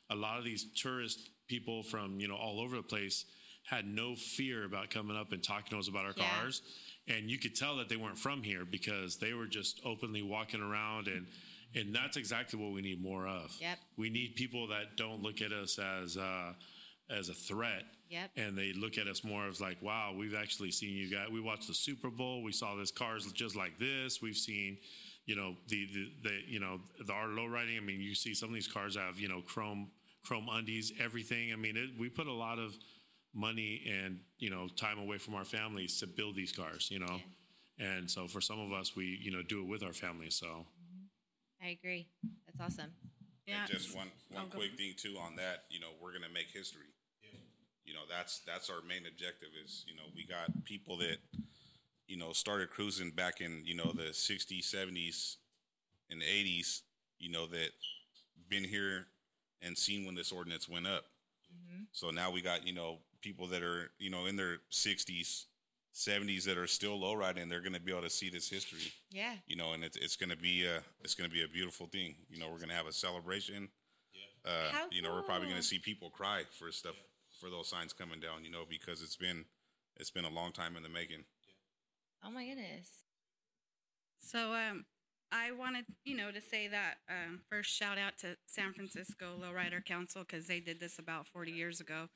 [0.10, 3.26] a lot of these tourist people from, you know, all over the place
[3.64, 6.30] had no fear about coming up and talking to us about our Yeah.
[6.40, 6.62] cars.
[7.08, 10.62] And you could tell that they weren't from here because they were just openly walking
[10.62, 11.28] around and,
[11.76, 13.56] and that's exactly what we need more of.
[13.60, 13.78] Yep.
[13.98, 16.54] We need people that don't look at us as, uh,
[17.10, 17.84] as a threat.
[18.10, 18.32] Yep.
[18.38, 21.28] And they look at us more as like, wow, we've actually seen you guys.
[21.30, 22.42] We watched the Super Bowl.
[22.42, 24.22] We saw this cars just like this.
[24.22, 24.78] We've seen,
[25.26, 27.76] you know, the the, the you know the our low riding.
[27.76, 29.90] I mean, you see some of these cars have you know chrome
[30.28, 31.54] chrome undies, everything.
[31.54, 32.78] I mean, it, we put a lot of
[33.34, 36.90] money and you know time away from our families to build these cars.
[36.92, 37.22] You know,
[37.80, 40.36] and so for some of us, we you know do it with our families.
[40.36, 41.66] So mm-hmm.
[41.66, 42.08] i agree
[42.46, 42.92] that's awesome
[43.48, 43.62] Yeah.
[43.62, 46.92] And just one one quick thing too on that, you know, we're gonna make history.
[47.86, 51.20] You know, that's that's our main objective is, you know, we got people that,
[52.08, 55.38] you know, started cruising back in, you know, the sixties, seventies,
[56.10, 56.84] and eighties,
[57.18, 57.70] you know, that
[58.50, 59.08] been here
[59.62, 61.06] and seen when this ordinance went up.
[61.92, 65.46] So now we got, you know, people that are, you know, in their sixties,
[65.92, 69.34] seventies that are still low riding, they're gonna be able to see this history yeah
[69.48, 72.16] you know, and it's it's gonna be a it's gonna be a beautiful thing.
[72.30, 73.70] You know, we're gonna have a celebration.
[74.46, 76.96] Uh, How you know, we're probably gonna see people cry for stuff
[77.40, 78.44] for those signs coming down.
[78.44, 79.46] You know, because it's been
[79.98, 81.24] it's been a long time in the making.
[82.24, 82.90] oh my goodness
[84.20, 84.86] So um,
[85.32, 89.84] I wanted, you know, to say that um, first shout out to San Francisco Lowrider
[89.84, 92.08] Council because they did this about 40 years ago,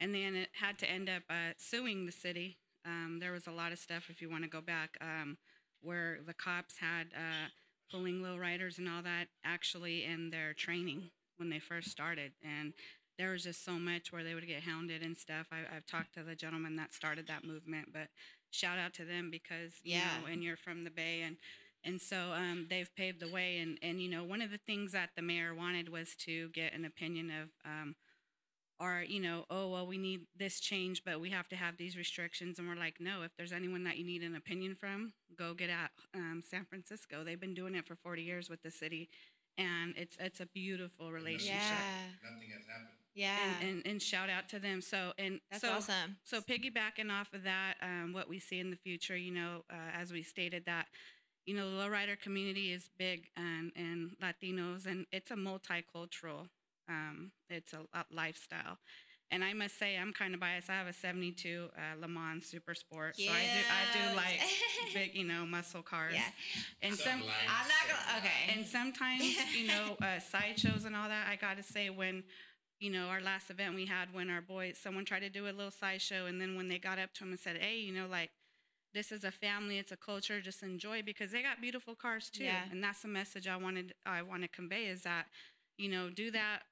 [0.00, 2.58] and then it had to end up uh, suing the city.
[2.84, 5.38] Um, there was a lot of stuff, if you want to go back, um,
[5.82, 7.48] where the cops had uh,
[7.90, 12.72] pulling lowriders and all that actually in their training when they first started, and
[13.18, 15.46] there was just so much where they would get hounded and stuff.
[15.52, 18.08] I, I've talked to the gentleman that started that movement, but
[18.50, 20.06] shout out to them because you Yeah.
[20.20, 21.36] know, and you're from the Bay, and
[21.84, 23.58] And so um, they've paved the way.
[23.58, 26.72] And, and, you know, one of the things that the mayor wanted was to get
[26.72, 27.94] an opinion of, um,
[28.80, 31.96] or, you know, oh, well, we need this change, but we have to have these
[31.96, 32.58] restrictions.
[32.58, 35.70] And we're like, no, if there's anyone that you need an opinion from, go get
[35.70, 37.22] at um, San Francisco.
[37.22, 39.08] They've been doing it for 40 years with the city.
[39.56, 41.54] And it's it's a beautiful relationship.
[41.54, 42.30] Yeah.
[42.30, 42.88] Nothing has happened.
[43.14, 43.36] Yeah.
[43.60, 44.80] And, and, and shout out to them.
[44.80, 46.16] So, and That's so, awesome.
[46.24, 49.96] so piggybacking off of that, um, what we see in the future, you know, uh,
[50.00, 50.86] as we stated that,
[51.46, 56.48] you know, the lowrider community is big and, and Latinos, and it's a multicultural,
[56.88, 58.78] um, it's a, a lifestyle.
[59.30, 60.70] And I must say, I'm kind of biased.
[60.70, 64.40] I have a 72 uh, Le Mans Super Sport, so I do, I do like
[64.94, 66.14] big, you know, muscle cars.
[66.14, 66.22] Yeah.
[66.82, 68.18] And some, I'm not gonna.
[68.18, 68.54] Okay.
[68.56, 69.24] and sometimes,
[69.58, 71.26] you know, uh, sideshows and all that.
[71.28, 72.22] I got to say, when,
[72.78, 75.50] you know, our last event we had, when our boys, someone tried to do a
[75.50, 78.06] little sideshow, and then when they got up to him and said, "Hey, you know,
[78.08, 78.30] like,
[78.94, 82.44] this is a family, it's a culture, just enjoy," because they got beautiful cars too,
[82.44, 82.68] Yeah.
[82.70, 85.26] and that's the message I wanted, I want to convey is that,
[85.78, 86.62] you know, do that.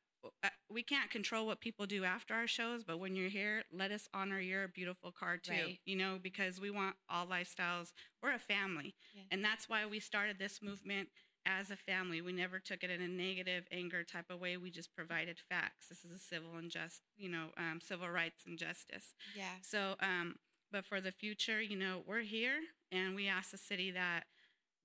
[0.45, 3.91] Uh, We can't control what people do after our shows, but when you're here, let
[3.91, 5.53] us honor your beautiful car too.
[5.53, 5.81] Right.
[5.85, 7.93] You know, because we want all lifestyles.
[8.23, 9.25] We're a family, Yeah.
[9.33, 11.11] and that's why we started this movement
[11.45, 12.21] as a family.
[12.23, 14.57] We never took it in a negative anger type of way.
[14.57, 15.89] We just provided facts.
[15.89, 19.13] This is a civil and just, you know, um, civil rights and justice.
[19.35, 19.57] yeah.
[19.61, 20.39] So, um,
[20.73, 22.59] but for the future, you know, we're here,
[22.91, 24.25] and we ask the city that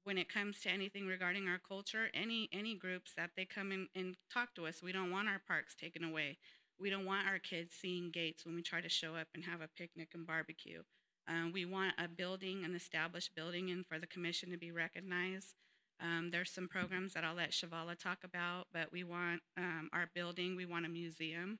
[0.03, 3.87] when it comes to anything regarding our culture, any any groups that they come in
[3.95, 4.81] and talk to us.
[4.81, 6.37] We don't want our parks taken away.
[6.79, 9.61] We don't want our kids seeing gates when we try to show up and have
[9.61, 10.83] a picnic and barbecue.
[11.27, 15.55] Um, we want a building, an established building, and for the commission to be recognized.
[15.99, 20.09] Um, there's some programs that I'll let Shavala talk about, but we want um, our
[20.13, 20.55] building.
[20.55, 21.59] We want a museum.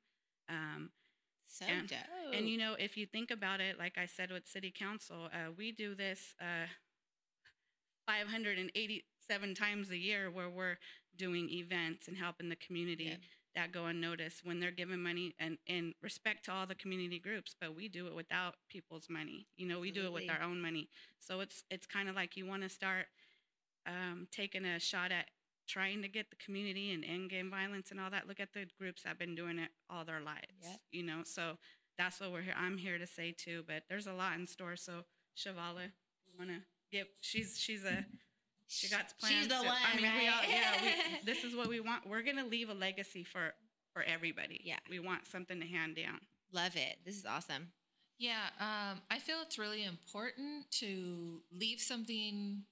[1.47, 1.99] So and- dope.
[2.33, 5.51] and you know, if you think about it, like I said with City Council, uh,
[5.57, 6.67] we do this uh,
[8.05, 10.77] 587 times a year where we're
[11.15, 13.15] doing events and helping the community Yeah.
[13.55, 17.55] that go unnoticed when they're given money and in respect to all the community groups.
[17.59, 19.47] But we do it without people's money.
[19.57, 20.89] You know, we do it with our own money.
[21.19, 23.07] So it's it's kind of like you want to start
[23.85, 25.27] um, taking a shot at
[25.67, 28.27] trying to get the community and end game violence and all that.
[28.27, 30.63] Look at the groups that have been doing it all their lives.
[30.63, 30.79] Yep.
[30.91, 31.57] You know, so
[31.97, 32.55] that's what we're here.
[32.57, 33.63] I'm here to say too.
[33.67, 34.75] But there's a lot in store.
[34.75, 35.03] So
[35.37, 35.91] Shavala,
[36.25, 36.61] you want to
[36.91, 37.07] get?
[37.21, 38.05] She's she's a
[38.67, 39.35] she got plans.
[39.35, 40.49] She's the to- one, I mean, we all, right?
[40.49, 40.71] yeah.
[40.81, 42.07] We, this is what we want.
[42.07, 43.53] We're gonna leave a legacy for
[43.93, 44.61] for everybody.
[44.63, 44.77] Yeah.
[44.89, 46.19] we want something to hand down.
[46.53, 46.97] Love it.
[47.05, 47.69] This is awesome.
[48.19, 52.63] Yeah, um, I feel it's really important to leave something,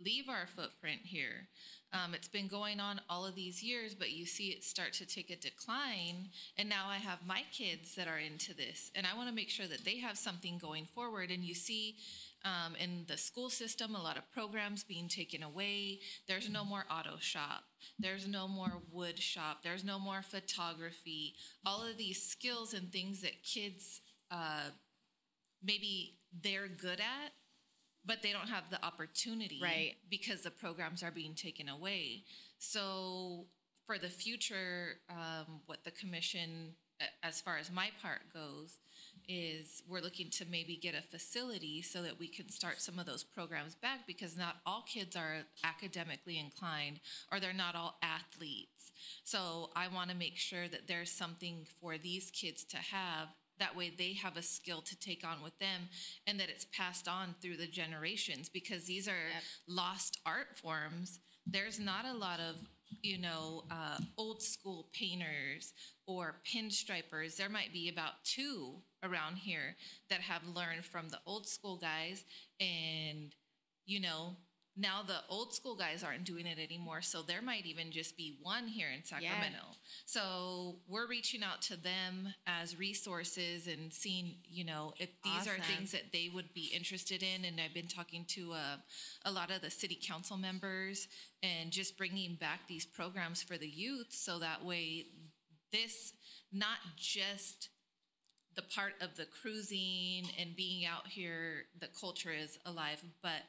[0.00, 1.48] leave our footprint here.
[1.92, 5.06] Um, it's been going on all of these years, but you see it start to
[5.06, 6.30] take a decline.
[6.56, 9.50] And now I have my kids that are into this, and I want to make
[9.50, 11.30] sure that they have something going forward.
[11.30, 11.96] And you see
[12.44, 16.00] um, in the school system a lot of programs being taken away.
[16.26, 17.64] There's no more auto shop.
[17.98, 19.58] There's no more wood shop.
[19.62, 21.34] There's no more photography.
[21.64, 24.00] All of these skills and things that kids
[24.30, 24.70] uh,
[25.62, 27.32] maybe they're good at,
[28.04, 29.94] but they don't have the opportunity, Right.
[30.10, 32.24] Because the programs are being taken away.
[32.58, 33.46] So
[33.86, 36.74] for the future, um, what the commission,
[37.22, 38.78] as far as my part goes,
[39.28, 43.06] is we're looking to maybe get a facility so that we can start some of
[43.06, 47.00] those programs back because not all kids are academically inclined
[47.30, 48.90] or they're not all athletes.
[49.24, 53.28] So I want to make sure that there's something for these kids to have.
[53.58, 55.88] That way they have a skill to take on with them
[56.26, 59.42] and that it's passed on through the generations because these are Yep.
[59.68, 61.20] lost art forms.
[61.46, 62.56] There's not a lot of,
[63.02, 65.72] you know, uh, old school painters
[66.06, 67.36] or pinstripers.
[67.36, 69.76] There might be about two around here
[70.08, 72.24] that have learned from the old school guys.
[72.60, 73.34] And,
[73.86, 74.36] you know,
[74.76, 77.02] now the old school guys aren't doing it anymore.
[77.02, 79.58] So there might even just be one here in Sacramento.
[80.06, 85.60] So we're reaching out to them as resources and seeing, you know, if these are
[85.60, 87.44] things that they would be interested in.
[87.44, 88.76] And I've been talking to uh,
[89.26, 91.06] a lot of the city council members
[91.42, 95.06] and just bringing back these programs for the youth so that way
[95.72, 96.12] this
[96.52, 97.68] not just
[98.54, 103.42] the part of the cruising and being out here the culture is alive but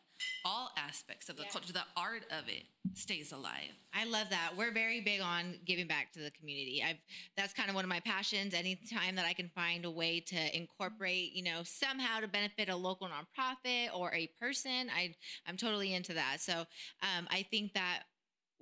[0.45, 1.49] all aspects of the Yeah.
[1.49, 4.57] culture the art of it stays alive I love that.
[4.57, 6.83] We're very big on giving back to the community.
[6.83, 6.97] I've
[7.37, 8.55] that's kind of one of my passions.
[8.55, 12.75] Anytime that I can find a way to incorporate, you know, somehow to benefit a
[12.75, 16.41] local nonprofit or a person, I I'm totally into that.
[16.41, 16.65] So
[17.03, 18.03] um, I think that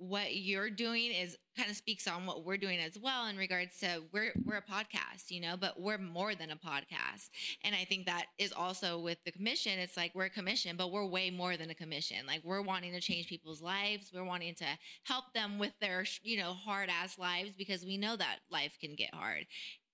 [0.02, 3.78] what you're doing is kind of speaks on what we're doing as well in regards
[3.78, 7.28] to we're we're a podcast, you know, but we're more than a podcast.
[7.62, 9.78] And I think that is also with the commission.
[9.78, 12.18] It's like we're a commission, but we're way more than a commission.
[12.26, 14.10] Like we're wanting to change people's lives.
[14.14, 14.66] We're wanting to
[15.04, 18.94] help them with their, you know, hard ass lives because we know that life can
[18.96, 19.46] get hard,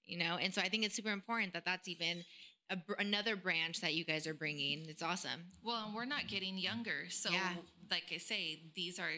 [0.06, 0.38] you know.
[0.40, 2.24] And so I think it's super important that that's even
[2.70, 4.86] a, another branch that you guys are bringing.
[4.88, 5.46] It's awesome.
[5.62, 7.06] Well, and we're not getting younger.
[7.10, 7.54] So, Yeah.
[7.90, 9.10] like I say, these are,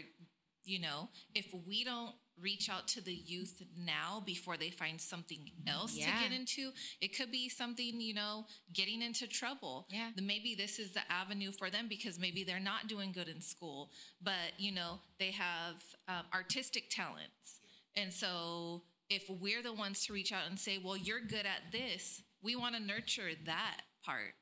[0.65, 5.51] you know, if we don't reach out to the youth now before they find something
[5.67, 6.07] else Yeah.
[6.23, 9.87] to get into, it could be something, you know, getting into trouble.
[9.91, 10.11] Yeah.
[10.17, 13.91] Maybe this is the avenue for them because maybe they're not doing good in school,
[14.23, 17.61] but, you know, they have um, artistic talents.
[17.95, 21.73] And so if we're the ones to reach out and say, well, you're good at
[21.73, 24.33] this, we want to nurture that part,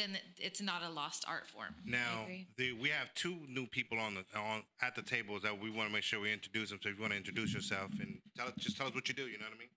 [0.00, 1.74] then it's not a lost art form.
[1.84, 5.70] Now, the, we have two new people on the on at the table that we
[5.70, 6.78] want to make sure we introduce them.
[6.82, 9.14] So if you want to introduce yourself and tell us, just tell us what you
[9.14, 9.24] do.
[9.26, 9.68] You know what I mean?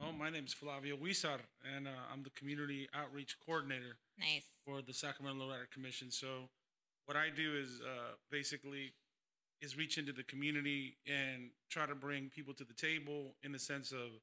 [0.00, 1.38] Well, my name is Flavio Huizar,
[1.76, 4.44] and uh, I'm the community outreach coordinator Nice.
[4.66, 6.10] for the Sacramento Lowrider Commission.
[6.10, 6.50] So,
[7.06, 8.92] what I do is uh, basically
[9.60, 13.58] is reach into the community and try to bring people to the table in the
[13.58, 14.20] sense of,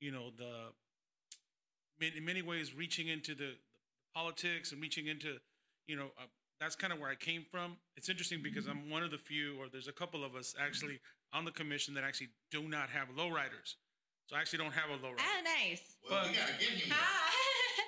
[0.00, 3.54] you know, the in in many ways reaching into the,
[4.14, 5.36] politics and reaching into,
[5.86, 6.24] you know, uh,
[6.60, 7.76] that's kind of where I came from.
[7.96, 10.98] It's interesting because I'm one of the few, or there's a couple of us actually
[11.32, 13.74] on the commission that actually do not have lowriders.
[14.26, 15.20] So I actually don't have a lowrider.
[15.20, 15.80] Ah, nice.
[16.10, 16.92] Well, we gotta get him.
[16.92, 17.30] Ah.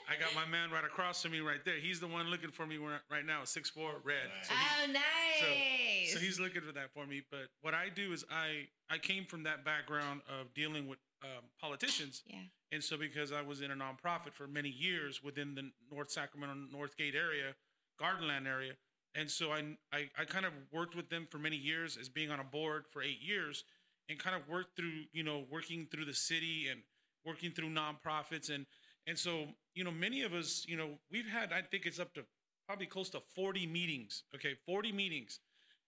[0.09, 1.75] I got my man right across from me right there.
[1.77, 4.17] He's the one looking for me right- right now, 6'4", red.
[4.45, 6.13] So, he- oh, nice.
[6.13, 7.23] so he's looking for that for me.
[7.31, 11.45] But what I do is I, I came from that background of dealing with um,
[11.61, 12.23] politicians.
[12.27, 12.39] yeah.
[12.73, 16.55] And so because I was in a nonprofit for many years within the North Sacramento,
[16.75, 17.55] Northgate area,
[18.01, 18.73] Gardenland area.
[19.15, 22.31] And so I, I, I kind of worked with them for many years as being
[22.31, 23.65] on a board for eight years
[24.09, 26.81] and kind of worked through, you know, working through the city and
[27.27, 28.55] working through nonprofits.
[28.55, 28.67] And,
[29.07, 32.15] and so, you know, many of us, you know, we've had, I think it's up
[32.15, 32.25] to
[32.67, 34.23] probably close to 40 meetings.
[34.35, 34.55] Okay.
[34.65, 35.41] 40 meetings.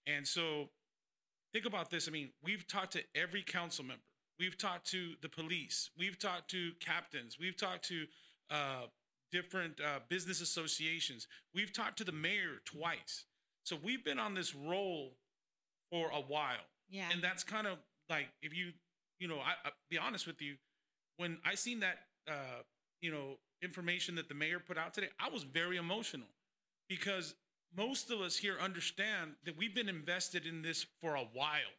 [0.07, 0.71] And so
[1.53, 2.09] think about this.
[2.09, 4.03] I mean, we've talked to every council member.
[4.43, 5.91] We've talked to the police.
[5.97, 7.39] We've talked to captains.
[7.39, 8.07] We've talked to
[8.51, 8.87] uh,
[9.31, 11.29] different uh, business associations.
[11.55, 13.27] We've talked to the mayor twice.
[13.63, 15.13] So we've been on this roll
[15.93, 16.67] for a while.
[16.91, 17.05] Yeah.
[17.13, 17.79] And that's kind of
[18.11, 18.73] like if you,
[19.21, 20.57] you know, I, I be honest with you,
[21.19, 22.63] when I seen that, uh,
[23.01, 26.27] you know, information that the mayor put out today, I was very emotional
[26.89, 27.37] because
[27.77, 31.77] most of us here understand that we've been invested in this for a while.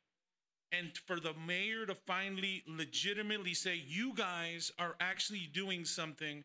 [0.74, 6.44] And for the mayor to finally legitimately say, you guys are actually doing something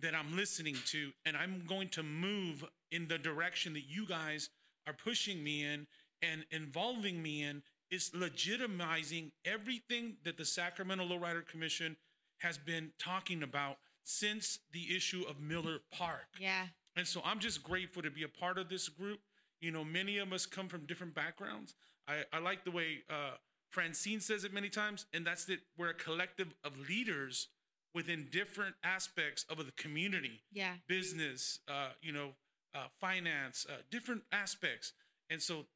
[0.00, 4.48] that I'm listening to, and I'm going to move in the direction that you guys
[4.86, 5.86] are pushing me in
[6.22, 11.96] and involving me in, is legitimizing everything that the Sacramento Lowrider Commission
[12.38, 16.26] has been talking about since the issue of Miller Park.
[16.40, 16.66] yeah.
[16.96, 19.20] And so I'm just grateful to be a part of this group.
[19.60, 21.74] You know, many of us come from different backgrounds.
[22.08, 23.32] I, I like the way uh,
[23.70, 27.48] Francine says it many times, and that's that we're a collective of leaders
[27.94, 30.76] within different aspects of the community Yeah.
[30.86, 32.34] business, uh, you know,
[32.74, 34.92] uh, finance, uh, different aspects.
[35.30, 35.66] And so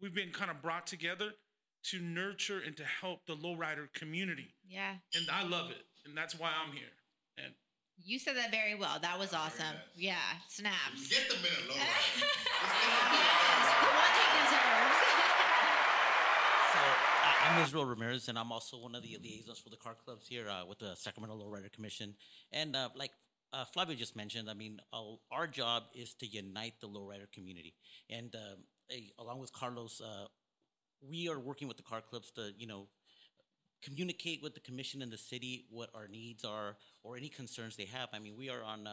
[0.00, 1.32] we've been kind of brought together
[1.84, 4.54] to nurture and to help the lowrider community.
[4.66, 4.96] Yeah.
[5.14, 5.86] And I love it.
[6.04, 6.92] And that's why I'm here.
[7.38, 7.54] And
[8.02, 8.98] You said that very well.
[9.00, 9.76] That was awesome.
[9.94, 10.18] Yeah.
[10.48, 11.08] Snaps.
[11.08, 11.74] Get the minute low.
[11.76, 12.22] yes.
[12.22, 14.50] What he deserves.
[14.50, 14.63] So I-
[17.46, 20.48] I'm Israel Ramirez, and I'm also one of the liaisons for the car clubs here
[20.48, 22.14] uh, with the Sacramento Lowrider Commission.
[22.50, 23.10] And uh, like
[23.52, 27.74] uh, Flavio just mentioned, I mean, uh, our job is to unite the lowrider community.
[28.08, 28.34] And
[28.90, 30.24] eh, along with Carlos, uh,
[31.06, 32.86] we are working with the car clubs to, you know,
[33.82, 37.84] communicate with the commission and the city what our needs are or any concerns they
[37.84, 38.08] have.
[38.14, 38.88] I mean, we are on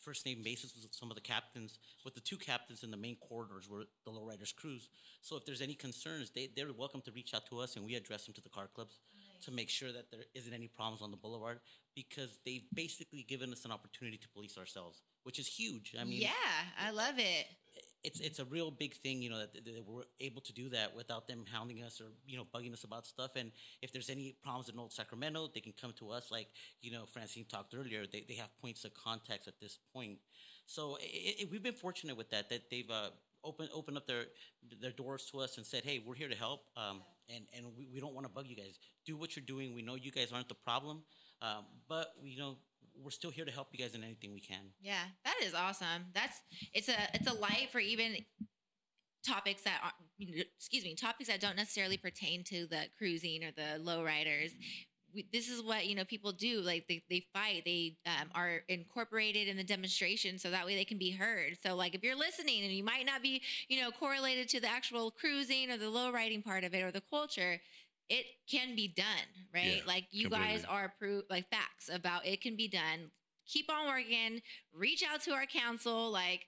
[0.00, 3.16] first name basis with some of the captains, with the two captains in the main
[3.16, 4.88] corridors where the lowriders cruise.
[5.20, 7.94] So if there's any concerns, they, they're welcome to reach out to us and we
[7.94, 8.98] address them to the car clubs
[9.44, 11.60] to make sure that there isn't any problems on the boulevard
[11.94, 15.94] because they've basically given us an opportunity to police ourselves, which is huge.
[15.98, 16.30] I mean, yeah.
[16.78, 17.46] I love it.
[18.02, 20.94] It's it's a real big thing, you know, that, that we're able to do that
[20.96, 23.32] without them hounding us or you know bugging us about stuff.
[23.36, 23.52] And
[23.82, 26.30] if there's any problems in Old Sacramento, they can come to us.
[26.30, 26.48] Like
[26.80, 30.18] you know, Francine talked earlier, they they have points of contacts at this point.
[30.66, 33.10] So it, it, we've been fortunate with that that they've uh,
[33.44, 34.24] opened up their
[34.80, 36.62] their doors to us and said, hey, we're here to help.
[36.76, 38.78] Um, and and we, we don't want to bug you guys.
[39.06, 39.74] Do what you're doing.
[39.74, 41.02] We know you guys aren't the problem,
[41.42, 42.56] um, but you know
[43.02, 44.72] we're still here to help you guys in anything we can.
[44.80, 46.06] Yeah, that is awesome.
[46.14, 46.40] That's
[46.72, 48.16] it's a it's a light for even
[49.26, 53.82] topics that aren't, excuse me, topics that don't necessarily pertain to the cruising or the
[53.82, 54.52] lowriders.
[55.32, 59.48] This is what you know people do like they, they fight they um, are incorporated
[59.48, 62.62] in the demonstration so that way they can be heard so like if you're listening
[62.62, 66.12] and you might not be you know correlated to the actual cruising or the low
[66.12, 67.60] riding part of it or the culture
[68.10, 69.06] it can be done
[69.54, 73.10] right Yeah, like you guys are proof like facts about it can be done
[73.46, 74.42] keep on working
[74.74, 76.46] reach out to our council like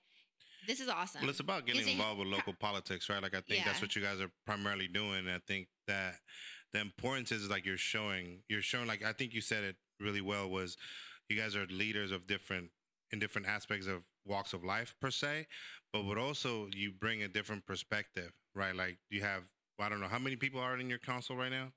[0.67, 3.21] this is awesome Well, it's about getting involved with local politics, right?
[3.21, 5.27] Like I think that's what you guys are primarily doing.
[5.27, 6.15] I think that
[6.71, 8.87] the importance is like you're showing, you're showing.
[8.87, 10.49] Like I think you said it really well.
[10.49, 10.77] Was
[11.29, 12.69] you guys are leaders of different
[13.11, 15.47] in different aspects of walks of life per se,
[15.91, 18.75] but but also you bring a different perspective, right?
[18.75, 19.43] Like you have.
[19.79, 20.07] I don't know.
[20.07, 21.71] How many people are in your council right now.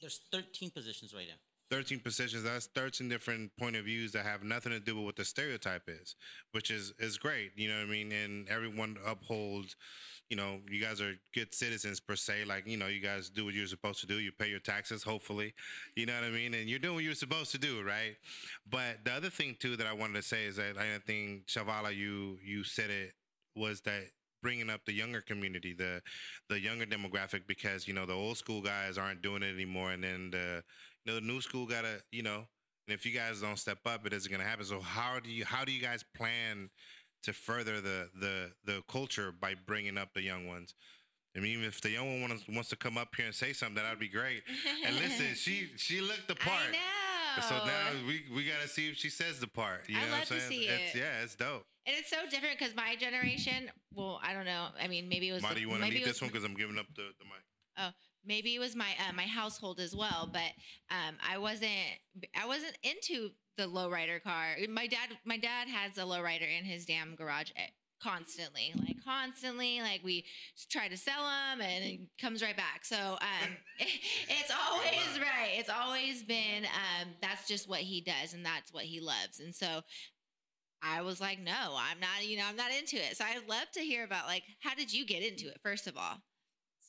[0.00, 1.36] There's 13 positions right now.
[1.70, 2.44] 13 positions.
[2.44, 5.88] That's 13 different point of views that have nothing to do with what the stereotype
[5.88, 6.14] is
[6.52, 8.12] which is is great you know what i mean?
[8.12, 9.76] And everyone upholds
[10.30, 13.44] you know you guys are good citizens per se like you know you guys do
[13.44, 14.20] what you're supposed to do.
[14.20, 15.54] You pay your taxes hopefully
[15.96, 16.54] you know what i mean?
[16.54, 18.16] And you're doing what you're supposed to do right?
[18.70, 21.94] But the other thing too that i wanted to say is that i think shavala
[21.96, 23.14] you you said it
[23.56, 24.04] was that
[24.44, 26.00] bringing up the younger community the
[26.48, 30.04] the younger demographic because you know the old school guys aren't doing it anymore and
[30.04, 30.62] then the
[31.04, 32.46] you know, the new school gotta, you know,
[32.86, 34.64] and if you guys don't step up, it isn't gonna happen.
[34.64, 36.70] So how do you how do you guys plan
[37.22, 40.74] to further the the the culture by bringing up the young ones?
[41.36, 43.52] I mean, even if the young one wants, wants to come up here and say
[43.52, 44.44] something, that'd be great.
[44.86, 46.70] And listen, she she looked the part.
[47.36, 47.48] I.
[47.48, 49.88] So now we we gotta see if she says the part.
[49.88, 50.50] You I'd know love what I'm to saying?
[50.50, 50.98] see it's, it.
[50.98, 51.64] Yeah, it's dope.
[51.86, 54.68] And it's so different because my generation, well, I don't know.
[54.80, 55.42] I mean, maybe it was.
[55.42, 56.30] The- do you want to maybe need it was this one?
[56.30, 57.44] Because I'm giving up the, the mic.
[57.76, 57.90] Oh,
[58.24, 60.52] maybe it was my uh, my household as well, but
[60.90, 61.70] um, I wasn't
[62.40, 64.56] I wasn't into the lowrider car.
[64.68, 67.66] My dad my dad has a lowrider in his damn garage eh,
[68.04, 69.80] constantly, like constantly.
[69.80, 70.24] Like we
[70.70, 72.84] try to sell them and it comes right back.
[72.84, 75.52] So um, it's always right.
[75.56, 79.54] It's always been um, that's just what he does, and that's what he loves, and
[79.54, 79.82] so.
[80.86, 83.16] I was like, no, I'm not, you know, I'm not into it.
[83.16, 85.96] So I'd love to hear about like, how did you get into it, first of
[85.96, 86.18] all?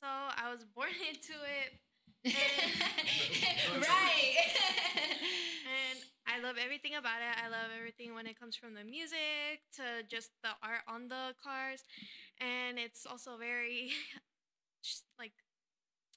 [0.01, 1.79] So I was born into it,
[2.25, 4.35] right.
[5.69, 7.37] and I love everything about it.
[7.43, 11.35] I love everything when it comes from the music to just the art on the
[11.43, 11.83] cars,
[12.39, 13.91] and it's also very
[15.19, 15.33] like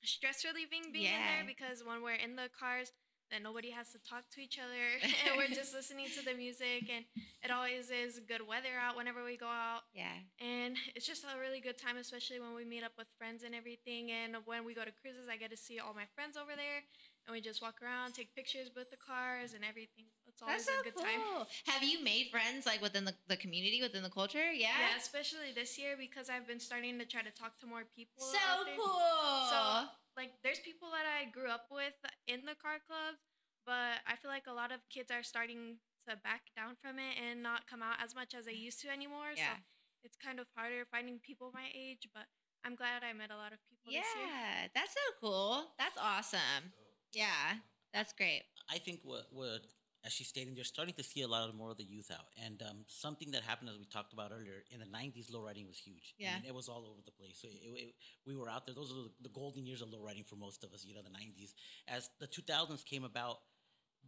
[0.02, 2.92] stress relieving being in there because when we're in the cars,
[3.30, 4.84] then nobody has to talk to each other,
[5.26, 7.04] and we're just listening to the music, and
[7.42, 9.82] it always is good weather out whenever we go out.
[9.94, 10.16] yeah.
[10.40, 13.54] And it's just a really good time, especially when we meet up with friends and
[13.54, 14.10] everything.
[14.10, 16.80] And when we go to cruises, I get to see all my friends over there,
[17.26, 20.06] and we just walk around, take pictures with the cars and everything.
[20.26, 21.04] It's always That's so a good cool.
[21.04, 21.46] time.
[21.66, 24.52] Have you made friends like within the, the community, within the culture?
[24.52, 24.68] Yeah.
[24.72, 28.22] Yeah, especially this year because I've been starting to try to talk to more people.
[28.24, 28.38] So
[28.76, 29.02] cool.
[29.50, 29.88] So,
[30.18, 31.94] like, there's people that I grew up with
[32.26, 33.22] in the car clubs,
[33.62, 35.78] but I feel like a lot of kids are starting
[36.10, 38.90] to back down from it and not come out as much as they used to
[38.90, 39.38] anymore.
[39.38, 39.54] Yeah.
[39.54, 39.62] So
[40.02, 42.26] it's kind of harder finding people my age, but
[42.66, 44.26] I'm glad I met a lot of people this year.
[44.26, 45.70] yeah, that's so cool.
[45.78, 46.74] That's awesome.
[47.14, 47.62] Yeah,
[47.94, 48.42] that's great.
[48.68, 49.62] I think what what
[50.04, 52.26] as she's stating, they're starting to see a lot of more of the youth out,
[52.44, 55.66] and um, something that happened as we talked about earlier in the '90s, low riding
[55.66, 56.14] was huge.
[56.18, 56.34] I Yeah.
[56.36, 57.38] mean, it was all over the place.
[57.42, 57.94] So it, it,
[58.26, 58.74] we were out there.
[58.74, 60.84] Those are the golden years of low riding for most of us.
[60.84, 61.52] You know, the '90s.
[61.88, 63.38] As the 2000s came about,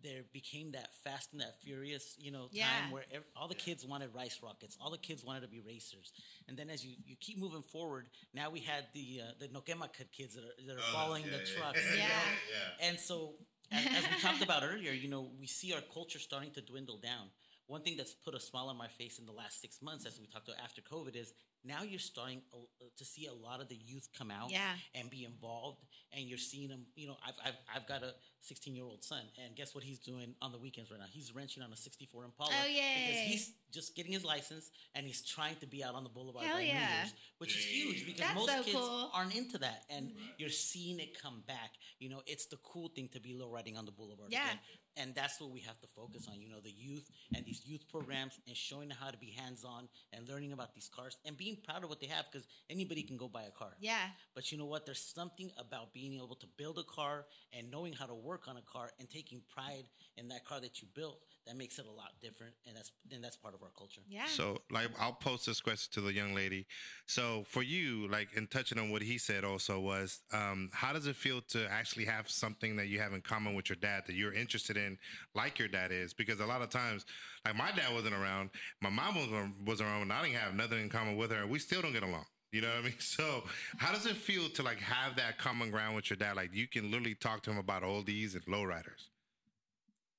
[0.03, 2.65] there became that fast and that furious, you know, Yeah.
[2.69, 5.61] time where ev- all the kids wanted rice rockets, all the kids wanted to be
[5.61, 6.13] racers,
[6.49, 9.89] and then as you, you keep moving forward, now we had the uh, the Nokema
[10.13, 11.83] kids that are that are following the trucks.
[11.93, 12.87] you Yeah.
[12.89, 13.35] And so,
[13.73, 16.99] as, as we talked about earlier, you know, we see our culture starting to dwindle
[16.99, 17.29] down.
[17.71, 20.19] One thing that's put a smile on my face in the last six months, as
[20.19, 21.33] we talked about after COVID, is
[21.65, 22.57] now you're starting uh,
[22.97, 24.73] to see a lot of the youth come out Yeah.
[24.95, 26.87] and be involved, and you're seeing them.
[26.97, 30.01] You know, I've, I've, I've got a 16 year old son, and guess what he's
[30.01, 31.07] doing on the weekends right now?
[31.13, 35.23] He's wrenching on a 64 Impala Oh, because he's just getting his license and he's
[35.23, 36.69] trying to be out on the boulevard Hell by New.
[36.71, 39.11] Year's, which is huge because That's most so kids cool.
[39.15, 41.71] aren't into that, and you're seeing it come back.
[42.01, 44.45] You know, it's the cool thing to be low riding on the boulevard Yeah.
[44.47, 44.59] again,
[44.97, 46.41] and that's what we have to focus on.
[46.41, 49.65] You know, the youth and these youth programs and showing them how to be hands
[49.65, 53.03] on and learning about these cars and being proud of what they have because anybody
[53.03, 53.73] can go buy a car.
[53.81, 53.99] Yeah.
[54.35, 54.87] But you know what?
[54.87, 57.27] There's something about being able to build a car
[57.57, 59.85] and knowing how to work on a car and taking pride
[60.17, 61.21] in that car that you built
[61.51, 64.03] that makes it a lot different, and that's and that's part of our culture.
[64.09, 64.27] Yeah.
[64.27, 66.67] So, like, I'll post this question to the young lady.
[67.07, 71.09] So, for you, like, in touching on what he said, also was, um, how does
[71.09, 74.15] it feel to actually have something that you have in common with your dad that
[74.15, 74.97] you're interested in,
[75.35, 76.15] like your dad is?
[76.15, 77.05] Because a lot of times,
[77.45, 78.51] like, my dad wasn't around,
[78.81, 79.27] my mom was
[79.67, 81.93] wasn't around, and I didn't have nothing in common with her, and we still don't
[81.93, 82.27] get along.
[82.53, 82.95] You know what I mean?
[83.01, 83.43] So,
[83.77, 86.37] how does it feel to like have that common ground with your dad?
[86.37, 89.10] Like you can literally talk to him about oldies and lowriders.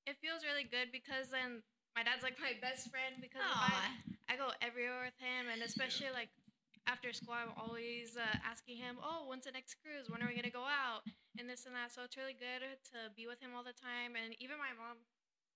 [0.06, 1.62] It feels really good because then
[1.94, 3.42] my dad's like my best friend because.
[3.44, 6.32] I, I go everywhere with him and especially like
[6.88, 10.08] after school I'm always uh, asking him, oh, when's the next cruise?
[10.08, 11.04] When are we gonna go out?
[11.36, 11.92] And this and that.
[11.92, 12.64] So it's really good
[12.96, 14.16] to be with him all the time.
[14.16, 15.04] And even my mom,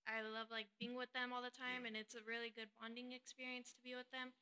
[0.05, 3.11] I love like being with them all the time, and it's a really good bonding
[3.13, 4.33] experience to be with them.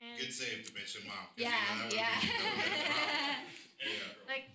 [0.00, 1.30] And good save to mention mom.
[1.38, 1.54] Yeah,
[1.94, 2.18] yeah.
[4.26, 4.50] like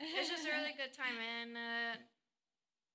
[0.00, 1.92] it's just a really good time and uh,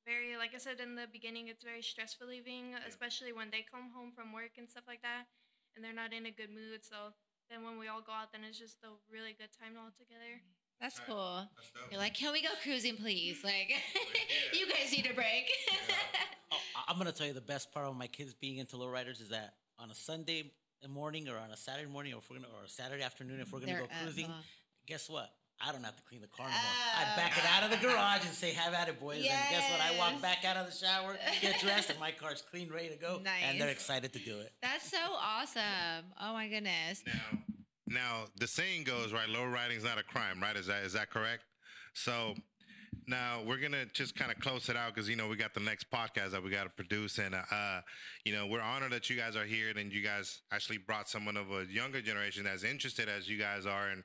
[0.05, 3.89] very like i said in the beginning it's very stressful leaving especially when they come
[3.95, 5.25] home from work and stuff like that
[5.75, 7.13] and they're not in a good mood so
[7.49, 10.41] then when we all go out then it's just a really good time all together
[10.81, 11.47] That's cool.
[11.91, 13.41] You're like, can we go cruising, please?
[13.43, 13.71] Like,
[14.57, 15.47] you guys need a break.
[16.51, 19.21] Oh, I- I'm gonna tell you the best part of my kids being into lowriders
[19.21, 20.51] is that on a Sunday
[20.89, 23.51] morning or on a Saturday morning or if we're gonna or a Saturday afternoon if
[23.53, 24.30] we're gonna They're go cruising,
[24.85, 25.30] guess what?
[25.61, 26.59] I don't have to clean the car no more.
[26.97, 29.71] I back it out of the garage and say, "Have at it, boys!" And guess
[29.71, 29.81] what?
[29.81, 32.97] I walk back out of the shower, get dressed, and my car's clean, ready to
[32.97, 34.51] go, and they're excited to do it.
[34.61, 36.05] That's so awesome.
[36.19, 37.03] Oh my goodness.
[37.07, 37.39] Now,
[37.88, 39.30] now the saying goes right.
[39.30, 40.55] Low riding's not a crime, right?
[40.55, 41.43] Is that is that correct?
[41.93, 42.34] So
[43.07, 45.59] now we're gonna just kind of close it out because you know we got the
[45.59, 47.81] next podcast that we got to produce, and uh, uh,
[48.25, 51.38] you know we're honored that you guys are here and you guys actually brought someone
[51.38, 54.03] of a younger generation that's interested as you guys are and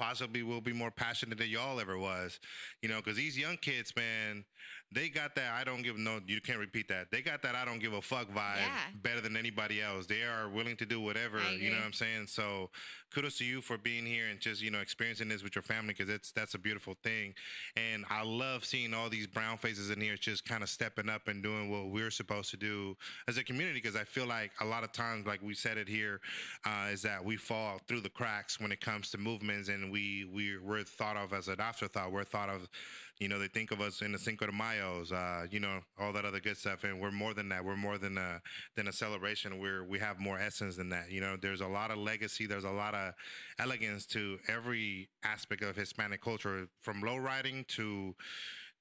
[0.00, 2.40] possibly will be more passionate than y'all ever was.
[2.82, 4.44] You know, because these young kids, man,
[4.92, 6.18] they got that I don't give no.
[6.26, 7.10] You can't repeat that.
[7.10, 8.78] They got that I don't give a fuck vibe Yeah.
[9.02, 10.06] better than anybody else.
[10.06, 11.40] They are willing to do whatever.
[11.52, 12.26] You know what I'm saying?
[12.26, 12.70] So
[13.14, 15.94] kudos to you for being here and just you know experiencing this with your family
[15.96, 17.34] because it's that's a beautiful thing.
[17.76, 21.28] And I love seeing all these brown faces in here just kind of stepping up
[21.28, 22.96] and doing what we're supposed to do
[23.28, 23.80] as a community.
[23.80, 26.20] Because I feel like a lot of times, like we said it here,
[26.64, 30.28] uh, is that we fall through the cracks when it comes to movements, and we
[30.32, 32.10] we we're thought of as an afterthought.
[32.12, 32.68] We're thought of,
[33.20, 36.10] you know, they think of us in the Cinco de Mayo's, uh, you know, all
[36.14, 37.62] that other good stuff, and we're more than that.
[37.62, 38.40] We're more than a
[38.76, 39.60] than a celebration.
[39.60, 41.10] We're we have more essence than that.
[41.10, 42.46] You know, there's a lot of legacy.
[42.46, 43.12] There's a lot of
[43.58, 48.14] elegance to every aspect of Hispanic culture, from low riding to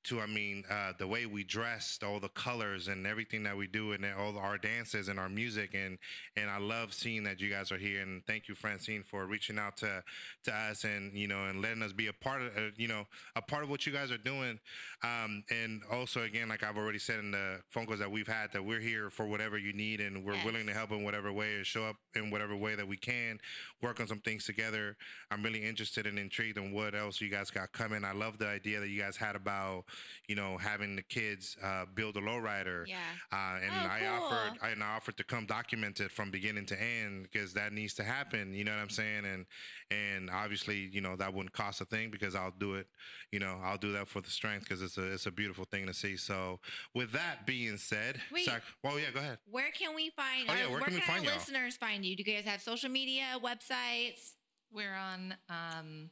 [0.05, 3.67] to I mean uh, the way we dressed, all the colors and everything that we
[3.67, 5.97] do, and all our dances and our music, and
[6.35, 8.01] and I love seeing that you guys are here.
[8.01, 10.03] And thank you, Francine, for reaching out to
[10.45, 13.05] to us and you know and letting us be a part of uh, you know
[13.35, 14.59] a part of what you guys are doing.
[15.03, 18.51] Um, and also again, like I've already said in the phone calls that we've had,
[18.53, 20.45] that we're here for whatever you need, and we're Yes.
[20.45, 23.39] willing to help in whatever way and show up in whatever way that we can.
[23.81, 24.95] Work on some things together.
[25.31, 28.03] I'm really interested and intrigued on what else you guys got coming.
[28.05, 29.85] I love the idea that you guys had about
[30.27, 32.85] you know having the kids uh, build a lowrider.
[32.87, 32.97] Yeah.
[33.31, 34.23] Uh, and Oh, I cool.
[34.23, 37.73] offered, I, and I offered to come document it from beginning to end because that
[37.73, 38.53] needs to happen.
[38.53, 39.25] You know what I'm saying?
[39.25, 39.45] And
[39.91, 42.87] and obviously, you know that wouldn't cost a thing because I'll do it.
[43.31, 45.85] You know, I'll do that for the strength because it's a it's a beautiful thing
[45.87, 46.17] to see.
[46.17, 46.59] So,
[46.93, 48.45] with that being said, Wait.
[48.45, 49.37] Sac- well, yeah, go ahead.
[49.49, 50.47] Where can we find?
[50.49, 51.33] Oh, yeah, uh, where can we find our y'all?
[51.35, 52.15] listeners find you?
[52.15, 54.33] Do you guys have social media, websites?
[54.71, 56.09] We're on um,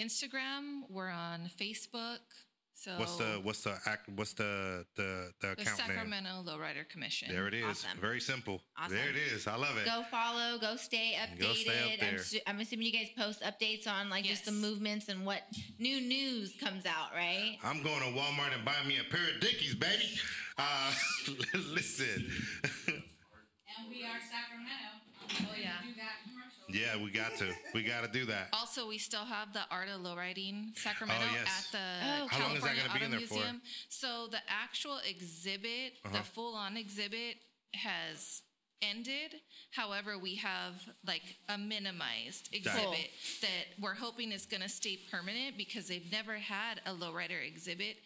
[0.00, 0.82] Instagram.
[0.88, 2.18] We're on Facebook.
[2.82, 4.08] So What's the what's the act?
[4.08, 5.86] What's the the the the account name?
[5.86, 7.28] Sacramento Lowrider Commission?
[7.30, 7.64] There it is.
[7.64, 8.00] Awesome.
[8.00, 8.60] Very simple.
[8.76, 8.96] Awesome.
[8.96, 9.46] There it is.
[9.46, 9.84] I love it.
[9.84, 10.58] Go follow.
[10.58, 11.40] Go stay updated.
[11.40, 12.18] Go stay up I'm, there.
[12.18, 15.42] su- I'm assuming you guys post updates on like just the movements and what
[15.78, 17.56] new news comes out, right?
[17.62, 20.18] I'm going to Walmart and buy me a pair of Dickies, baby.
[20.58, 20.92] Uh,
[21.70, 22.26] listen.
[22.88, 25.06] And we are Sacramento.
[25.38, 25.78] I'm going yeah.
[26.72, 27.52] Yeah, we got to.
[27.74, 28.48] We got to do that.
[28.52, 31.66] Also, we still have the Art of Lowriding Sacramento Oh, yes.
[31.66, 33.34] at the Oh, How long is that California gonna be Auto in there for?
[33.34, 33.62] Museum.
[33.88, 36.16] So the actual exhibit, Uh-huh.
[36.18, 37.36] the full-on exhibit,
[37.74, 38.42] has
[38.82, 39.36] ended.
[39.70, 40.74] However, we have
[41.06, 46.34] like a minimized exhibit that we're hoping is going to stay permanent because they've never
[46.38, 47.96] had a lowrider exhibit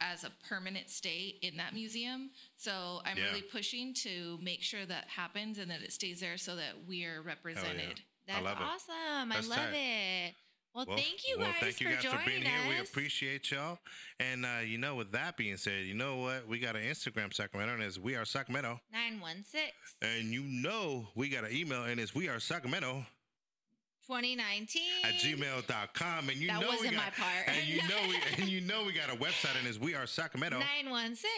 [0.00, 2.30] as a permanent stay in that museum.
[2.56, 3.24] So I'm Yeah.
[3.26, 7.20] really pushing to make sure that happens and that it stays there so that we're
[7.22, 8.00] represented.
[8.26, 8.64] That's love it.
[8.64, 9.28] awesome.
[9.28, 10.34] That's I love it.
[10.72, 12.68] Well, Well, thank you well, guys thank you for guys joining for being here.
[12.68, 13.80] We appreciate y'all.
[14.20, 16.46] And uh, you know, with that being said, you know what?
[16.46, 18.80] We got an Instagram Sacramento and it's We Are Sacramento.
[18.92, 19.72] 916
[20.02, 23.04] And you know we got an email and it's We Are Sacramento
[24.10, 26.28] 2019 at gmail.com.
[26.30, 27.46] And you That know we wasn't got, my part.
[27.46, 30.04] And you know we and you know we got a website and it's We Are
[30.04, 30.58] Sacramento.
[30.58, 31.30] 916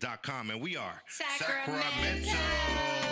[0.00, 2.28] Dot com and we are Sacramento.
[2.28, 3.09] Sacramento.